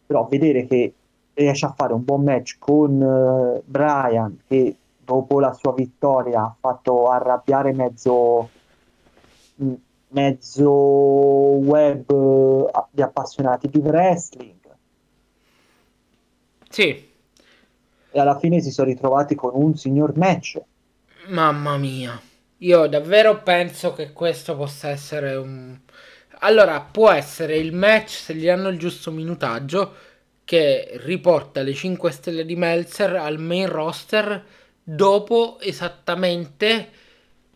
[0.07, 0.93] però vedere che
[1.35, 6.55] riesce a fare un buon match con eh, Brian che dopo la sua vittoria ha
[6.59, 8.51] fatto arrabbiare mezzo
[9.55, 9.73] mh,
[10.09, 14.61] mezzo web eh, di appassionati di wrestling
[16.73, 17.11] sì.
[18.13, 20.61] E alla fine si sono ritrovati con un signor match
[21.29, 22.21] Mamma mia.
[22.59, 25.79] Io davvero penso che questo possa essere un...
[26.41, 29.95] Allora, può essere il match se gli hanno il giusto minutaggio
[30.45, 34.45] che riporta le 5 stelle di Meltzer al main roster
[34.83, 36.89] dopo esattamente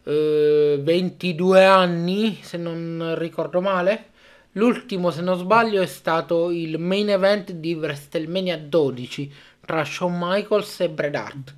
[0.04, 4.11] eh, 22 anni, se non ricordo male.
[4.52, 9.32] L'ultimo, se non sbaglio, è stato il main event di WrestleMania 12
[9.66, 11.56] tra Shawn Michaels e Bret Hart.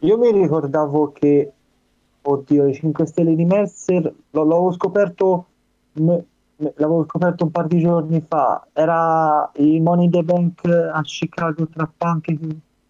[0.00, 1.52] io mi ricordavo che
[2.22, 5.46] oddio le 5 stelle di Mercer lo- l'avevo scoperto
[5.94, 10.64] m- m- l'avevo scoperto un par di giorni fa era il Money in the Bank
[10.64, 12.38] a Chicago tra Punk e,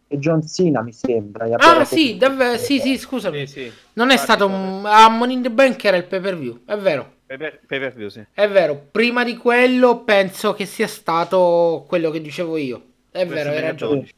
[0.08, 3.46] e John Cena mi sembra Ah, sì, davvero, sì, sì, scusami.
[3.46, 3.72] Sì, sì.
[3.94, 4.82] Non è Ah, stato un...
[4.84, 8.08] A Money in the Bank era il pay per view, è vero, pay per view,
[8.08, 8.22] sì.
[8.32, 8.88] è vero.
[8.90, 12.82] Prima di quello penso che sia stato quello che dicevo io.
[13.12, 14.02] È vero, hai ragione.
[14.02, 14.14] 12.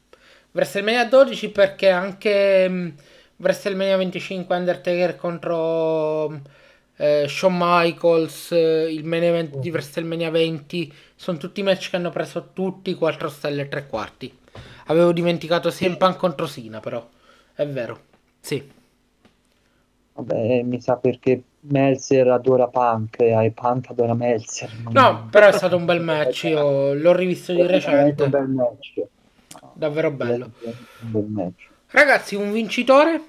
[0.52, 2.94] WrestleMania 12 perché anche mh,
[3.36, 6.42] WrestleMania 25 Undertaker contro mh,
[6.96, 12.10] eh, Shawn Michaels, eh, il main event di WrestleMania 20, sono tutti match che hanno
[12.10, 14.32] preso tutti 4 stelle e 3 quarti.
[14.86, 17.06] Avevo dimenticato CM Punk contro Sina però,
[17.54, 18.00] è vero,
[18.40, 18.62] sì.
[20.12, 25.76] vabbè mi sa perché Meltzer adora Punk e Punk adora Meltzer No, però è stato
[25.76, 29.02] un bel match, io l'ho rivisto di È un recente, bel match
[29.72, 30.50] davvero bello.
[31.00, 33.22] un bel match Ragazzi, un vincitore?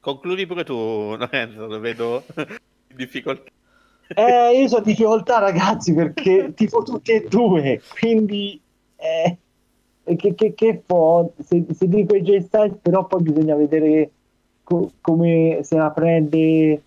[0.00, 0.74] Concludi pure tu,
[1.16, 3.50] Lorenzo, lo vedo in difficoltà.
[4.06, 8.60] Eh, io so difficoltà, ragazzi, perché tifo tutti e due, quindi
[8.96, 9.38] eh,
[10.16, 11.32] che, che, che fo?
[11.42, 14.10] Se, se dico AJ Styles, però poi bisogna vedere
[14.64, 16.82] co- come se la prende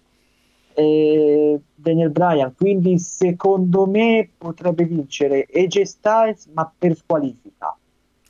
[0.74, 2.54] eh, Daniel Bryan.
[2.56, 7.76] Quindi, secondo me, potrebbe vincere AJ Styles, ma per squalifica.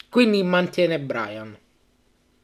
[0.09, 1.57] Quindi mantiene Brian.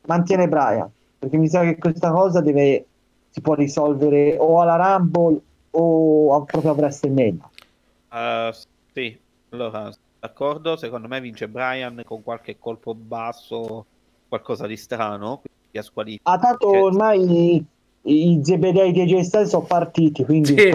[0.06, 2.86] Mantiene Bryan, perché mi sa che questa cosa deve,
[3.30, 5.42] si può risolvere o alla Rumble
[5.72, 7.50] o a- proprio a WrestleMania.
[8.10, 8.54] Uh,
[8.92, 9.18] sì,
[9.50, 9.90] allora,
[10.20, 13.86] d'accordo, secondo me vince Brian con qualche colpo basso,
[14.28, 15.42] qualcosa di strano,
[15.74, 16.32] quindi a squalifica.
[16.32, 17.66] Ah, tanto Che- ormai i,
[18.04, 20.72] i Zebedei di Styles sono partiti, quindi Sì,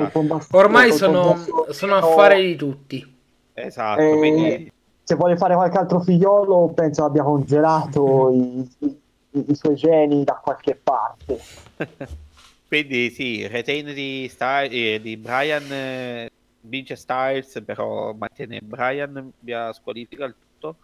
[0.51, 1.36] Ormai sono,
[1.70, 3.16] sono affari di tutti.
[3.55, 4.72] Esatto, Eh, quindi
[5.03, 9.01] se vuole fare qualche altro figliolo, penso abbia congelato i, i-
[9.49, 11.38] i suoi geni da qualche parte.
[12.68, 16.30] Quindi sì, retain di, Sty- eh, di Brian eh,
[16.61, 20.76] vince Styles, però mantiene Brian via squalifica il tutto.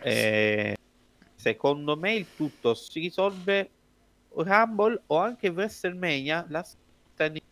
[0.00, 0.76] Eh,
[1.44, 3.68] secondo me il tutto si risolve
[4.34, 6.64] Rumble o anche WrestleMania la
[7.12, 7.42] standing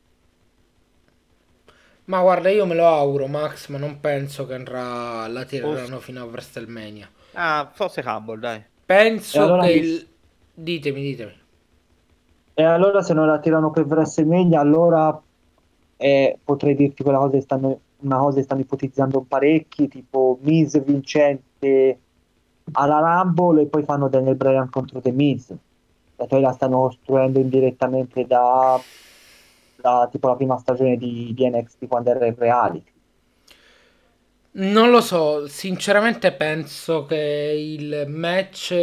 [2.06, 6.22] Ma guarda, io me lo auguro, Max, ma non penso che andrà, la tireranno fino
[6.22, 7.08] a WrestleMania.
[7.34, 8.64] Ah, forse Rumble, dai.
[8.86, 10.08] Penso allora che mi- il...
[10.54, 11.40] Ditemi, ditemi.
[12.54, 15.22] E allora se non la tirano per WrestleMania, allora
[15.98, 20.82] eh, potrei dirti quella cosa che stanno, una cosa che stanno ipotizzando parecchi, tipo Miz
[20.82, 22.00] vincente
[22.72, 25.50] alla Rumble e poi fanno Daniel Bryan contro The Miz.
[26.16, 28.84] E poi la stanno costruendo indirettamente da,
[29.76, 32.92] da tipo la prima stagione di, di NXT quando era il reality.
[34.54, 37.16] Non lo so, sinceramente penso che
[37.56, 38.74] il match,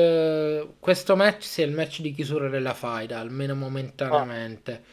[0.80, 4.84] questo match sia il match di chiusura della faida, almeno momentaneamente.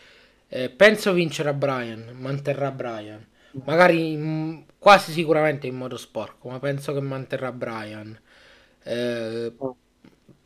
[0.48, 3.26] Eh, penso vincerà Brian, manterrà Brian.
[3.64, 8.18] Magari in- quasi sicuramente in modo sporco, ma penso che manterrà Brian.
[8.86, 9.52] Eh,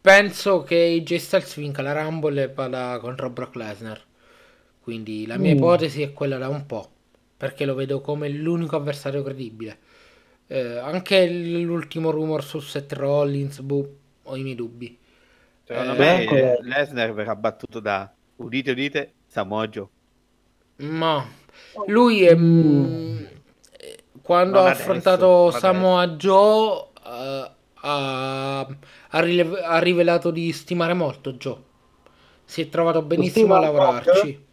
[0.01, 4.03] penso che AJ Styles vinca la Rumble e vada contro Brock Lesnar.
[4.81, 5.55] Quindi la mia Mm.
[5.55, 6.91] ipotesi è quella da un po',
[7.37, 9.79] perché lo vedo come l'unico avversario credibile.
[10.47, 14.99] Eh, anche l'ultimo rumor su Seth Rollins, boh, ho i miei dubbi.
[15.65, 19.89] Secondo Eh, me ecco, eh, Lesnar verrà battuto da udite udite Samoa Joe.
[20.79, 21.25] Ma
[21.87, 22.85] lui è, Mm.
[22.85, 23.25] mm,
[23.79, 25.51] eh, quando Non ha adesso, affrontato.
[25.53, 27.51] Samoa Joe eh,
[27.83, 31.57] ha, ha rilev- ha rivelato di stimare molto Joe.
[32.45, 34.45] Si è trovato benissimo a lavorarci.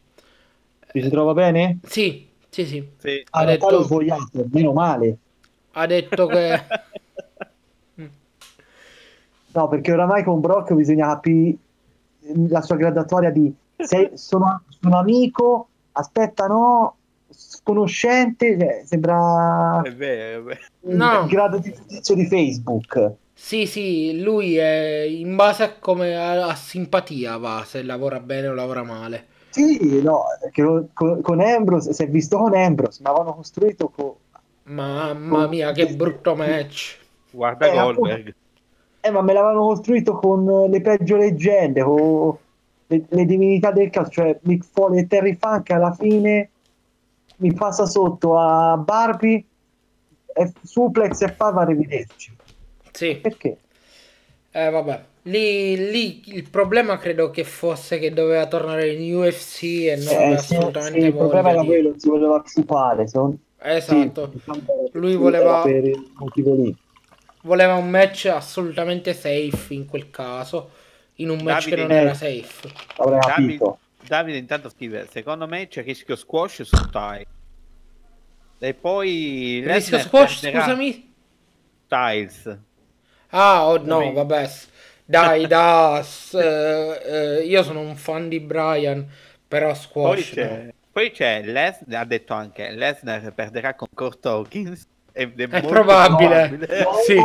[0.92, 1.80] Ci si trova bene?
[1.84, 2.90] Sì, sì, sì.
[2.98, 3.24] Sì.
[3.32, 5.18] Ha Ah, detto- Natale ho svogliato, meno male.
[5.72, 6.62] Ha detto che...
[9.54, 11.58] No, perché oramai con Brock bisogna capire
[12.48, 16.98] la sua graduatoria di sei, sono, sono amico, aspetta no,
[17.30, 20.60] sconoscente, cioè, sembra È vero, è vero.
[20.82, 21.22] No.
[21.22, 23.12] il grado di giudizio di Facebook.
[23.34, 28.48] Sì, sì, lui è in base a come a, a simpatia va, se lavora bene
[28.48, 29.28] o lavora male.
[29.50, 30.24] Sì, no,
[30.54, 34.14] con, con- con Ambrose, si è visto con Ambrose, ma avevano costruito con...
[34.64, 36.98] Mamma mia, che brutto match.
[37.32, 38.36] Guarda Eh, Goldberg.
[39.00, 42.36] Eh, ma me l'avevano costruito con le peggio leggende, con
[42.88, 46.50] le, le divinità del calcio, cioè Mick Foley e Terry Funk alla fine
[47.38, 49.46] mi passa sotto a Barbie,
[50.34, 52.36] e suplex e fa va a rivederci.
[52.92, 53.58] Sì, Perché?
[54.52, 55.06] eh, vabbè.
[55.24, 60.38] Lì, lì il problema credo che fosse che doveva tornare in UFC e non Eh,
[60.38, 63.08] sì, assolutamente sì, il problema era quello, si voleva occupare.
[63.08, 64.32] son- Esatto.
[64.32, 65.64] sì, diciamo, Lui voleva-.
[67.42, 70.70] Voleva un match assolutamente safe in quel caso,
[71.16, 71.96] in un match Davide, che non eh.
[72.02, 72.72] era safe.
[72.98, 73.80] Avrei Davide, capito.
[74.08, 77.26] Davide intanto scrive, secondo me c'è rischio squash su Tai.
[78.60, 81.14] E poi Rischio squash, perderà scusami?
[81.86, 82.58] Styles.
[83.30, 84.50] Ah, oh, no, Come- vabbè.
[85.06, 87.02] Dai, da, s- eh,
[87.40, 89.08] eh, io sono un fan di Brian,
[89.48, 90.72] però Poi squash c'è, no.
[90.92, 94.86] poi c'è Lesnar, ha detto anche Lesnar perderà con Kurt Hawkins.
[95.12, 96.48] È, È molto probabile.
[96.48, 96.84] probabile.
[96.84, 97.16] No, Sì.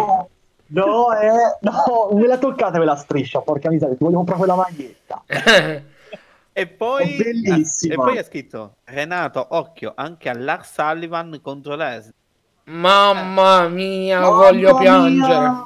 [0.66, 5.22] no, eh, no, me la toccate quella striscia, porca miseria, ti voglio comprare quella maglietta.
[6.54, 12.12] E poi, e poi ha scritto Renato, occhio anche a Lars Sullivan contro Lesnar.
[12.64, 14.80] Mamma mia, Mamma voglio mia!
[14.80, 15.64] piangere.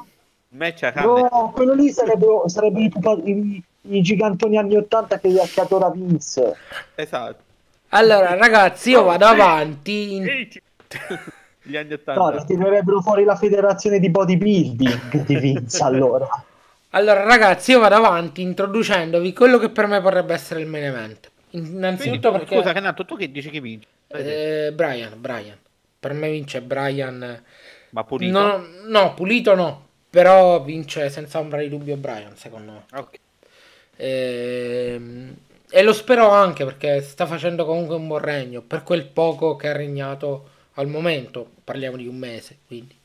[0.49, 0.93] Match a.
[1.03, 6.55] No, quello lì sarebbero, sarebbero i, i- i gigantoni anni 80 che, che adora Vince.
[6.95, 7.43] Esatto.
[7.89, 10.15] Allora, ragazzi, io vado avanti.
[10.15, 10.25] in-
[11.61, 12.45] Gli anni No, 80.
[12.45, 16.27] tirerebbero fuori la federazione di bodybuilding di Vince allora.
[16.97, 21.29] Allora, ragazzi, io vado avanti introducendovi quello che per me potrebbe essere il main event.
[21.51, 23.87] Quindi, Innanzitutto tu- perché Scusa Renato, tu che dici che vince?
[24.07, 25.57] eh, Brian, Brian.
[25.99, 27.43] Per me vince Brian.
[27.91, 28.39] Ma pulito?
[28.39, 29.85] No, no, pulito no.
[30.09, 32.83] Però vince senza ombra di dubbio Brian, secondo me.
[32.93, 33.19] Ok.
[33.97, 35.35] Ehm,
[35.69, 38.61] E lo spero anche perché sta facendo comunque un buon regno.
[38.61, 42.95] Per quel poco che ha regnato al momento, parliamo di un mese, quindi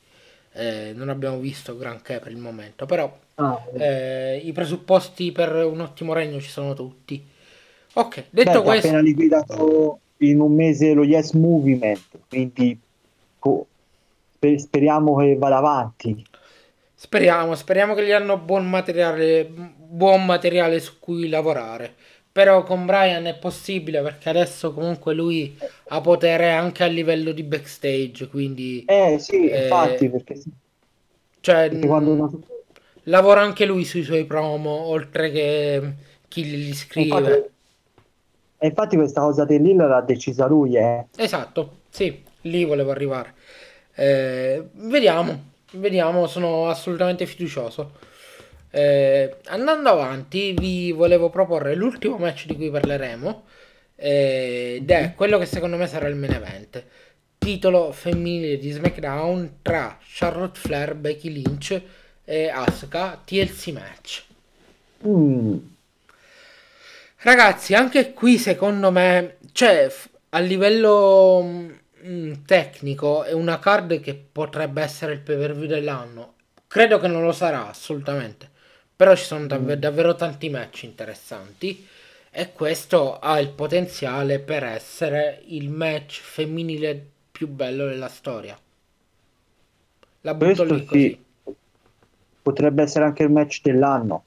[0.53, 2.85] eh, non abbiamo visto granché per il momento.
[2.85, 7.25] Però Ah, eh, i presupposti per un ottimo regno ci sono tutti.
[7.93, 12.79] Ok, beh, detto che ha questo, appena liquidato in un mese lo Yes Movement, quindi
[14.35, 16.23] sper- speriamo che vada avanti.
[16.93, 21.95] speriamo, speriamo che gli hanno buon materiale, buon materiale su cui lavorare.
[22.31, 25.55] Però con Brian è possibile perché adesso comunque lui
[25.87, 30.41] ha potere anche a livello di backstage, quindi Eh sì, Eh, infatti, perché,
[31.41, 32.31] cioè, perché quando mh, una-
[33.03, 35.93] lavora anche lui sui suoi promo, oltre che
[36.27, 37.17] chi gli scrive.
[37.17, 37.51] infatti,
[38.57, 41.07] e infatti questa cosa dell'Hill l'ha decisa lui, eh.
[41.17, 43.33] Esatto, sì, lì volevo arrivare.
[43.95, 47.93] Eh, vediamo, vediamo, sono assolutamente fiducioso.
[48.71, 53.43] Eh, andando avanti, vi volevo proporre l'ultimo match di cui parleremo.
[53.95, 56.83] eh, ed è quello che secondo me sarà il main event.
[57.37, 61.81] Titolo femminile di SmackDown tra Charlotte Flair, Becky Lynch
[62.25, 64.23] e Asuka TLC match.
[65.03, 65.59] Mm,
[67.17, 69.89] Ragazzi, anche qui secondo me, cioè
[70.29, 71.41] a livello
[72.05, 76.33] mm, tecnico è una card che potrebbe essere il pay per view dell'anno.
[76.67, 78.49] Credo che non lo sarà assolutamente,
[78.95, 81.87] però ci sono dav- davvero tanti match interessanti
[82.29, 88.57] e questo ha il potenziale per essere il match femminile più bello della storia.
[90.21, 91.09] La butto questo lì così.
[91.09, 91.23] sì.
[92.43, 94.23] Potrebbe essere anche il match dell'anno.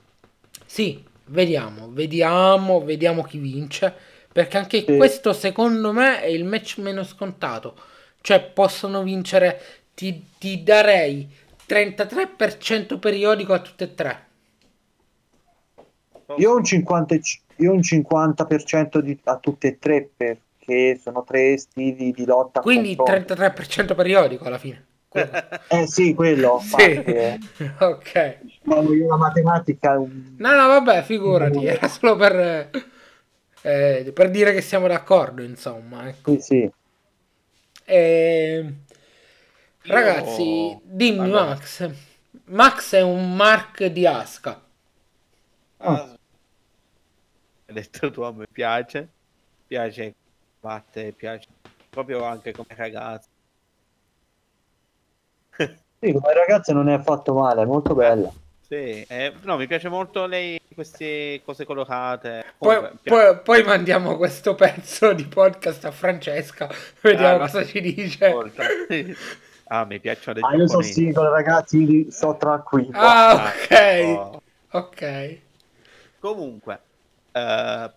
[0.65, 3.95] Sì, vediamo, vediamo, vediamo chi vince.
[4.33, 4.93] Perché anche Sì.
[4.95, 7.75] questo, secondo me, è il match meno scontato.
[8.21, 9.61] Cioè, possono vincere.
[9.95, 11.27] Ti, ti darei
[11.65, 14.25] 33% periodico a tutte e tre.
[16.43, 20.09] Io ho un 50, e c- io ho un 50% di, a tutte e tre
[20.17, 22.61] perché sono tre stili di lotta.
[22.61, 23.05] Quindi confronto.
[23.05, 24.87] 33% periodico alla fine.
[25.69, 26.59] Eh sì, quello.
[26.61, 26.75] Sì.
[26.77, 27.39] eh.
[27.81, 28.39] ok.
[28.43, 29.95] Diciamo io la matematica.
[29.95, 30.07] No,
[30.37, 31.65] no, vabbè, figurati.
[31.67, 32.71] Era solo per.
[33.63, 36.09] eh, per dire che siamo d'accordo, insomma.
[36.09, 36.33] Ecco.
[36.33, 36.71] Sì, sì.
[37.85, 38.75] Eh,
[39.87, 41.45] Ragazzi, dimmi Allora.
[41.47, 41.91] Max.
[42.47, 44.61] Max è un Mark di Aska.
[45.79, 46.17] Ah,
[47.67, 49.09] Hai detto tu a me piace,
[49.67, 50.15] piace
[50.61, 51.49] batte, piace
[51.91, 53.29] proprio anche come ragazzo.
[55.57, 58.31] Sì, come ragazza non è affatto male, è molto bella.
[58.61, 62.45] Sì, eh, no, mi piace molto lei, queste cose colorate.
[62.59, 66.69] Poi, poi- poi mandiamo questo pezzo di podcast a Francesca.
[67.01, 68.35] Vediamo Ah, cosa ci dice.
[69.69, 72.91] Ah, mi piacciono dei Ah, io sono singolo, ragazzi, quindi sto tranquillo.
[72.99, 74.01] Ah, ok.
[74.05, 74.43] Oh.
[74.79, 75.39] Ok.
[76.19, 76.81] Comunque,
[77.33, 77.91] eh,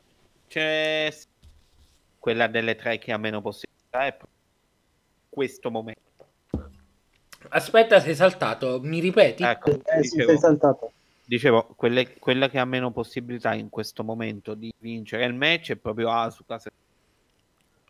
[0.47, 1.13] c'è
[2.17, 4.17] quella delle tre che ha meno possibilità è
[5.29, 6.01] questo momento.
[7.49, 8.79] Aspetta, sei saltato.
[8.81, 9.43] Mi ripeti?
[9.43, 10.91] Ecco, Eh sì, dicevo, sei saltato.
[11.25, 15.75] dicevo, quelle- quella che ha meno possibilità in questo momento di vincere il match è
[15.77, 16.59] proprio Asuka.
[16.59, 16.69] se-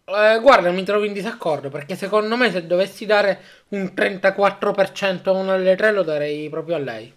[0.06, 5.34] Eh, guarda, mi trovo in disaccordo perché secondo me se dovessi dare un 34% a
[5.38, 7.14] una delle tre lo darei proprio a lei.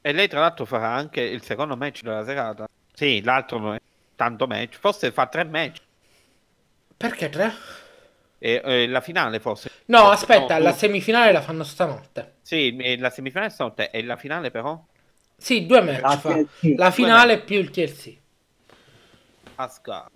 [0.00, 2.66] E lei tra l'altro farà anche il secondo match della serata.
[2.92, 3.78] Sì, l'altro non è
[4.16, 5.78] tanto match, forse fa tre match.
[6.96, 7.52] Perché tre?
[8.44, 9.70] E, e la finale forse.
[9.86, 12.38] No, aspetta, No, la tu- semifinale la fanno stanotte.
[12.42, 14.84] Sì, la semifinale stanotte e la finale però
[15.36, 16.44] Sì, due match Ah, fa.
[16.58, 16.74] sì.
[16.74, 18.16] La finale più il TLC.
[19.54, 20.10] Asuka.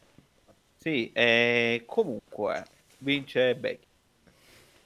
[0.76, 2.64] Sì, e comunque
[2.98, 3.84] vince Becky.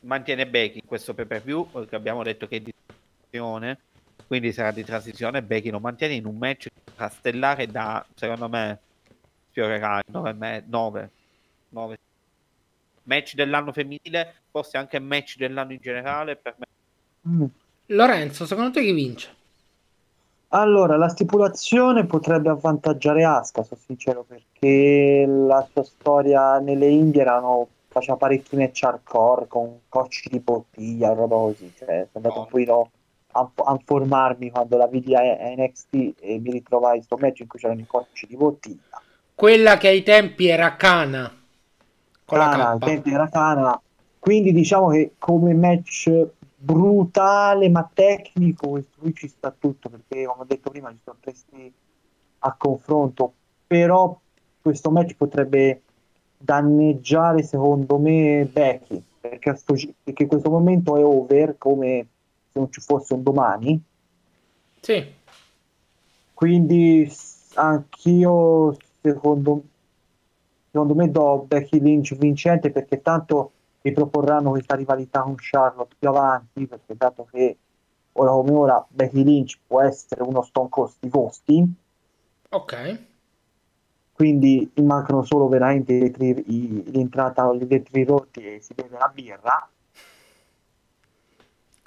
[0.01, 3.79] Mantiene Becky in questo pay per view perché abbiamo detto che è di transizione,
[4.27, 5.43] quindi sarà di transizione.
[5.43, 8.79] Becky lo mantiene in un match tra stellare da secondo me
[9.51, 11.11] sfiorerà il 9, 9,
[11.71, 11.99] 9.
[13.05, 16.67] Match dell'anno femminile, forse anche match dell'anno in generale per me.
[17.29, 17.45] Mm.
[17.87, 19.35] Lorenzo, secondo te chi vince?
[20.53, 27.69] Allora, la stipulazione potrebbe avvantaggiare Asuka, sono sincero, perché la sua storia nelle Indie erano,
[27.89, 32.41] faceva parecchi match hardcore con cocci di bottiglia, roba così, cioè sono andato No.
[32.41, 32.91] un pochino
[33.33, 37.41] a, a informarmi quando la vidi a, a NXT e mi ritrovai in sto match
[37.41, 39.01] in cui c'erano i cocci di bottiglia.
[39.35, 41.33] Quella che ai tempi era Kana.
[42.31, 43.07] Con Kana, la K.
[43.07, 43.81] era Kana,
[44.21, 46.29] quindi diciamo che come match
[46.63, 51.17] brutale ma tecnico questo qui ci sta tutto perché come ho detto prima ci sono
[51.19, 51.73] tre stili
[52.41, 53.33] a confronto
[53.67, 54.17] però
[54.63, 55.81] questo match potrebbe
[56.37, 59.75] danneggiare secondo me Becky perché, sto
[60.05, 62.07] perché questo momento è over come
[62.53, 63.83] se non ci fosse un domani
[64.81, 65.03] Sì.
[66.35, 67.11] quindi
[67.55, 69.63] anch'io secondo,
[70.71, 73.53] secondo me do Becky Lynch vincente perché tanto
[73.83, 77.59] riproporranno questa rivalità con Charlotte più avanti perché dato che
[78.13, 81.75] ora come ora Becky Lynch può essere uno Stone Cold di costi
[82.53, 82.73] Ok.
[84.13, 89.11] quindi mancano solo veramente i tri- i- l'entrata i vetri rotti e si beve la
[89.13, 89.69] birra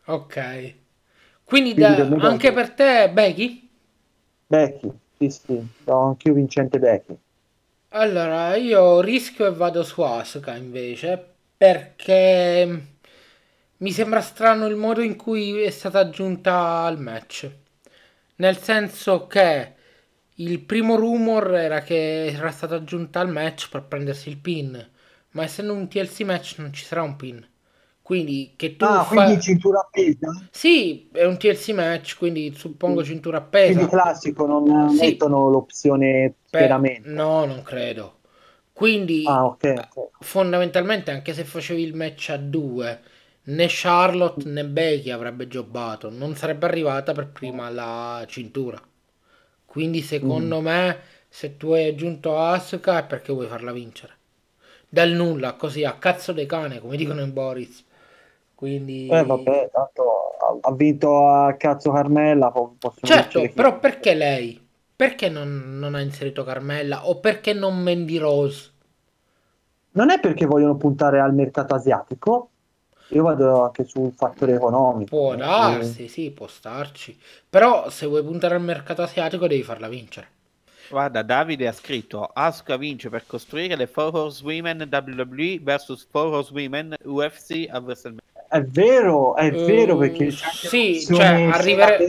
[0.08, 0.38] Ok.
[1.44, 3.70] Quindi Quindi per anche per te Becky?
[4.50, 7.20] Becky sì sì do anch'io vincente Becky
[7.96, 12.88] Allora, io rischio e vado su Asuka invece perché
[13.78, 17.50] mi sembra strano il modo in cui è stata aggiunta al match.
[18.38, 19.74] Nel senso che
[20.36, 24.90] il primo rumor era che era stata aggiunta al match per prendersi il pin,
[25.32, 27.48] ma essendo un TLC match non ci sarà un pin.
[28.04, 29.36] Quindi che tu Ah, fai...
[29.36, 30.32] quindi cintura appesa?
[30.52, 33.84] Sì, è un TLC match, quindi suppongo cintura appesa.
[33.84, 34.96] Quindi classico, non Sì.
[34.96, 37.18] mettono l'opzione schieramento.
[37.18, 38.22] no, non credo.
[38.72, 40.14] Quindi Ah, ok, ok.
[40.20, 43.02] fondamentalmente anche se facevi il match a due,
[43.46, 48.82] né Charlotte né Becky avrebbe giobato, non sarebbe arrivata per prima alla cintura.
[49.66, 50.62] Quindi secondo Mm.
[50.62, 51.00] me
[51.30, 54.18] se tu hai aggiunto Asuka è perché vuoi farla vincere.
[54.90, 57.84] Dal nulla, così a cazzo dei cane, come dicono in Boris.
[58.56, 60.04] Quindi Eh, vabbè, tanto
[60.62, 62.52] ha, vinto a cazzo Carmella,
[63.02, 64.60] Certo, però perché lei?
[64.96, 67.08] Perché non, non ha inserito Carmella?
[67.08, 68.72] O perché non Mandy Rose?
[69.92, 72.50] Non è perché vogliono puntare al mercato asiatico,
[73.08, 75.12] io vado anche sul fattore economico.
[75.12, 77.18] Può Eh, darsi, sì, può starci.
[77.50, 80.28] Però se vuoi puntare al mercato asiatico devi farla vincere.
[80.88, 86.96] Guarda, Davide ha scritto Asuka vince per costruire le 4 Horsewomen WWE vs 4 Horsewomen
[87.04, 88.22] UFC a WrestleMania.
[88.54, 90.36] È vero, è vero Eh, perché anche
[90.68, 92.06] sì, cioè, arrivere-.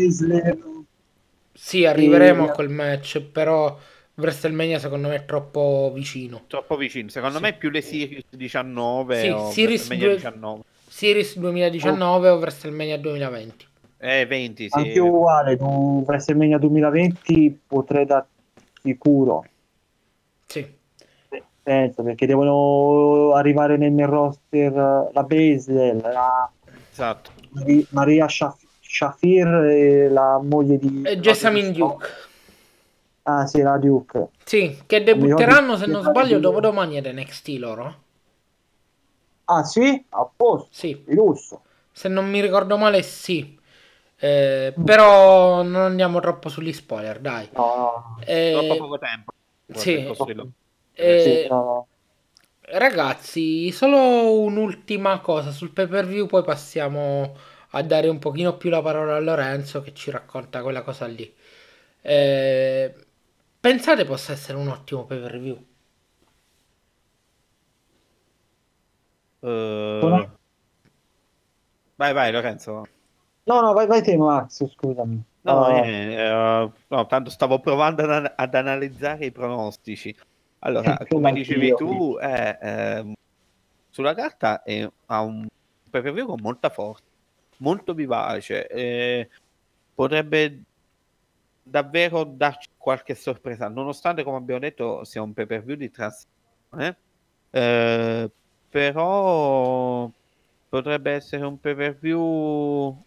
[1.55, 3.75] Sì, arriveremo E- a quel match, però
[4.17, 6.43] WrestleMania secondo me è troppo vicino.
[6.47, 7.09] Troppo vicino.
[7.09, 7.43] Secondo Sì.
[7.45, 10.63] me più le Series 19 Sì, o Series WrestleMania due- 19.
[10.87, 13.67] Series 2019 o WrestleMania 2020.
[13.97, 14.79] Eh, 20, sì.
[14.79, 18.27] Anche uguale, tu WrestleMania 2020 potrei dar
[18.83, 19.47] sicuro.
[21.65, 24.73] Penso, perché devono arrivare nel, roster
[25.13, 26.49] la Baszler, la
[26.93, 27.33] Esatto.
[27.51, 31.03] Mari- Maria Shaf- Shafir e la moglie di...
[31.05, 32.07] E Jessamine Duke.
[33.25, 34.29] Ah sì, la Duke.
[34.45, 38.03] Sì, che debutteranno se non sbaglio dopodomani ad NXT loro.
[39.47, 40.05] Ah sì?
[40.11, 41.63] A posto, Sì, di lusso.
[41.93, 43.59] se non mi ricordo male sì.
[44.17, 47.49] Eh, però non andiamo troppo sugli spoiler, dai.
[47.53, 49.33] No, no, Eh, Troppo poco tempo.
[49.75, 50.63] sì.
[50.97, 51.89] Eh, sì, no, no.
[52.67, 57.37] Ragazzi, solo un'ultima cosa sul pay per view, poi passiamo
[57.71, 61.33] a dare un pochino più la parola a Lorenzo che ci racconta quella cosa lì.
[62.01, 62.95] Eh,
[63.61, 65.65] pensate possa essere un ottimo pay per view?
[69.43, 69.47] Eh,
[69.99, 70.29] Buona-
[71.97, 72.85] Vai, vai, Lorenzo.
[73.51, 75.23] No, no, vai, vai te Max, scusami.
[75.45, 80.15] No, Ah, eh, eh, no, tanto stavo provando ad, ad analizzare i pronostici.
[80.67, 83.13] Allora, Eh, come dicevi tu, eh, ehm,
[83.91, 85.47] sulla carta è, ha un
[85.91, 87.05] pay per view con molta forza,
[87.59, 89.29] molto vivace, eh,
[89.95, 90.63] potrebbe
[91.63, 96.97] davvero darci qualche sorpresa, nonostante, come abbiamo detto, sia un pay per view di transizione,
[97.51, 98.31] eh,
[98.71, 100.11] però
[100.71, 103.05] potrebbe essere un pay per view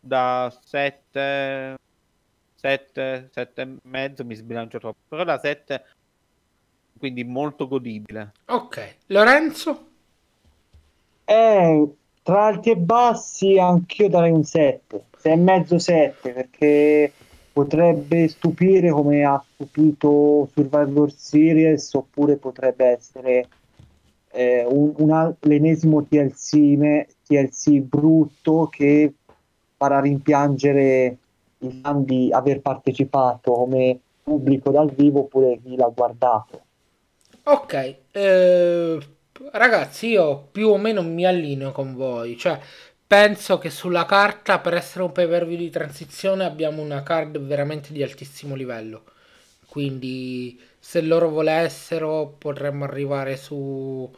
[0.00, 1.76] da 7
[2.66, 4.98] 7 7 e mezzo mi sbilancio troppo.
[5.08, 5.84] Però da 7
[6.98, 8.32] quindi molto godibile.
[8.46, 9.88] Ok, Lorenzo?
[11.24, 11.88] Eh,
[12.22, 17.12] tra alti e bassi anch'io darei un 7, 6 e mezzo 7 perché
[17.52, 23.48] potrebbe stupire come ha stupito Survivor Series oppure potrebbe essere
[24.30, 29.12] eh, un, un al- l'ennesimo TLC, me- TLC brutto che
[29.76, 31.18] farà rimpiangere
[31.60, 36.62] i fan di aver partecipato come pubblico dal vivo oppure chi l'ha guardato.
[37.48, 37.72] Ok,
[38.10, 38.98] eh,
[39.52, 42.58] ragazzi, io più o meno mi allineo con voi, cioè
[43.06, 47.38] penso che sulla carta per essere un pay per view di transizione abbiamo una card
[47.38, 49.04] veramente di altissimo livello,
[49.68, 54.10] quindi se loro volessero potremmo arrivare su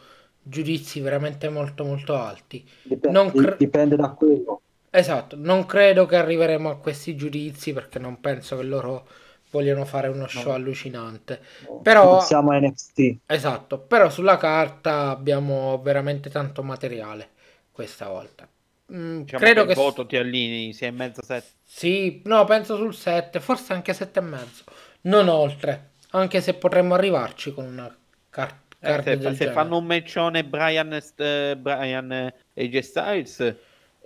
[0.42, 2.66] giudizi veramente molto molto alti.
[2.82, 4.62] Dipende, Non cre- dipende da quello.
[4.90, 9.06] Esatto, non credo che arriveremo a questi giudizi perché non penso che loro
[9.50, 10.54] vogliano fare uno show No.
[10.54, 11.40] allucinante.
[11.82, 13.18] Però- siamo NXT.
[13.26, 17.30] Esatto, però sulla carta abbiamo veramente tanto materiale
[17.70, 18.48] questa volta.
[18.92, 22.44] Mm, diciamo credo che il che voto ti allini 6 e mezzo 7 sì, no,
[22.44, 24.64] penso sul 7, forse anche 7 e mezzo,
[25.02, 27.94] non oltre, anche se potremmo arrivarci con una
[28.30, 33.56] car- Eh, se, del se fanno un matchone Brian, eh, Brian e AJ Styles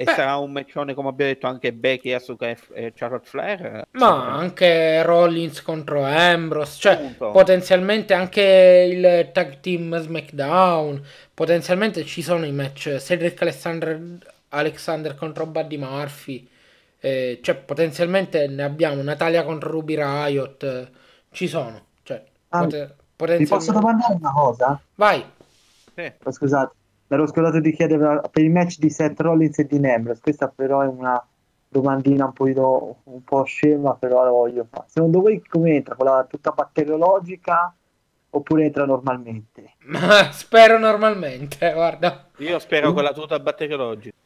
[0.02, 0.12] e Beh.
[0.14, 5.02] sarà un matchone come abbiamo detto anche Becky, Asuka e, e Charlotte Flair Ma anche
[5.02, 7.30] Rollins contro Ambrose, cioè Appunto.
[7.30, 8.42] potenzialmente anche
[8.90, 11.02] il tag team SmackDown,
[11.34, 14.18] potenzialmente ci sono i match Cedric Alexander,
[14.48, 16.48] Alexander contro Buddy Murphy,
[17.00, 20.90] eh, cioè potenzialmente ne abbiamo Natalia contro Ruby Riot, eh,
[21.30, 22.96] ci sono, cioè Ah, pote-
[23.34, 23.72] Vi posso potenzialmente...
[23.72, 24.80] domandare una cosa?
[24.94, 25.24] Vai,
[25.94, 26.12] Sì.
[26.24, 26.74] Oh, Scusate,
[27.12, 30.20] mi ero scordato di chiedere per il match di Seth Rollins e di Ambrose.
[30.22, 31.22] Questa però è una
[31.68, 34.86] domandina un po', un po' scema, però la voglio fare.
[34.88, 35.94] Secondo voi come entra?
[35.94, 37.74] Con la tutta batteriologica
[38.30, 39.74] oppure entra normalmente?
[39.84, 42.28] ma spero normalmente, guarda.
[42.38, 44.16] Io spero con la tuta batteriologica.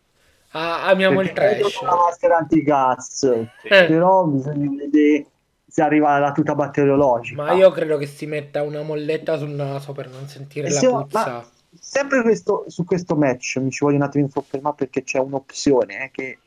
[0.53, 1.79] Ah, amiamo il Perché trash.
[1.79, 3.49] con la maschera antigas, Eh.
[3.65, 5.27] però bisogna vedere
[5.69, 7.43] se arriva alla tuta batteriologica.
[7.43, 10.79] Ma io credo che si metta una molletta sul naso per non sentire Eh la
[10.79, 11.45] sì, ma- puzza.
[11.81, 16.11] Sempre questo- su questo match mi ci voglio un attimo soffermare perché c'è un'opzione eh,
[16.11, 16.39] che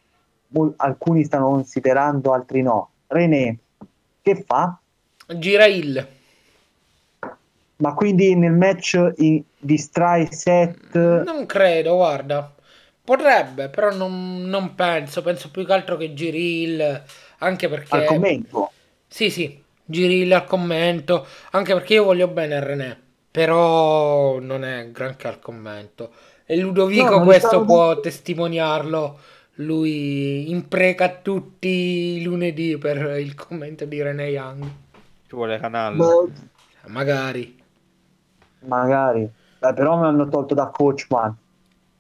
[0.50, 2.90] mol- alcuni stanno considerando, altri no.
[3.08, 3.58] René,
[4.22, 4.78] che fa?
[5.38, 6.08] Gira il.
[7.78, 10.94] Ma quindi nel match i- distrae set?
[10.96, 12.54] Non credo, guarda.
[13.04, 15.22] Potrebbe, però non, non penso.
[15.22, 17.04] Penso più che altro che giri il.
[17.40, 17.96] Anche perché.
[17.96, 18.72] al commento.
[19.08, 21.26] Sì, sì, giri il al commento.
[21.52, 23.02] Anche perché io voglio bene a René.
[23.44, 26.12] Però non è granché al commento.
[26.46, 29.18] E Ludovico No, questo stavo- può testimoniarlo.
[29.56, 31.68] Lui impreca tutti
[32.18, 34.64] i lunedì per il commento di René Young.
[35.26, 35.96] Ci vuole canale.
[35.96, 36.26] Ma-
[36.88, 37.58] Magari.
[38.66, 39.30] magari.
[39.60, 41.34] Beh, però mi hanno tolto da Coachman.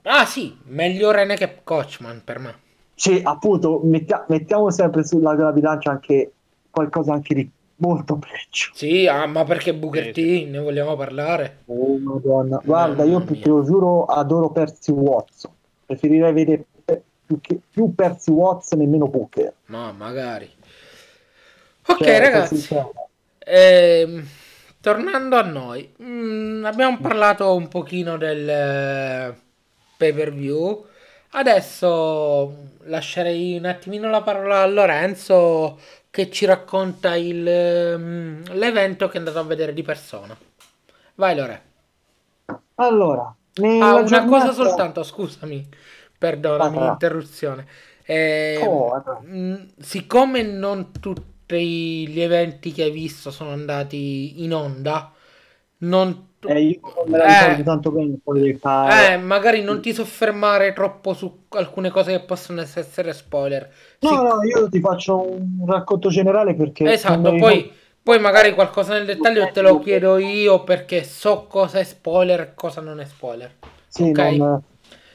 [0.03, 2.56] Ah sì, meglio René che Coachman per me.
[2.95, 6.34] Sì, appunto, mettia- mettiamo sempre sulla la bilancia anche
[6.70, 7.49] qualcosa anche di
[7.80, 8.72] molto peggio.
[8.73, 10.18] Sì, ah, ma perché Booker T?
[10.47, 11.64] Ne vogliamo parlare?
[11.65, 12.61] Oh, madonna.
[12.64, 15.51] Guarda, io te lo giuro, adoro Percy Watson.
[15.85, 16.65] Preferirei vedere
[17.26, 19.53] più, che- più Percy Watson e meno Booker.
[19.65, 20.49] Ma magari.
[21.88, 22.68] Ok, Cioè, ragazzi.
[23.39, 24.27] Ehm,
[24.80, 29.35] tornando a noi, mm, abbiamo parlato un pochino del
[29.97, 30.85] pay per view.
[31.31, 35.80] Adesso lascerei un attimino la parola a Lorenzo
[36.10, 40.38] che ci racconta il, mm, l'evento che è andato a vedere di persona.
[41.15, 41.64] Vai Lore.
[42.76, 43.23] Allora,
[43.77, 45.68] Ah, una giornata- cosa soltanto, scusami,
[46.18, 46.88] perdonami vai.
[46.88, 47.68] l'interruzione.
[48.06, 55.11] Ehm, Oh, mh, siccome non tutti gli eventi che hai visto sono andati in onda,
[55.80, 57.30] non Eh, io me la Eh.
[57.30, 59.14] ricordo tanto bene poi del fare.
[59.14, 63.70] eh, magari non ti soffermare troppo su alcune cose che possono essere spoiler.
[64.02, 66.86] No, Sì, no, io ti faccio un racconto generale perché...
[66.90, 71.80] esatto, poi, ricordo- poi magari qualcosa nel dettaglio te lo chiedo io perché so cosa
[71.80, 73.52] è spoiler e cosa non è spoiler.
[73.88, 74.20] Sì, ok.
[74.20, 74.61] non,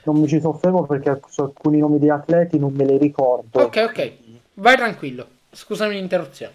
[0.05, 3.61] non mi ci soffermo perché su alcuni nomi di atleti non me li ricordo.
[3.61, 4.13] Ok, ok,
[4.55, 5.27] vai tranquillo.
[5.51, 6.53] Scusami l'interruzione.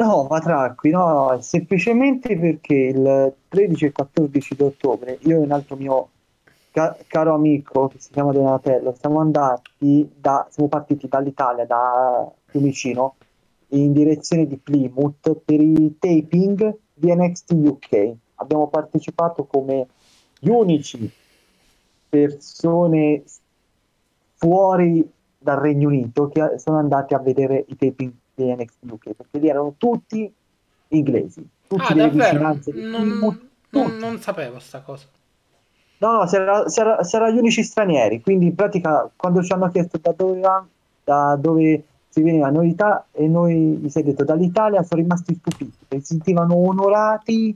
[0.00, 5.40] No, ma tranqui, no, no, semplicemente perché il 13 e 14 di ottobre io e
[5.40, 6.08] un altro mio
[6.70, 13.16] ca- caro amico che si chiama Donatello siamo andati da, siamo partiti dall'Italia, da Fiumicino,
[13.72, 18.12] in direzione di Plymouth per i taping di NXT UK.
[18.36, 19.86] Abbiamo partecipato come
[20.38, 21.10] gli unici
[22.08, 23.22] persone
[24.36, 25.06] fuori
[25.36, 28.12] dal Regno Unito che sono andati a vedere i taping
[28.44, 30.32] di NXT UK perché lì erano tutti
[30.88, 32.32] inglesi, tutti Ah, delle davvero?
[32.32, 33.40] vicinanze Non, Plymouth,
[33.70, 33.98] non- tutti.
[33.98, 35.06] non sapevo sta cosa.
[35.98, 40.12] No, no, c'era- c'era gli unici stranieri, quindi in pratica quando ci hanno chiesto da
[40.16, 40.40] dove,
[41.04, 45.72] da dove si veniva novità e noi gli si è detto dall'Italia sono rimasti stupiti,
[45.88, 47.54] si sentivano onorati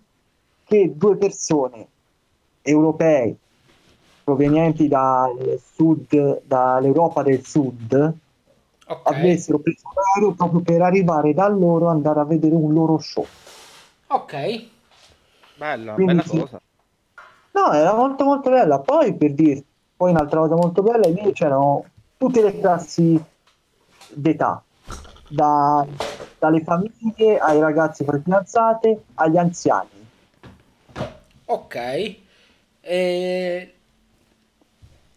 [0.65, 1.87] che due persone
[2.63, 3.35] europei
[4.23, 8.15] provenienti dal sud, dall'Europa del sud,
[8.87, 9.11] Ok.
[9.11, 13.27] avessero preso l'aereo proprio per arrivare da loro e andare a vedere un loro show.
[14.09, 14.67] Ok.
[15.57, 16.39] Bella, Quindi bella sì.
[16.39, 16.61] cosa.
[17.53, 18.81] No, era molto molto bella.
[18.81, 19.65] Poi per dirti,
[19.97, 21.85] poi un'altra cosa molto bella, lì c'erano
[22.17, 23.21] tutte le classi
[24.09, 24.63] d'età,
[25.29, 25.87] da-
[26.39, 29.89] dalle famiglie ai ragazzi prefidanzate agli anziani.
[31.47, 31.77] Ok.
[32.81, 33.74] E...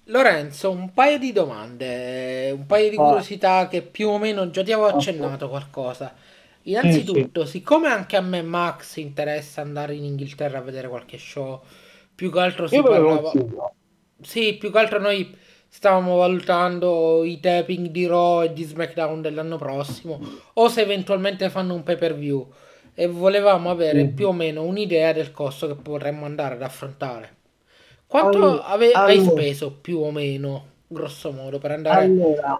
[0.09, 2.99] Lorenzo, un paio di domande, un paio di Ah.
[2.99, 6.13] curiosità che più o meno già ti avevo accennato qualcosa.
[6.63, 11.61] Innanzitutto, siccome anche a me Max interessa andare in Inghilterra a vedere qualche show,
[12.15, 13.31] più che altro si parlava...
[14.21, 15.35] Sì, più che altro noi
[15.67, 20.19] stavamo valutando i taping di Raw e di SmackDown dell'anno prossimo,
[20.53, 22.51] o se eventualmente fanno un pay per view.
[22.93, 24.13] E volevamo avere Mhm.
[24.13, 27.36] più o meno un'idea del costo che potremmo andare ad affrontare.
[28.07, 32.05] Quanto Allo- ave- hai allora- speso più o meno, grosso modo, per andare?
[32.05, 32.59] Allora,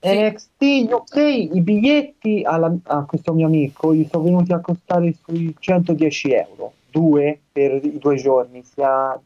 [0.00, 0.08] Sì.
[0.08, 1.16] NXT UK,
[1.54, 6.72] i biglietti alla- a questo mio amico gli sono venuti a costare sui 110 euro,
[6.90, 9.18] due per i due giorni, sia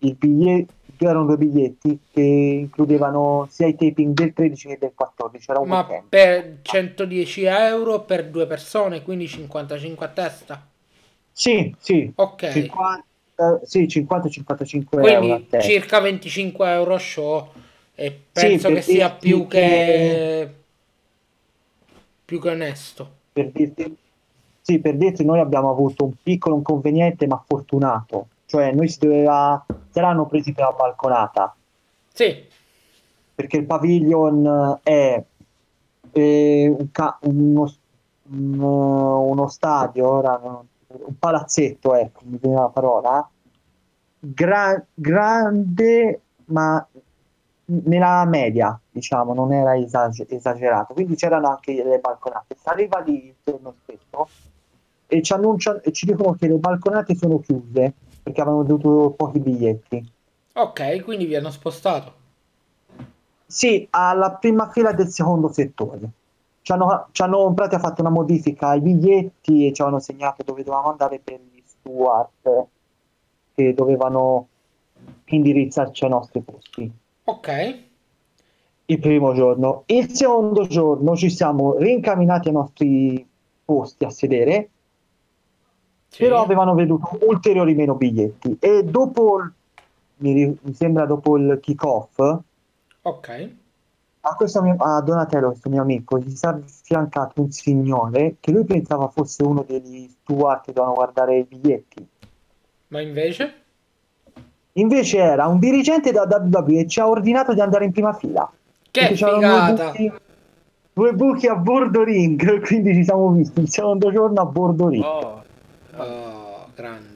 [0.00, 5.50] il biglietto, erano due biglietti che includevano sia i taping del 13 che del 14,
[5.50, 6.08] era un Ma weekend.
[6.08, 10.66] per 110 euro per due persone, quindi 55 a testa.
[11.30, 12.50] Sì, sì, Ok.
[12.50, 13.04] 50,
[13.64, 17.48] sì, 50-55 euro circa 25 euro a show
[17.94, 20.54] e penso per che sia più che che-
[22.24, 23.10] più che onesto.
[23.32, 23.96] per dirti,
[24.60, 28.28] sì, per dirti, noi abbiamo avuto un piccolo inconveniente, ma fortunato.
[28.46, 31.54] cioè noi si doveva, saranno presi per la balconata,
[32.14, 32.44] Sì,
[33.34, 35.22] perché il pavilion è,
[36.12, 37.70] è un ca- uno,
[38.30, 40.66] un- uno stadio, ora non-
[41.04, 43.28] un palazzetto, ecco, mi viene la parola,
[44.18, 46.86] gra- grande ma
[47.66, 52.56] nella media, diciamo, non era esag- esagerato, quindi c'erano anche le balconate.
[52.58, 54.32] Si arriva lì il giorno stesso
[55.06, 59.38] e ci annunciano e ci dicono che le balconate sono chiuse perché avevano venduto pochi
[59.40, 60.12] biglietti.
[60.56, 62.14] ok, quindi vi hanno spostato.
[63.46, 66.12] Sì, alla prima fila del secondo settore.
[66.62, 70.62] Ci hanno, ci hanno pratica fatto una modifica ai biglietti e ci hanno segnato dove
[70.62, 72.66] dovevamo andare per gli steward
[73.54, 74.48] che dovevano
[75.24, 76.90] indirizzarci ai nostri posti.
[77.24, 77.78] Ok,
[78.86, 79.82] Il primo giorno.
[79.86, 83.28] Il secondo giorno ci siamo rincamminati ai nostri
[83.64, 84.70] posti a sedere,
[86.08, 86.22] sì.
[86.22, 88.56] però avevano veduto ulteriori meno biglietti.
[88.60, 89.50] E dopo,
[90.16, 92.18] mi, mi sembra dopo il kick-off,
[93.02, 93.50] ok,
[94.28, 98.50] a, questo mio, a Donatello, questo mio amico, gli si è affiancato un signore che
[98.50, 102.06] lui pensava fosse uno degli steward che dovevano guardare i biglietti.
[102.88, 103.54] ma invece?
[104.72, 108.48] Invece era un dirigente da WWE e ci ha ordinato di andare in prima fila.
[108.90, 109.86] Che c'erano due figata!
[109.86, 110.12] buchi,
[110.92, 115.02] due buchi a bordo ring, quindi ci siamo visti il secondo giorno a bordo ring.
[115.02, 115.38] Oh,
[115.98, 117.07] Oh, grande.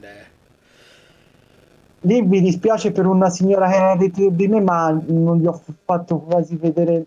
[2.05, 5.59] Lì mi dispiace per una signora che era dietro di me, ma non gli ho
[5.85, 7.05] fatto quasi vedere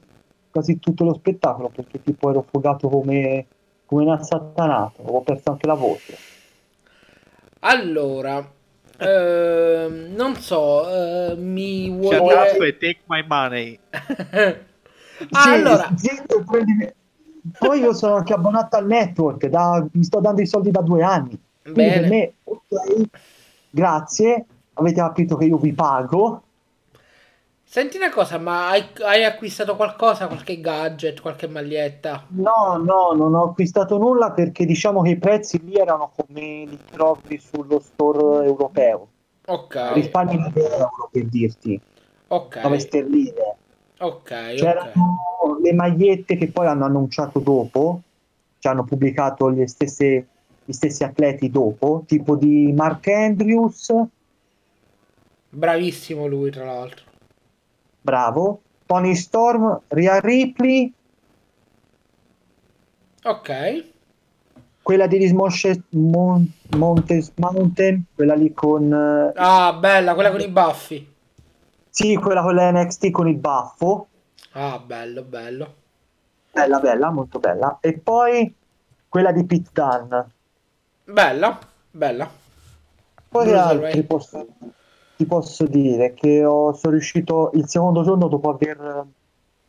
[0.50, 3.46] quasi tutto lo spettacolo perché tipo ero fogato come,
[3.84, 6.16] come un assatanato, ho perso anche la voce.
[7.60, 8.38] Allora,
[8.98, 13.78] ehm, non so, eh, mi vuoi shut up e take my money.
[15.32, 16.92] Ah, allora, Sì, zitto, prendimi-
[17.58, 21.02] Poi io sono anche abbonato al network, da- mi sto dando i soldi da due
[21.02, 21.38] anni.
[21.62, 22.00] Bene.
[22.00, 23.08] per me, ok,
[23.70, 24.44] grazie,
[24.76, 26.42] avete capito che io vi pago.
[27.62, 32.26] senti una cosa, ma hai, hai acquistato qualcosa, qualche gadget, qualche maglietta?
[32.28, 36.84] No, no, non ho acquistato nulla perché diciamo che i prezzi lì erano come li
[36.90, 39.12] trovi sullo store europeo.
[39.48, 41.80] Ok, Risparmi di euro per dirti,
[42.60, 43.58] 9 ok, sterline.
[44.00, 44.96] ok, C'erano ok.
[45.62, 48.02] le magliette che poi hanno annunciato dopo,
[48.58, 50.28] ci hanno pubblicato le stesse,
[50.64, 53.92] gli stessi atleti dopo, tipo di Mark Andrews,
[55.56, 57.04] Bravissimo lui, tra l'altro.
[58.02, 60.94] bravo, Tony Storm, Rhea Ripley,
[63.24, 63.50] Ok,
[64.82, 68.90] quella di Dismoshe Mon- Montes Mountain, quella lì con...
[68.92, 71.14] eh, ah, bella, quella con i baffi.
[71.90, 74.10] Sì, quella con l'NXT con il baffo,
[74.54, 75.74] Ah, bello, bello.
[76.50, 77.78] bella bella, molto bella.
[77.80, 78.52] E poi
[79.08, 80.34] quella di Pete Dunne.
[81.06, 81.58] Bella,
[81.90, 82.30] bella.
[83.28, 84.46] Poi altri posso,
[85.16, 89.04] ti posso dire che ho, sono riuscito il secondo giorno dopo aver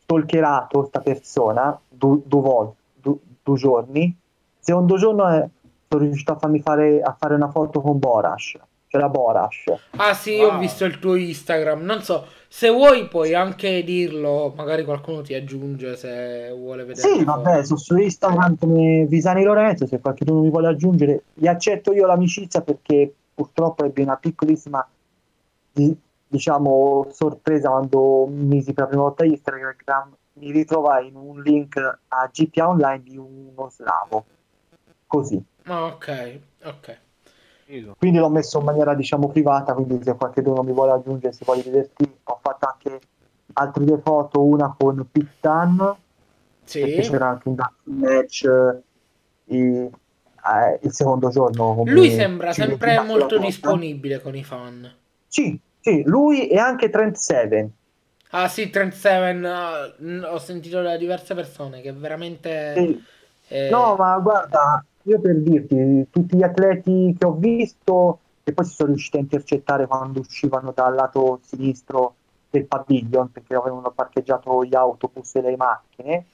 [0.02, 4.02] stalkerato questa persona due, due volte, due, due giorni.
[4.04, 4.14] Il
[4.58, 5.48] secondo giorno è-
[5.88, 8.58] sono riuscito a farmi fare, a fare una foto con Borash,
[8.88, 9.72] c'era Borash.
[9.96, 10.60] Ah sì, io ho Wow.
[10.60, 11.80] visto il tuo Instagram.
[11.82, 17.08] Non so, se vuoi puoi anche dirlo, magari qualcuno ti aggiunge se vuole vedere.
[17.08, 21.92] Sì, vabbè, sono su Instagram come Visani Lorenzo, se qualcuno mi vuole aggiungere, gli accetto
[21.92, 24.86] io l'amicizia perché purtroppo ebbi una piccolissima,
[26.26, 31.76] diciamo, sorpresa quando misi per la prima volta Instagram, mi ritrovai in un link
[32.08, 34.24] a GPA Online di uno slavo,
[35.06, 35.42] così.
[35.66, 36.98] Ok, ok.
[37.98, 41.62] Quindi l'ho messo in maniera, diciamo, privata, quindi se qualcuno mi vuole aggiungere, se vuole
[41.62, 43.00] vederti, ho fatto anche
[43.54, 47.10] altre due foto, una con perché Sì.
[47.10, 48.48] c'era anche un match
[49.46, 51.82] i- eh, il secondo giorno.
[51.86, 54.90] Lui sembra sempre molto disponibile con i fan.
[55.26, 57.72] Sì, sì, lui e anche Trent Seven.
[58.30, 62.90] Ah sì, Trent Seven, n- ho sentito da diverse persone che veramente...
[62.90, 63.06] Sì.
[63.48, 68.64] eh, No, ma guarda, io per dirti, tutti gli atleti che ho visto, e poi
[68.64, 72.16] si sono riusciti a intercettare quando uscivano dal lato sinistro
[72.50, 76.26] del pavilion, perché avevano parcheggiato gli autobus e le macchine,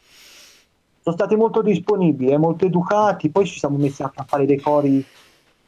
[1.00, 3.30] sono stati molto disponibili e molto educati.
[3.30, 5.06] Poi ci siamo messi anche a fare dei cori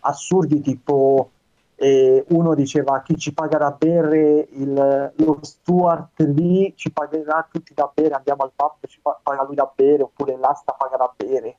[0.01, 1.36] assurdi, tipo
[1.77, 7.74] eh, uno diceva chi ci paga da bere, il, lo steward lì ci pagherà tutti
[7.74, 11.12] da bere, andiamo al pub, ci pa- paga lui da bere, oppure l'asta paga da
[11.15, 11.59] bere.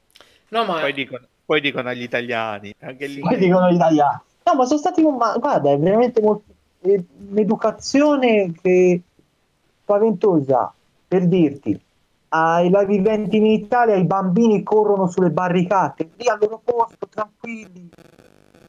[0.50, 0.80] No, ma...
[0.80, 3.20] Poi dicono, poi dicono agli italiani, anche lì.
[3.20, 4.20] Poi dicono gli italiani.
[4.44, 6.46] No, ma sono stati, ma guarda, è veramente molto,
[6.80, 7.00] è
[7.30, 9.02] un'educazione che
[9.84, 10.74] spaventosa,
[11.08, 11.80] per dirti.
[12.30, 17.90] Ai live event in Italia i bambini corrono sulle barricate, lì al loro posto, tranquilli,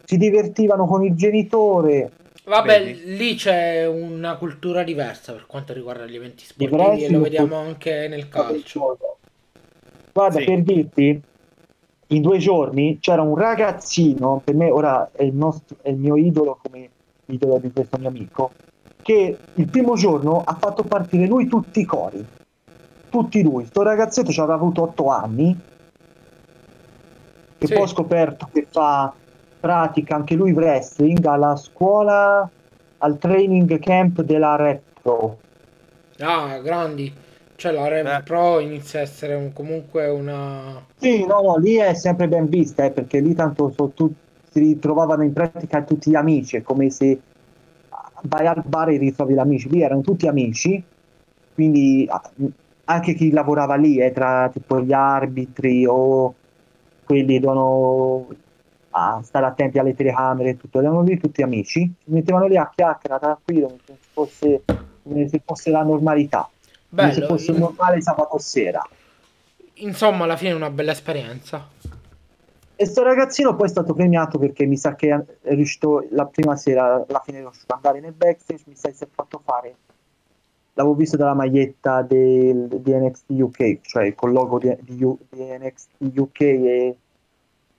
[0.09, 2.11] si divertivano con il genitore.
[2.47, 3.15] Vabbè, Vedi?
[3.15, 8.09] lì c'è una cultura diversa per quanto riguarda gli eventi sportivi e lo vediamo anche
[8.09, 8.97] nel calcio.
[10.11, 10.45] Guarda, Sì.
[10.47, 11.23] per dirti,
[12.07, 16.17] in due giorni c'era un ragazzino, per me ora è il, nostro, è il mio
[16.17, 16.89] idolo come
[17.27, 18.53] idolo di questo mio amico,
[19.03, 22.25] che il primo giorno ha fatto partire lui tutti i cori.
[23.11, 23.67] Tutti lui.
[23.67, 25.55] Sto ragazzetto ci avrà avuto otto anni,
[27.59, 27.75] che Sì.
[27.75, 29.13] poi ho scoperto che fa
[29.61, 32.49] pratica anche lui wrestling alla scuola,
[32.99, 35.39] al training camp della Retro.
[36.21, 37.13] Ah, grandi.
[37.57, 38.23] Cioè la Beh.
[38.23, 40.81] Pro inizia a essere un- comunque una...
[40.97, 44.13] Sì, no, no, lì è sempre ben vista, eh, perché lì tanto so- tu-
[44.51, 47.21] si ritrovavano in pratica tutti gli amici, è come se
[48.23, 50.83] vai al bar e ritrovi gli amici, lì erano tutti amici,
[51.55, 52.21] quindi ah,
[52.85, 56.35] anche chi lavorava lì, eh, tra tipo gli arbitri o
[57.05, 58.27] quelli devono
[58.90, 62.70] ah, stare attenti alle telecamere e tutto, erano lì tutti amici, si mettevano lì a
[62.74, 64.62] chiacchiera tranquillo, come se fosse,
[65.02, 66.48] come se fosse la normalità,
[66.90, 67.32] come se Bello.
[67.32, 68.82] fosse un normale sabato sera.
[69.74, 71.66] Insomma, alla fine è una bella esperienza.
[72.81, 76.55] E sto ragazzino poi è stato premiato perché mi sa che è riuscito la prima
[76.55, 79.40] sera, alla fine è riuscito ad andare nel backstage, mi sa che si è fatto
[79.44, 79.74] fare,
[80.74, 86.19] l'avevo visto dalla maglietta del, di NXT UK, cioè col logo di, di di NXT
[86.19, 86.97] UK e,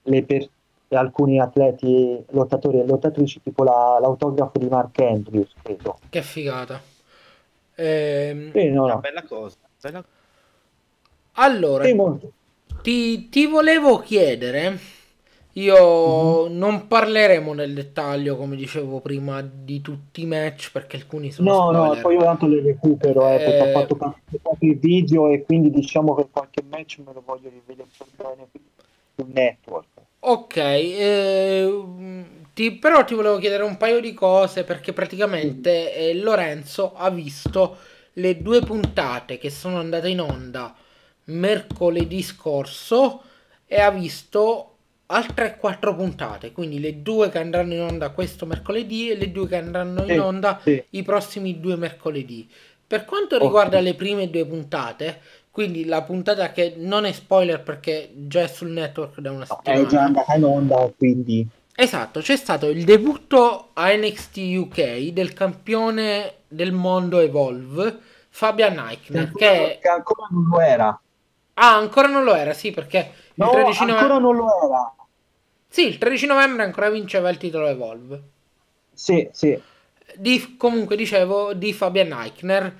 [0.02, 0.48] le per-
[0.92, 5.98] e alcuni atleti, lottatori e lottatrici, tipo la- l'autografo di Mark Andrews, credo.
[6.10, 6.80] Che figata.
[7.76, 9.00] Ehm, Sì, no, Una no.
[9.00, 9.56] bella cosa.
[9.80, 10.04] Bella...
[11.34, 11.96] allora, Sì,
[12.82, 14.78] ti, ti volevo chiedere,
[15.52, 16.56] io Mhm.
[16.58, 21.70] non parleremo nel dettaglio, come dicevo prima, di tutti i match perché alcuni sono No,
[21.70, 22.02] no, spoiler.
[22.02, 23.96] poi io tanto le recupero, eh, perché Eh, ho fatto
[24.42, 28.48] qualche video e quindi diciamo che qualche match me lo voglio rivedere per bene
[29.16, 29.86] sul network.
[30.22, 36.92] Ok, ehm, ti- però ti volevo chiedere un paio di cose perché praticamente eh, Lorenzo
[36.94, 37.78] ha visto
[38.14, 40.74] le due puntate che sono andate in onda
[41.26, 43.22] mercoledì scorso
[43.66, 44.66] e ha visto
[45.06, 49.48] altre quattro puntate, quindi le due che andranno in onda questo mercoledì e le due
[49.48, 50.84] che andranno in Sì, onda sì.
[50.90, 52.48] i prossimi due mercoledì.
[52.86, 55.20] Per quanto riguarda le prime due puntate,
[55.50, 59.82] quindi la puntata che non è spoiler perché già è sul network da una settimana.
[59.82, 64.80] è già andata in onda, quindi Esatto, c'è stato il debutto a NXT UK
[65.12, 67.98] del campione del mondo Evolve,
[68.28, 71.00] Fabian Eichner, ancora, che che ancora non lo era.
[71.54, 74.94] ah, ancora non lo era, sì, perché il No, 13 ancora novembre non lo era.
[75.68, 78.22] Sì, il 13 novembre ancora vinceva il titolo Evolve.
[78.94, 79.60] Sì, sì.
[80.16, 82.74] Di, comunque dicevo di Fabian Eichner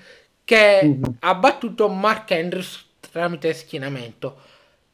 [0.51, 1.17] che Mhm.
[1.21, 4.37] ha battuto Mark Andrews tramite schienamento.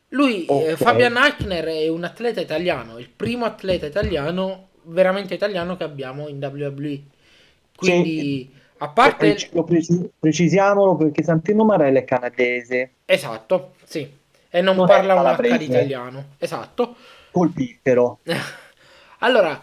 [0.09, 0.77] Lui, eh, Ok.
[0.77, 6.37] Fabian Eichner, è un atleta italiano, il primo atleta italiano, veramente italiano che abbiamo in
[6.39, 7.01] WWE.
[7.75, 9.35] Quindi, a parte...
[9.53, 14.07] Lo preci- precisiamolo perché Santino Marella è canadese, Esatto, sì.
[14.51, 16.25] E non Non parla un H italiano.
[16.39, 16.97] Esatto.
[17.31, 18.19] colpitelo.
[19.21, 19.59] Allora,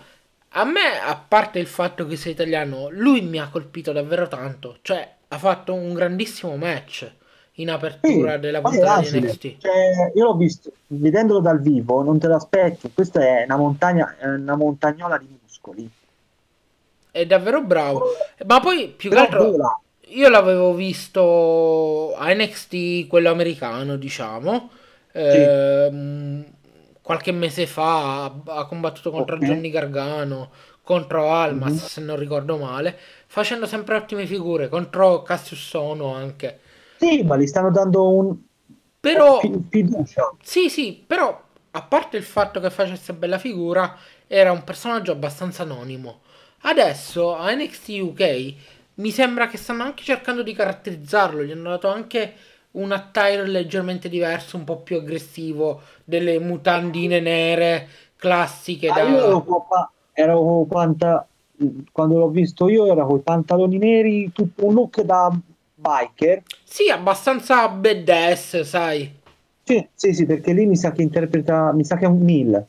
[0.56, 4.78] a me, a parte il fatto che sia italiano, lui mi ha colpito davvero tanto.
[4.82, 7.12] Cioè, ha fatto un grandissimo match
[7.58, 9.20] in apertura della poi è puntata di.
[9.20, 9.56] NXT.
[9.60, 12.92] Cioè, io l'ho visto, vedendolo dal vivo, non te lo aspetti.
[12.94, 15.90] Questa è una montagna, una montagnola di muscoli.
[17.12, 18.06] È davvero bravo.
[18.48, 19.80] Ma poi, più che Però altro, vola.
[20.08, 24.70] io l'avevo visto a NXT, quello americano, diciamo.
[25.16, 26.44] ehm,
[27.04, 29.44] qualche mese fa ha, combattuto contro Ok.
[29.44, 30.50] Johnny Gargano,
[30.82, 31.78] contro Almas, Mhm.
[31.78, 32.98] se non ricordo male,
[33.34, 36.60] facendo sempre ottime figure, contro Cassius Sono anche.
[36.96, 38.36] Sì, ma gli stanno dando un
[39.00, 40.24] Però, fi- fiducia.
[40.42, 41.42] sì, sì, però,
[41.72, 43.98] a parte il fatto che facesse bella figura,
[44.28, 46.22] era un personaggio abbastanza anonimo.
[46.62, 48.56] Adesso a NXT UK
[48.96, 51.44] mi sembra che stanno anche cercando di caratterizzarlo.
[51.44, 52.36] Gli hanno dato anche
[52.72, 59.04] un attire leggermente diverso, un po' più aggressivo, delle mutandine nere classiche Ah, da...
[59.04, 59.44] io ero,
[60.14, 61.28] ero con panta-
[61.92, 65.32] quando l'ho visto io era con i pantaloni neri, tutto un look da
[65.76, 66.42] biker.
[66.64, 69.22] Sì, abbastanza badass, sai.
[69.64, 72.66] Sì, sì, sì, perché lì mi sa che interpreta, mi sa che è un Neil.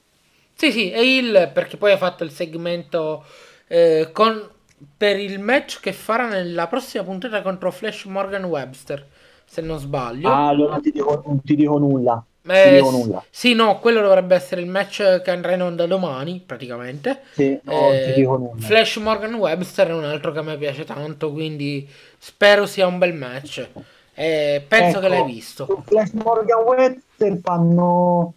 [0.55, 3.25] Sì, sì, è il perché poi ha fatto il segmento
[3.67, 4.49] eh, con,
[4.97, 9.05] per il match che farà nella prossima puntata contro Flash Morgan Webster,
[9.45, 10.29] se non sbaglio.
[10.29, 12.25] Ah, allora non ti dico, non ti dico nulla.
[12.47, 12.83] Eh.
[13.31, 17.23] Sì, no, quello dovrebbe essere il match che andrà in onda domani, praticamente.
[17.33, 18.61] Sì, no, Eh, ti dico nulla.
[18.61, 21.89] Flash Morgan Webster è un altro che a me piace tanto, quindi
[22.19, 23.67] spero sia un bel match.
[24.15, 25.83] Eh, penso che Ecco, l'hai visto.
[25.87, 28.35] Flash Morgan Webster fanno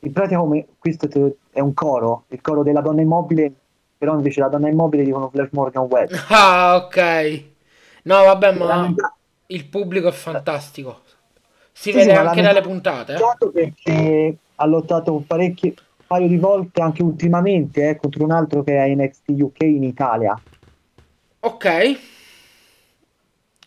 [0.00, 1.08] in pratica come questo
[1.50, 3.52] è un coro, il coro della donna immobile,
[3.98, 6.10] però invece la donna immobile dicono Flash Morgan Web.
[6.28, 7.44] Ah, ok.
[8.04, 8.92] No, vabbè, ma
[9.46, 11.00] il pubblico è fantastico.
[11.72, 13.14] Si Sì, vede sì, anche dalle puntate.
[13.14, 13.50] eh.
[13.52, 18.76] Perché ha lottato parecchie, un paio di volte anche ultimamente eh, contro un altro che
[18.76, 20.40] è NXT UK in Italia,
[21.42, 21.66] Ok.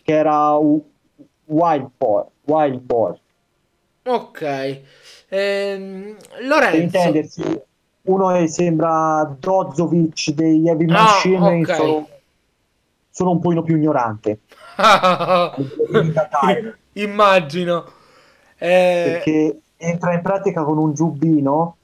[0.03, 0.56] che era
[1.48, 2.27] Wild Boar.
[2.45, 3.19] Wild Boar.
[4.06, 4.41] Ok.
[5.30, 6.18] Ehm,
[6.69, 6.80] Per Lorenzo.
[6.80, 7.41] intendersi,
[8.03, 11.69] uno sembra Dozovic dei Heavy Ah, Machine, ok.
[11.72, 12.07] sono,
[13.10, 14.41] sono un pochino più ignorante.
[16.93, 17.85] Immagino.
[18.57, 21.76] Eh, perché entra in pratica con un giubbino,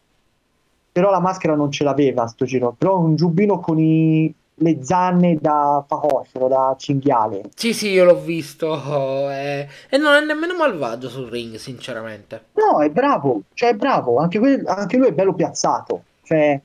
[0.91, 5.37] però la maschera non ce l'aveva sto giro, però un giubbino con i- le zanne
[5.39, 7.43] da facocero, da cinghiale.
[7.55, 9.29] Sì, sì, io l'ho visto.
[9.31, 12.45] eh, E non è nemmeno malvagio sul ring, sinceramente.
[12.53, 16.03] No, è bravo, cioè è bravo, anche, que- anche lui è bello piazzato.
[16.23, 16.59] Cioè,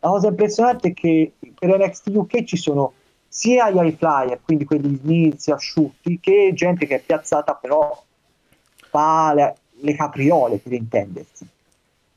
[0.00, 2.92] la cosa impressionante è che per NXT UK ci sono
[3.28, 8.02] sia gli high flyer, quindi quelli smizi, asciutti, che gente che è piazzata però
[8.88, 11.46] fa le, le capriole, per intendersi.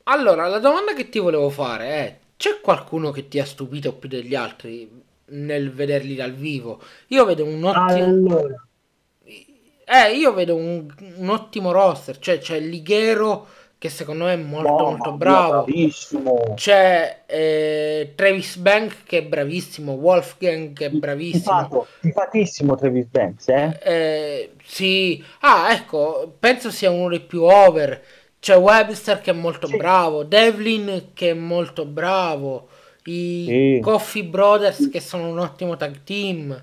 [0.04, 4.08] Allora, la domanda che ti volevo fare è: c'è qualcuno che ti ha stupito più
[4.08, 4.90] degli altri
[5.26, 6.80] nel vederli dal vivo?
[7.08, 8.04] Io vedo un ottimo.
[8.04, 8.66] Allora,
[9.92, 12.18] Eh, io vedo un, un ottimo roster.
[12.18, 13.48] Cioè, c'è Lighero
[13.80, 15.64] che secondo me è molto, no, molto bravo.
[15.64, 16.54] bravissimo.
[16.54, 19.92] C'è eh, Travis Bank che è bravissimo.
[19.92, 21.86] Wolfgang che è bravissimo.
[22.00, 23.78] Tifatissimo Travis Banks, eh?
[23.82, 28.02] Eh, sì, ah, ecco, penso sia uno dei più over.
[28.38, 29.76] C'è Webster che è molto Sì.
[29.76, 32.68] bravo, Devlin che è molto bravo,
[33.04, 33.80] i Sì.
[33.80, 36.62] Coffee Brothers che sono un ottimo tag team,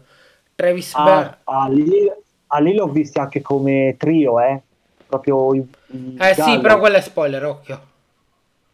[0.56, 1.38] Travis Ah, Bank.
[1.44, 2.10] a lì,
[2.48, 4.62] a lì l'ho visti anche come trio, eh?
[5.08, 6.60] Proprio i, i Eh sì, Gallo.
[6.60, 7.82] però quello è spoiler, occhio.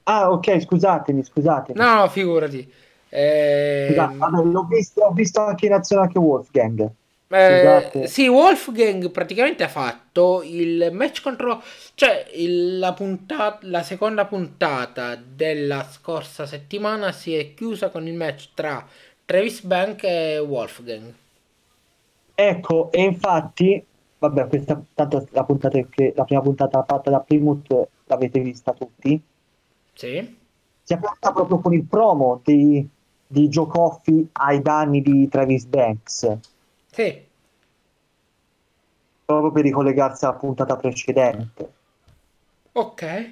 [0.05, 1.85] Ah, ok, scusatemi, scusatemi.
[1.85, 2.71] No, no, figurati.
[3.09, 6.91] Eh, Scusa, vabbè, l'ho visto, ho visto anche in azione anche Wolfgang.
[7.27, 8.03] Eh, Scusate.
[8.03, 11.63] sì, Wolfgang praticamente ha fatto il match contro,
[11.95, 18.13] cioè il- la, puntata, la seconda puntata della scorsa settimana si è chiusa con il
[18.13, 18.87] match tra
[19.25, 21.11] Travis Bank e Wolfgang.
[22.35, 23.83] Ecco, e infatti,
[24.27, 29.21] vabbè, questa tanto la puntata che la prima puntata fatta da Plymouth l'avete vista tutti.
[29.93, 30.37] Sì,
[30.81, 32.87] Si è fatta proprio con il promo di,
[33.27, 36.37] di Joe Coffey ai danni di Travis Banks,
[36.91, 37.27] sì.
[39.25, 41.73] proprio per ricollegarsi alla puntata precedente.
[42.73, 43.31] Ok.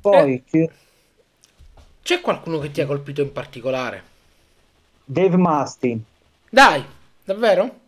[0.00, 0.70] Poi che
[2.02, 4.02] C'è qualcuno che ti ha colpito in particolare?
[5.04, 6.04] Dave Mustin,
[6.50, 6.84] Dai,
[7.32, 7.80] davvero?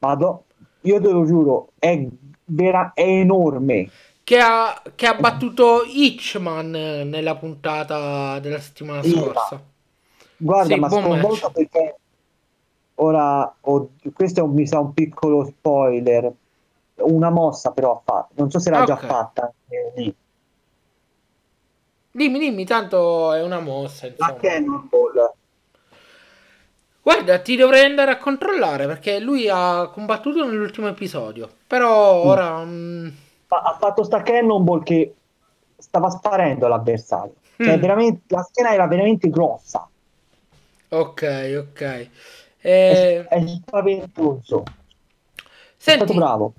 [0.00, 0.44] vado,
[0.82, 2.06] io te lo giuro, è,
[2.44, 3.90] vera- è enorme.
[4.24, 9.62] Che ha, che ha battuto Hitchman eh, nella puntata della settimana scorsa.
[10.36, 11.96] Guarda, Sì, ma sconvolto perché
[12.96, 16.32] ora ho- questo è un, mi sa un piccolo spoiler.
[16.96, 19.04] Una mossa però ha fatto, non so se l'ha già Ok.
[19.04, 20.14] fatta eh, lì.
[22.12, 24.40] Dimmi, dimmi, tanto è una mossa, insomma.
[24.40, 25.34] Cannonball.
[27.04, 31.48] Guarda, ti dovrei andare a controllare perché lui ha combattuto nell'ultimo episodio.
[31.66, 32.28] Però Mm.
[32.28, 32.64] ora.
[32.64, 33.08] mm,
[33.48, 35.14] Ha fatto sta Cannonball che
[35.76, 37.34] stava sparendo all'avversario.
[37.56, 37.80] Cioè, Mm.
[37.80, 39.88] veramente, la schiena era veramente grossa.
[40.90, 41.22] ok,
[41.58, 41.80] ok.
[42.86, 44.64] È, Eh, è spaventoso.
[45.34, 45.44] È
[45.76, 46.54] senti, stato bravo.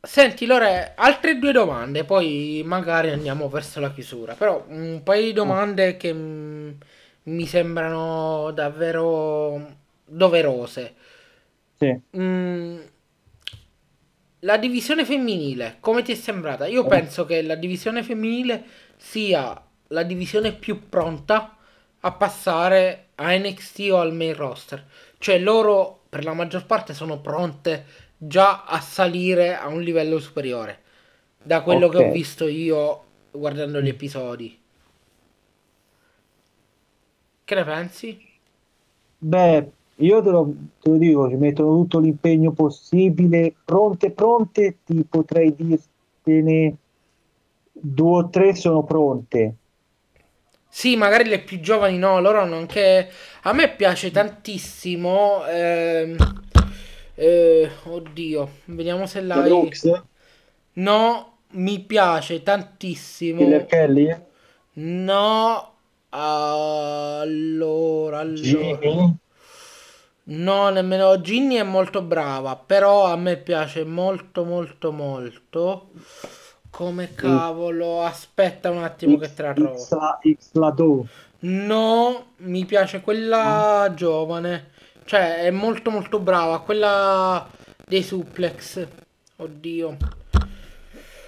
[0.00, 4.34] senti, Lore, altre due domande, poi magari andiamo verso la chiusura.
[4.34, 6.70] Però un paio di domande che mm,
[7.24, 10.94] mi sembrano davvero doverose.
[11.78, 12.00] Sì.
[12.16, 12.78] Mm,
[14.40, 16.66] la divisione femminile, come ti è sembrata?
[16.66, 16.88] Io Eh.
[16.88, 18.64] penso che la divisione femminile
[18.96, 21.56] sia la divisione più pronta
[22.00, 24.84] a passare a NXT o al main roster.
[25.18, 27.84] Cioè loro per la maggior parte sono pronte
[28.16, 30.80] già a salire a un livello superiore.
[31.42, 32.04] Da quello che Ok.
[32.04, 34.60] ho visto io guardando gli episodi.
[37.52, 38.18] Che ne pensi?
[39.18, 43.52] Beh, io te lo, te lo dico, ci mettono tutto l'impegno possibile.
[43.62, 46.76] Pronte, pronte, ti potrei dirtene
[47.72, 49.54] due o tre sono pronte.
[50.66, 53.10] Sì, magari le più giovani no, loro hanno anche...
[53.42, 55.44] A me piace tantissimo...
[55.44, 56.16] ehm,
[57.16, 59.46] eh, oddio, vediamo se La
[60.72, 63.40] No, mi piace tantissimo...
[63.40, 64.16] Killer Kelly,
[64.74, 65.71] No,
[66.14, 69.14] allora, allora...
[70.24, 75.90] No, nemmeno Ginny è molto brava, però a me piace molto molto molto.
[76.70, 78.02] Come cavolo?
[78.02, 79.76] Aspetta un attimo che te la trovo.
[79.76, 80.52] X.
[81.40, 84.70] No, mi piace quella giovane.
[85.04, 86.60] Cioè, è molto molto brava.
[86.60, 87.46] Quella
[87.84, 88.86] dei suplex.
[89.36, 89.96] Oddio.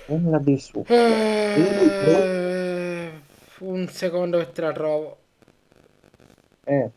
[0.06, 0.84] Quella dei su.
[0.86, 1.54] Eh,
[3.60, 5.18] un secondo che te la trovo.
[6.66, 6.90] Eh,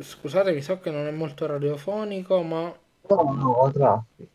[0.00, 2.76] Scusatemi, so che non è molto radiofonico, ma...
[3.08, 4.28] no, no, tratti.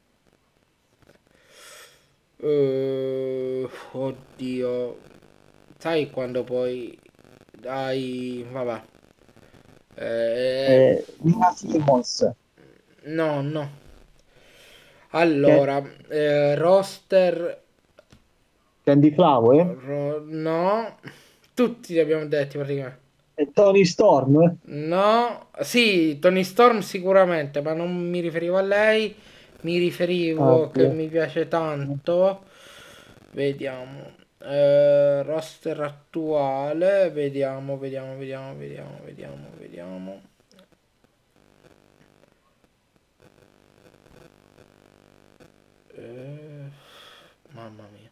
[2.37, 4.97] eh, oddio.
[5.77, 6.97] Sai quando poi...
[7.51, 8.45] Dai...
[8.49, 8.83] Vabbè.
[10.65, 12.23] Eh, Eh, Nina Simmons.
[13.05, 13.69] no, no.
[15.11, 17.63] Allora, eh, roster...
[18.85, 19.77] Candy Flower.
[19.85, 20.99] ro- no.
[21.53, 23.07] Tutti li abbiamo detti praticamente.
[23.41, 24.35] E Tony Storm.
[24.71, 29.15] No, sì, Tony Storm sicuramente, ma non mi riferivo a lei,
[29.61, 32.43] mi riferivo Ah, che mi piace tanto.
[33.31, 34.15] Vediamo.
[34.39, 40.21] Eh, roster attuale, vediamo, vediamo, vediamo, vediamo, vediamo, vediamo.
[45.99, 46.69] Eh,
[47.53, 48.09] mamma mia.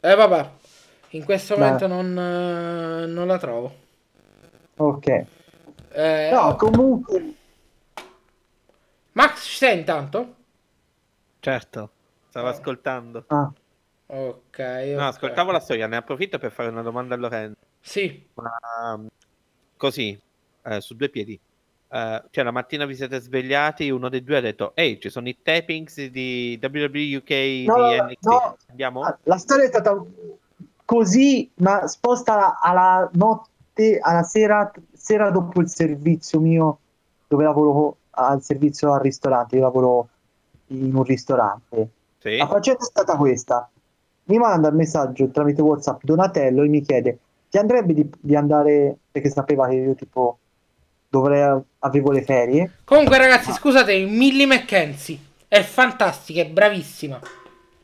[0.00, 0.50] Eh vabbè,
[1.10, 1.60] in questo Beh.
[1.60, 3.74] momento non, eh, non la trovo.
[4.76, 5.06] Ok.
[5.92, 7.34] Eh, No, comunque.
[9.12, 10.34] Max ci sei intanto?
[11.40, 11.90] Certo,
[12.28, 13.24] stavo ascoltando.
[13.28, 13.50] Ah,
[14.06, 15.06] Ok, No, ok.
[15.08, 17.58] ascoltavo la storia, ne approfitto per fare una domanda a Lorenzo.
[17.80, 18.50] Sì, Ma
[18.94, 19.08] um,
[19.76, 20.18] così,
[20.64, 21.38] eh, su due piedi.
[21.94, 25.28] Eh, cioè, la mattina vi siete svegliati, uno dei due ha detto: Ehi, ci sono
[25.28, 27.30] i tapings di WWE UK
[27.68, 28.26] No, di NXT.
[28.26, 28.56] no.
[28.70, 29.02] Andiamo?
[29.02, 30.04] ah, la storia è stata
[30.84, 36.78] così, ma sposta alla notte, alla sera, sera dopo il servizio mio,
[37.28, 39.54] dove lavoro al servizio al ristorante.
[39.54, 40.08] Io lavoro
[40.68, 41.90] in un ristorante.
[42.18, 42.38] Sì.
[42.38, 43.70] La faccenda è stata questa.
[44.24, 47.18] Mi manda il messaggio tramite WhatsApp Donatello e mi chiede:
[47.50, 48.96] Ti andrebbe di, di andare?
[49.12, 50.38] Perché sapeva che io tipo
[51.14, 52.70] dovrei avevo le ferie.
[52.84, 57.20] Comunque, ragazzi, scusate, Millie McKenzie è fantastica, è bravissima.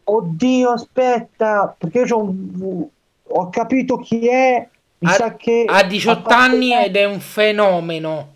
[0.04, 2.86] Oddio, aspetta, perché io un-
[3.32, 4.66] ho capito chi è.
[5.02, 8.34] Mi Ha- sa che Ha 18 fatto- anni ed è un fenomeno.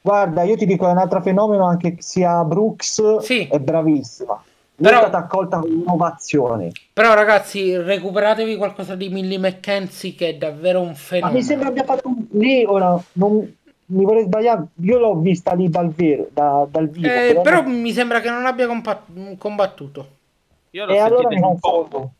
[0.00, 3.46] Guarda, io ti dico, è un altro fenomeno anche che sia Brooks Sì.
[3.50, 4.42] è bravissima.
[4.76, 6.70] Lei Però- è stata accolta con innovazione.
[6.92, 11.38] Però, ragazzi, recuperatevi qualcosa di Millie McKenzie che è davvero un Ma fenomeno.
[11.38, 12.26] mi sembra abbia fatto un...
[12.30, 17.06] lì ora non mi vorrei sbagliare, io l'ho vista lì dal vero, da- dal vivo.
[17.08, 19.04] Eh, però però non- mi sembra che non abbia compa-
[19.38, 20.08] combattuto.
[20.70, 22.12] Io l'ho E allora mi un confondo.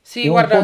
[0.00, 0.60] Sì, guarda,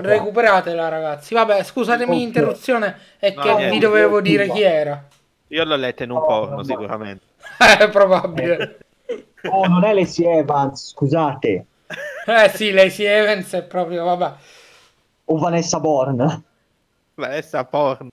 [0.00, 1.34] recuperatela, ragazzi.
[1.34, 3.70] Vabbè, scusatemi l'interruzione, è No, che niente.
[3.70, 5.04] vi dovevo dire chi era.
[5.48, 6.64] Io l'ho letta in un No, porno, no.
[6.64, 7.24] sicuramente.
[7.58, 8.78] È probabile.
[9.44, 11.66] Oh, non è Lacey Evans, scusate.
[12.26, 14.32] Eh sì, Lacey Evans è proprio, vabbè.
[15.26, 16.42] O Vanessa Born.
[17.14, 18.08] Vanessa porno.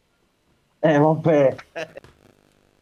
[0.79, 1.55] Eh, vabbè.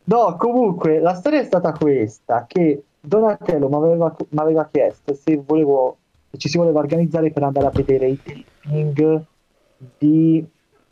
[0.06, 5.98] No, comunque, la storia è stata questa, che Donatello mi aveva chiesto se volevo,
[6.32, 9.24] se ci si voleva organizzare per andare a vedere i taping
[9.98, 10.46] di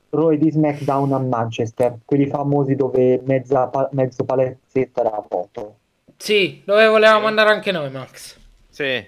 [0.10, 5.76] Raw e di SmackDown a Manchester, quelli famosi dove mezza mezzo palazzetto era vuoto.
[6.18, 7.26] Sì, dove volevamo Sì.
[7.28, 8.38] andare anche noi, Max.
[8.70, 9.06] Sì.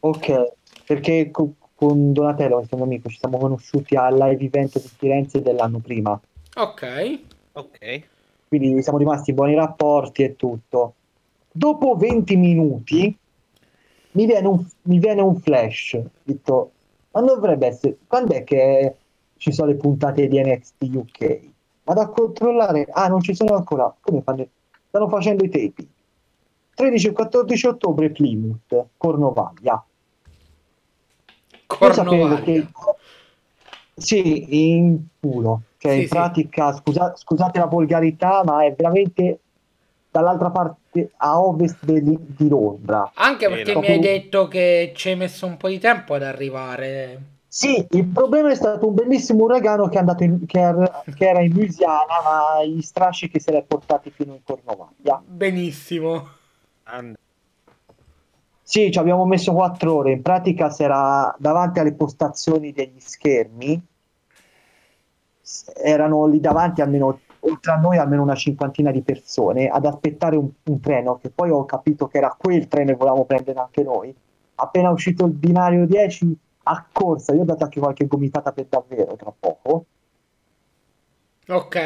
[0.00, 0.52] Ok,
[0.86, 5.42] perché co- con Donatello, questo mio amico, ci siamo conosciuti al live event di Firenze
[5.42, 6.18] dell'anno prima.
[6.54, 7.20] Ok.
[7.52, 8.02] Ok.
[8.48, 10.94] quindi siamo rimasti in buoni rapporti e tutto.
[11.50, 13.16] Dopo 20 minuti
[14.12, 16.72] mi viene un, mi viene un flash, detto,
[17.12, 18.96] ma dovrebbe essere, quando è che
[19.36, 21.40] ci sono le puntate di NXT UK?
[21.84, 24.46] Vado a controllare, ah non ci sono ancora, come fanno?
[24.88, 25.88] Stanno facendo i tapi.
[26.74, 29.84] 13 e 14 ottobre Plymouth, Cornovaglia.
[31.80, 32.42] Io sapevo Cornovaglia.
[32.42, 32.68] che
[34.02, 36.08] sì, in culo, cioè Sì, in sì.
[36.08, 39.40] pratica, scusa- scusate la volgarità, ma è veramente
[40.10, 43.10] dall'altra parte a ovest di, di Londra.
[43.14, 47.20] Anche perché mi hai detto che ci hai messo un po' di tempo ad arrivare.
[47.48, 51.28] Sì, il problema è stato un bellissimo uragano che, è andato in- che era, che
[51.28, 55.22] era in Louisiana, ma gli strascichi se li ha portati fino in Cornovaglia.
[55.24, 56.28] Benissimo.
[56.84, 57.16] And-
[58.64, 60.12] Sì, ci abbiamo messo quattro ore.
[60.12, 63.80] In pratica, si era davanti alle postazioni degli schermi,
[65.82, 70.50] erano lì davanti almeno, oltre a noi, almeno una cinquantina di persone ad aspettare un,
[70.64, 74.14] un treno, che poi ho capito che era quel treno e volevamo prendere anche noi.
[74.56, 79.16] Appena uscito il binario 10, a corsa, io ho dato anche qualche gomitata per davvero
[79.16, 79.86] tra poco.
[81.48, 81.76] Ok.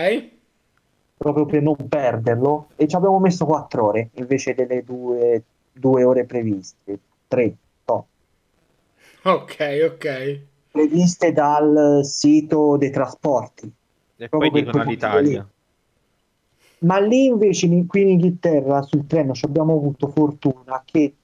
[1.16, 5.42] proprio per non perderlo e ci abbiamo messo quattro ore invece delle due,
[5.72, 7.56] due ore previste, tre,
[7.86, 8.08] no.
[9.24, 10.06] Ok, ok.
[10.76, 13.72] Previste dal sito dei trasporti.
[14.18, 15.48] E poi dicono all'Italia.
[16.80, 21.14] Ma lì invece in- qui in Inghilterra sul treno ci abbiamo avuto fortuna che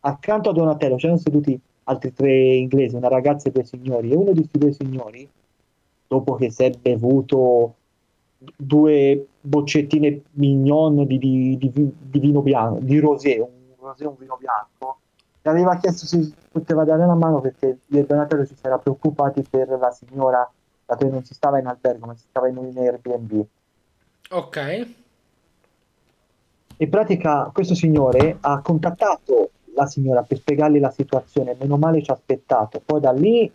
[0.00, 4.32] accanto a Donatello c'erano seduti altri tre inglesi, una ragazza e due signori, e uno
[4.32, 5.26] di questi due signori,
[6.06, 7.74] dopo che si è bevuto
[8.54, 13.48] due boccettine mignon di, di- di di vino bianco, di rosé, un
[13.80, 14.98] rosé, un vino bianco,
[15.42, 18.78] mi aveva chiesto se poteva dare una mano perché io e Donatello ci si era
[18.78, 20.48] preoccupati per la signora,
[20.84, 23.44] dato che non si stava in albergo, ma si stava in un Airbnb.
[24.30, 24.86] Ok.
[26.80, 32.10] In pratica questo signore ha contattato la signora per spiegargli la situazione, meno male ci
[32.10, 32.80] ha aspettato.
[32.84, 33.50] Poi da lì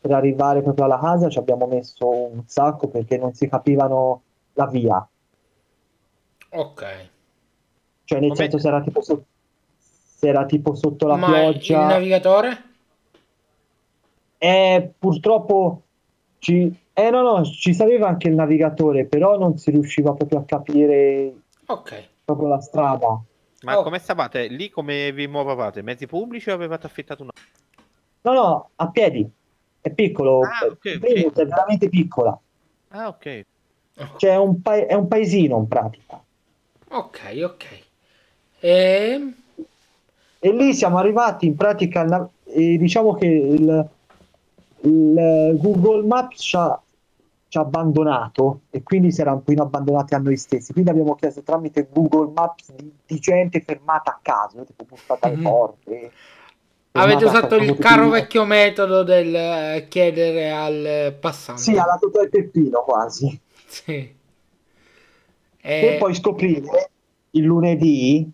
[0.00, 4.22] per arrivare proprio alla casa ci abbiamo messo un sacco perché non si capivano
[4.54, 5.06] la via.
[6.50, 7.08] Ok.
[8.04, 9.24] Cioè nel Come- senso se era tipo, so-
[10.16, 11.80] se era tipo sotto la Ma pioggia.
[11.82, 12.64] il navigatore?
[14.38, 15.82] Eh, purtroppo
[16.38, 16.84] ci...
[16.98, 21.34] Eh no no, ci sapeva anche il navigatore, però non si riusciva proprio a capire
[21.66, 22.08] Ok.
[22.24, 23.20] proprio la strada.
[23.64, 23.82] Ma Oh.
[23.82, 24.46] come stavate?
[24.46, 25.82] Lì come vi muovevate?
[25.82, 27.32] Mezzi pubblici o avevate affittato una...
[28.22, 29.28] No no, a piedi.
[29.80, 30.98] È piccolo, Ah, ok, ok.
[30.98, 32.38] Plymouth è veramente piccola.
[32.88, 33.40] Ah, ok.
[34.16, 36.22] Cioè è un, pa- è un paesino in pratica.
[36.88, 37.64] Ok, ok.
[38.60, 39.32] E...
[40.46, 43.88] E lì siamo arrivati in pratica, e diciamo che il,
[44.82, 46.80] il Google Maps ci ha,
[47.48, 50.72] ci ha abbandonato e quindi si era un pochino abbandonati a noi stessi.
[50.72, 55.36] Quindi abbiamo chiesto tramite Google Maps di, di gente fermata a caso, tipo bussata alle
[55.36, 55.42] Mhm.
[55.42, 56.10] porte.
[56.92, 61.60] Avete usato il caro vecchio metodo del eh, chiedere al passante.
[61.60, 63.40] Sì, alla tutto il peppino quasi.
[63.66, 63.92] Sì.
[63.92, 64.14] E
[65.60, 65.96] E...
[65.98, 66.90] poi scoprire
[67.30, 68.30] il lunedì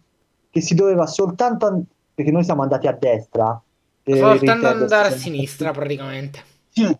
[0.51, 1.83] che si doveva soltanto, an-
[2.15, 3.61] perché noi siamo andati a destra.
[4.05, 6.41] Soltanto intendersi, andare a sinistra praticamente.
[6.71, 6.97] Sì,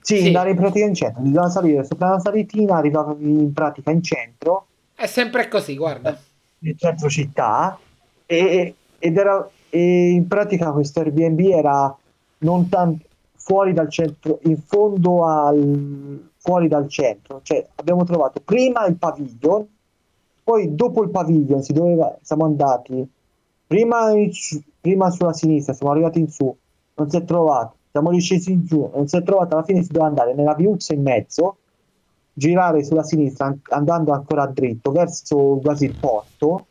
[0.00, 0.26] sì, Sì.
[0.26, 4.66] andare in pratica in centro, bisogna salire sopra la salitina, arrivavi in pratica in centro,
[4.94, 6.18] È sempre così, guarda.
[6.60, 7.78] nel centro città,
[8.24, 11.94] e, ed era, e in pratica questo Airbnb era
[12.38, 13.04] non tanto
[13.36, 19.66] fuori dal centro, in fondo al, fuori dal centro, cioè abbiamo trovato prima il pavilion,
[20.42, 23.06] poi dopo il pavilion si doveva, siamo andati
[23.66, 26.56] prima, in su- prima sulla sinistra, siamo arrivati in su,
[26.94, 29.88] non si è trovato, siamo riscesi in giù, non si è trovato, alla fine si
[29.88, 31.60] doveva andare nella viuzza in mezzo,
[32.32, 36.68] girare sulla sinistra an- andando ancora dritto verso quasi il porto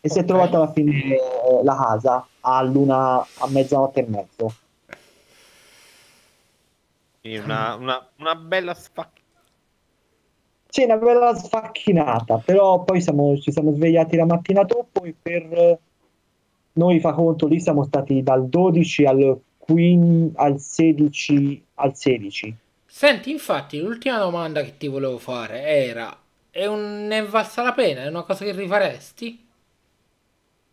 [0.00, 4.58] e si è trovata alla fine eh, la casa a luna a mezzanotte e mezzo.
[7.44, 9.22] Una, una, una bella sfacca.
[10.70, 15.42] Sì, una bella sfacchinata, però poi siamo- ci siamo svegliati la mattina dopo e per
[15.52, 15.80] eh,
[16.78, 22.56] noi fa conto lì siamo stati dal 12 al, 15 al 16 al 16.
[22.86, 26.16] Senti, infatti, l'ultima domanda che ti volevo fare era:
[26.50, 27.06] è un...
[27.06, 28.02] ne è valsa la pena?
[28.02, 29.46] È una cosa che rifaresti?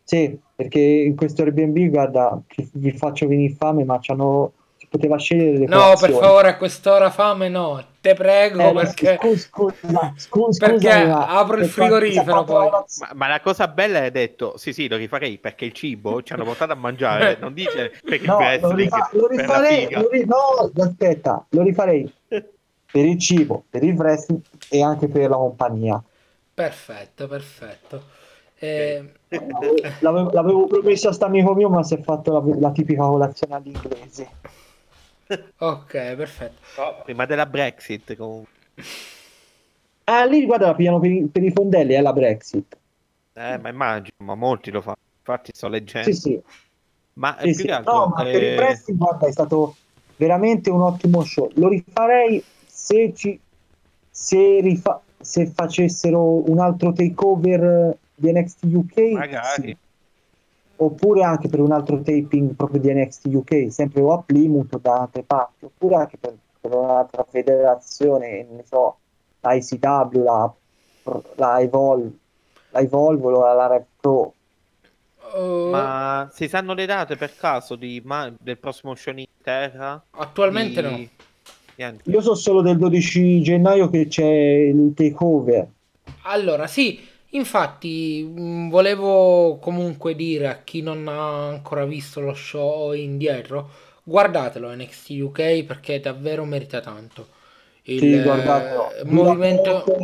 [0.04, 2.40] Sì, perché in questo Airbnb, guarda,
[2.74, 4.54] vi faccio venire fame, ma c'hanno,
[4.96, 7.84] poteva scegliere le No, per favore, a quest'ora fame no.
[8.02, 9.18] Te prego, Eh, perché...
[9.20, 12.70] scu- scusa, scu- perché apro il per frigorifero poi.
[12.70, 16.34] Ma, ma la cosa bella è detto, sì sì, lo rifarei perché il cibo ci
[16.34, 19.92] hanno portato a mangiare, non dice per il No, lo, wrestling, rifa- lo per rifarei,
[19.92, 25.30] lo ri- no, aspetta, lo rifarei per il cibo, per il wrestling e anche per
[25.30, 26.02] la compagnia.
[26.54, 28.04] Perfetto, perfetto.
[28.58, 29.12] Eh,
[30.00, 33.56] L'avevo, l'avevo promesso a sta amico mio, ma si è fatto la, la tipica colazione
[33.56, 34.30] all'inglese.
[35.60, 36.62] Ok, perfetto.
[36.78, 38.52] No, prima della Brexit comunque.
[40.08, 42.78] Ah, lì guarda, la pigliano per, i- per i fondelli, è la Brexit.
[43.34, 44.96] Eh, ma immagino, ma molti lo fanno.
[45.20, 46.12] Infatti sto leggendo.
[46.12, 46.42] Sì, sì.
[47.14, 47.66] Ma eh, Sì, più sì.
[47.66, 49.76] che altro, No, ma per il eh, wrestling, guarda, è stato
[50.18, 51.50] veramente un ottimo show.
[51.56, 53.40] Lo rifarei se, ci,
[54.10, 58.98] se, rifa- se facessero un altro takeover di NXT UK.
[59.10, 59.70] magari.
[59.72, 59.78] sì.
[60.78, 64.78] Oppure anche per un altro taping proprio di NXT UK, sempre o a Plymouth o
[64.78, 68.98] da altre parti, oppure anche per, per un'altra federazione, ne so,
[69.40, 70.54] la ICW, la,
[71.36, 72.12] la Evolve,
[72.72, 74.34] la Evolve o la, la Rev Pro.
[75.34, 80.04] Uh, Ma si sanno le date per caso di ma- del prossimo show in Inghilterra?
[80.12, 81.24] attualmente Di- no.
[81.78, 82.10] Niente.
[82.10, 85.68] Io so solo del 12 gennaio che c'è il takeover.
[86.24, 87.00] Allora, sì,
[87.36, 93.70] infatti mh, volevo comunque dire a chi non ha ancora visto lo show indietro,
[94.04, 97.28] guardatelo NXT UK perché davvero merita tanto.
[97.84, 99.96] Il Sì, eh, movimento,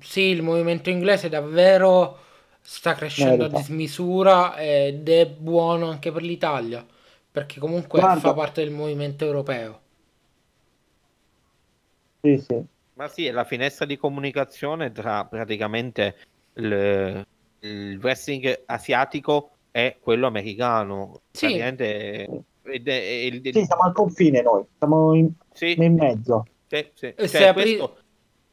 [0.00, 2.18] Sì, il movimento inglese davvero
[2.60, 3.46] sta crescendo Merita.
[3.46, 6.84] a dismisura ed è buono anche per l'Italia,
[7.30, 8.10] perché comunque Guarda.
[8.10, 9.80] fa parte del movimento europeo.
[12.22, 12.66] Sì, sì.
[12.94, 16.16] Ma sì, è la finestra di comunicazione tra praticamente
[16.54, 17.26] il,
[17.60, 21.22] il wrestling asiatico e quello americano.
[21.30, 21.46] Sì.
[21.46, 26.44] Praticamente, ed è- è il- Sì, siamo al confine noi, siamo in, sì, in mezzo.
[26.66, 27.06] sì, sì.
[27.16, 27.96] E Cioè, apri- questo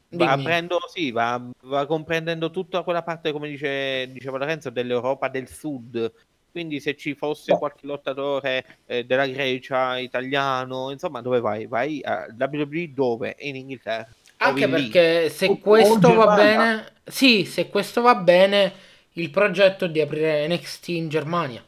[0.09, 5.47] va, aprendo- sì, va, va comprendendo tutta quella parte, come dice, diceva Lorenzo, dell'Europa del
[5.47, 6.11] Sud.
[6.51, 7.59] Quindi se ci fosse Beh.
[7.59, 11.65] qualche lottatore eh, della Grecia, italiano, insomma, dove vai?
[11.65, 13.37] Vai a WWE dove?
[13.39, 14.05] In Inghilterra.
[14.43, 18.71] Anche perché se O- o questo va bene, sì, se questo va bene,
[19.13, 21.63] il progetto è di aprire NXT in Germania.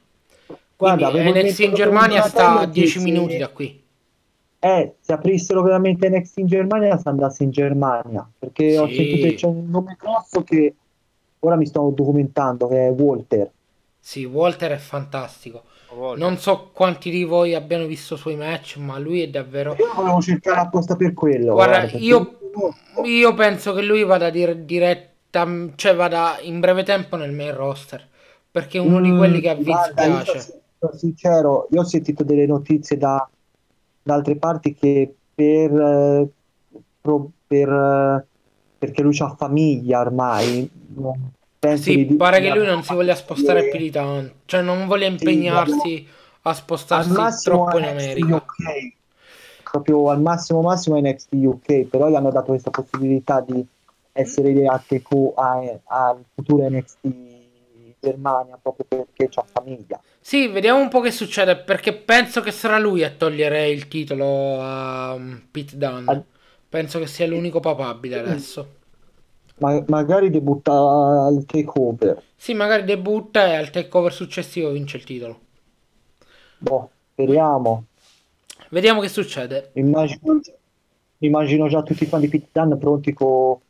[0.75, 3.81] Guarda, NXT in Germania sta a fratello che 10 se- minuti da qui.
[4.59, 8.27] Eh, se aprissero veramente NXT in Germania, si andasse in Germania.
[8.39, 8.95] Perché ho Sì.
[8.95, 10.73] sentito che c'è un nome grosso che
[11.39, 13.51] ora mi sto documentando, che è Walter.
[13.99, 15.63] Sì, Walter è fantastico.
[15.89, 16.25] Ho voglia.
[16.25, 19.75] Non so quanti di voi abbiano visto i suoi match, ma lui è davvero...
[19.77, 21.53] Io volevo cercare apposta per quello.
[21.53, 22.42] Guarda, perché io- non conosco.
[23.05, 28.07] Io penso che lui vada dire- diretta, cioè vada in breve tempo nel main roster,
[28.49, 30.51] perché è uno di Mm, quelli che a Vince guarda, io piace.
[30.79, 33.29] sono sincero, io ho sentito delle notizie da,
[34.01, 36.29] da altre parti che per, eh,
[37.01, 38.27] pro- per, eh,
[38.77, 40.69] perché lui ha famiglia ormai,
[41.59, 44.61] penso Sì, di- pare di- che lui non si voglia spostare più di tanto, cioè
[44.61, 46.07] non voglia impegnarsi
[46.43, 48.35] a al spostarsi troppo in America.
[48.35, 48.95] UK,
[49.73, 53.65] proprio al massimo massimo NXT UK, però gli hanno dato questa possibilità di
[54.11, 57.07] essere a TQ a- al futuro NXT
[57.99, 59.99] Germania proprio perché c'ha famiglia.
[60.19, 64.61] Sì, vediamo un po' che succede, perché penso che sarà lui a togliere il titolo
[64.61, 66.11] a um, Pete Dunne.
[66.11, 66.21] Ah.
[66.69, 68.67] Penso che sia l'unico papabile adesso.
[69.57, 72.21] Ma- magari debutta al takeover.
[72.35, 75.39] Sì, magari debutta e al takeover successivo vince il titolo.
[76.59, 77.85] Boh, speriamo.
[78.73, 79.69] Vediamo che succede.
[79.73, 80.41] Immagino,
[81.19, 83.61] immagino già tutti i fan di Dunne pronti co-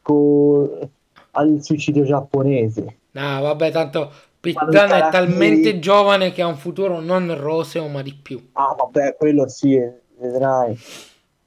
[0.00, 0.88] co-
[1.32, 2.96] al suicidio giapponese.
[3.10, 4.10] No, vabbè, tanto
[4.40, 8.42] Dunne è talmente giovane che ha un futuro non roseo, ma di più.
[8.52, 10.78] Ah, vabbè, quello sì, eh, vedrai.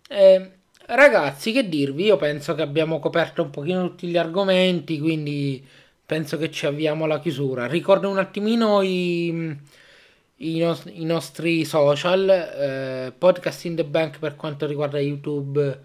[0.07, 0.51] Eh,
[0.85, 2.03] ragazzi, che dirvi?
[2.03, 5.65] Io penso che abbiamo coperto un pochino tutti gli argomenti, quindi
[6.05, 7.65] penso che ci avviamo alla chiusura.
[7.65, 9.57] Ricordo un attimino i,
[10.43, 15.79] i nos- i nostri social, eh, Podcast in the Bank per quanto riguarda YouTube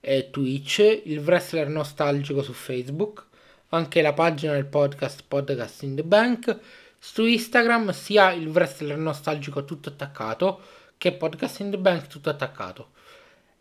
[0.00, 3.24] e Twitch, il Wrestler Nostalgico su Facebook,
[3.70, 6.58] anche la pagina del podcast Podcast in the Bank,
[6.98, 10.60] su Instagram sia il Wrestler Nostalgico tutto attaccato
[10.98, 12.90] che Podcast in the Bank tutto attaccato.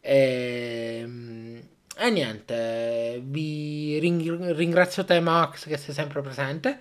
[0.02, 1.61] Ehm,
[1.98, 6.80] E, niente, vi ring- ringrazio te Max che sei sempre presente.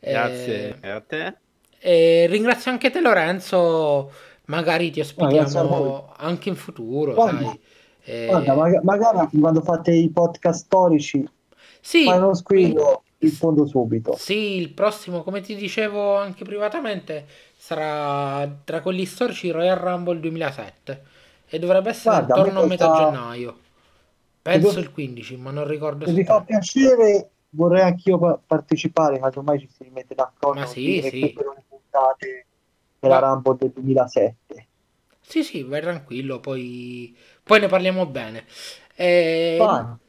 [0.00, 1.36] E- Grazie a te.
[1.80, 4.10] E ringrazio anche te Lorenzo,
[4.46, 7.60] magari ti ospitiamo anche in futuro, Guarda, sai.
[8.04, 11.28] E- Guarda, maga- magari quando fate i podcast storici,
[11.80, 14.16] Sì, fai uno squillo, rispondo subito.
[14.16, 17.26] Sì, il prossimo, come ti dicevo anche privatamente,
[17.56, 21.02] sarà tra quelli storici Royal Rumble 2007
[21.48, 23.56] e dovrebbe essere Guarda, a me intorno a metà questa- gennaio.
[24.42, 29.18] Penso Se- il 15, ma non ricordo Se vi fa piacere, vorrei anch'io pa- partecipare,
[29.18, 31.20] casomai ci si rimette d'accordo Ma sì, sì.
[31.20, 31.32] le
[31.98, 32.46] puntate
[32.98, 34.68] della Ma- Rumble del 2007.
[35.20, 38.46] Sì, sì, vai tranquillo, poi, poi ne parliamo bene.
[38.94, 39.58] E,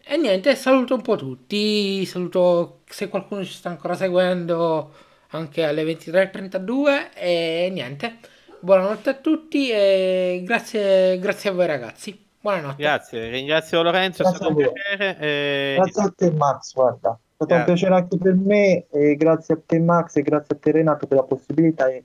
[0.04, 4.94] e niente, saluto un po' tutti, saluto se qualcuno ci sta ancora seguendo
[5.32, 8.18] anche alle 23.32 e niente,
[8.62, 12.28] buonanotte a tutti e grazie, grazie a voi ragazzi.
[12.42, 12.82] Buonanotte.
[12.82, 15.18] Grazie, ringrazio Lorenzo, è Grazie stato un piacere.
[15.20, 17.56] e- Grazie a te Max, guarda, è stato Grazie.
[17.56, 21.08] un piacere anche per me e grazie a te Max e grazie a te Renato
[21.08, 22.04] per la possibilità e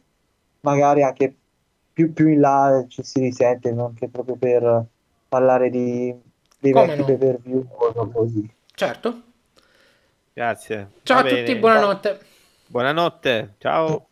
[0.61, 1.35] magari anche
[1.93, 4.85] più, più in là ci si risente, non che proprio per
[5.29, 6.15] parlare di,
[6.61, 7.19] dei Come vecchi no?
[7.19, 8.49] per view o così.
[8.75, 9.23] Certo.
[10.33, 10.89] Grazie.
[11.03, 11.59] Ciao Va a tutti, bene.
[11.59, 12.21] buonanotte.
[12.67, 14.09] Buonanotte, ciao.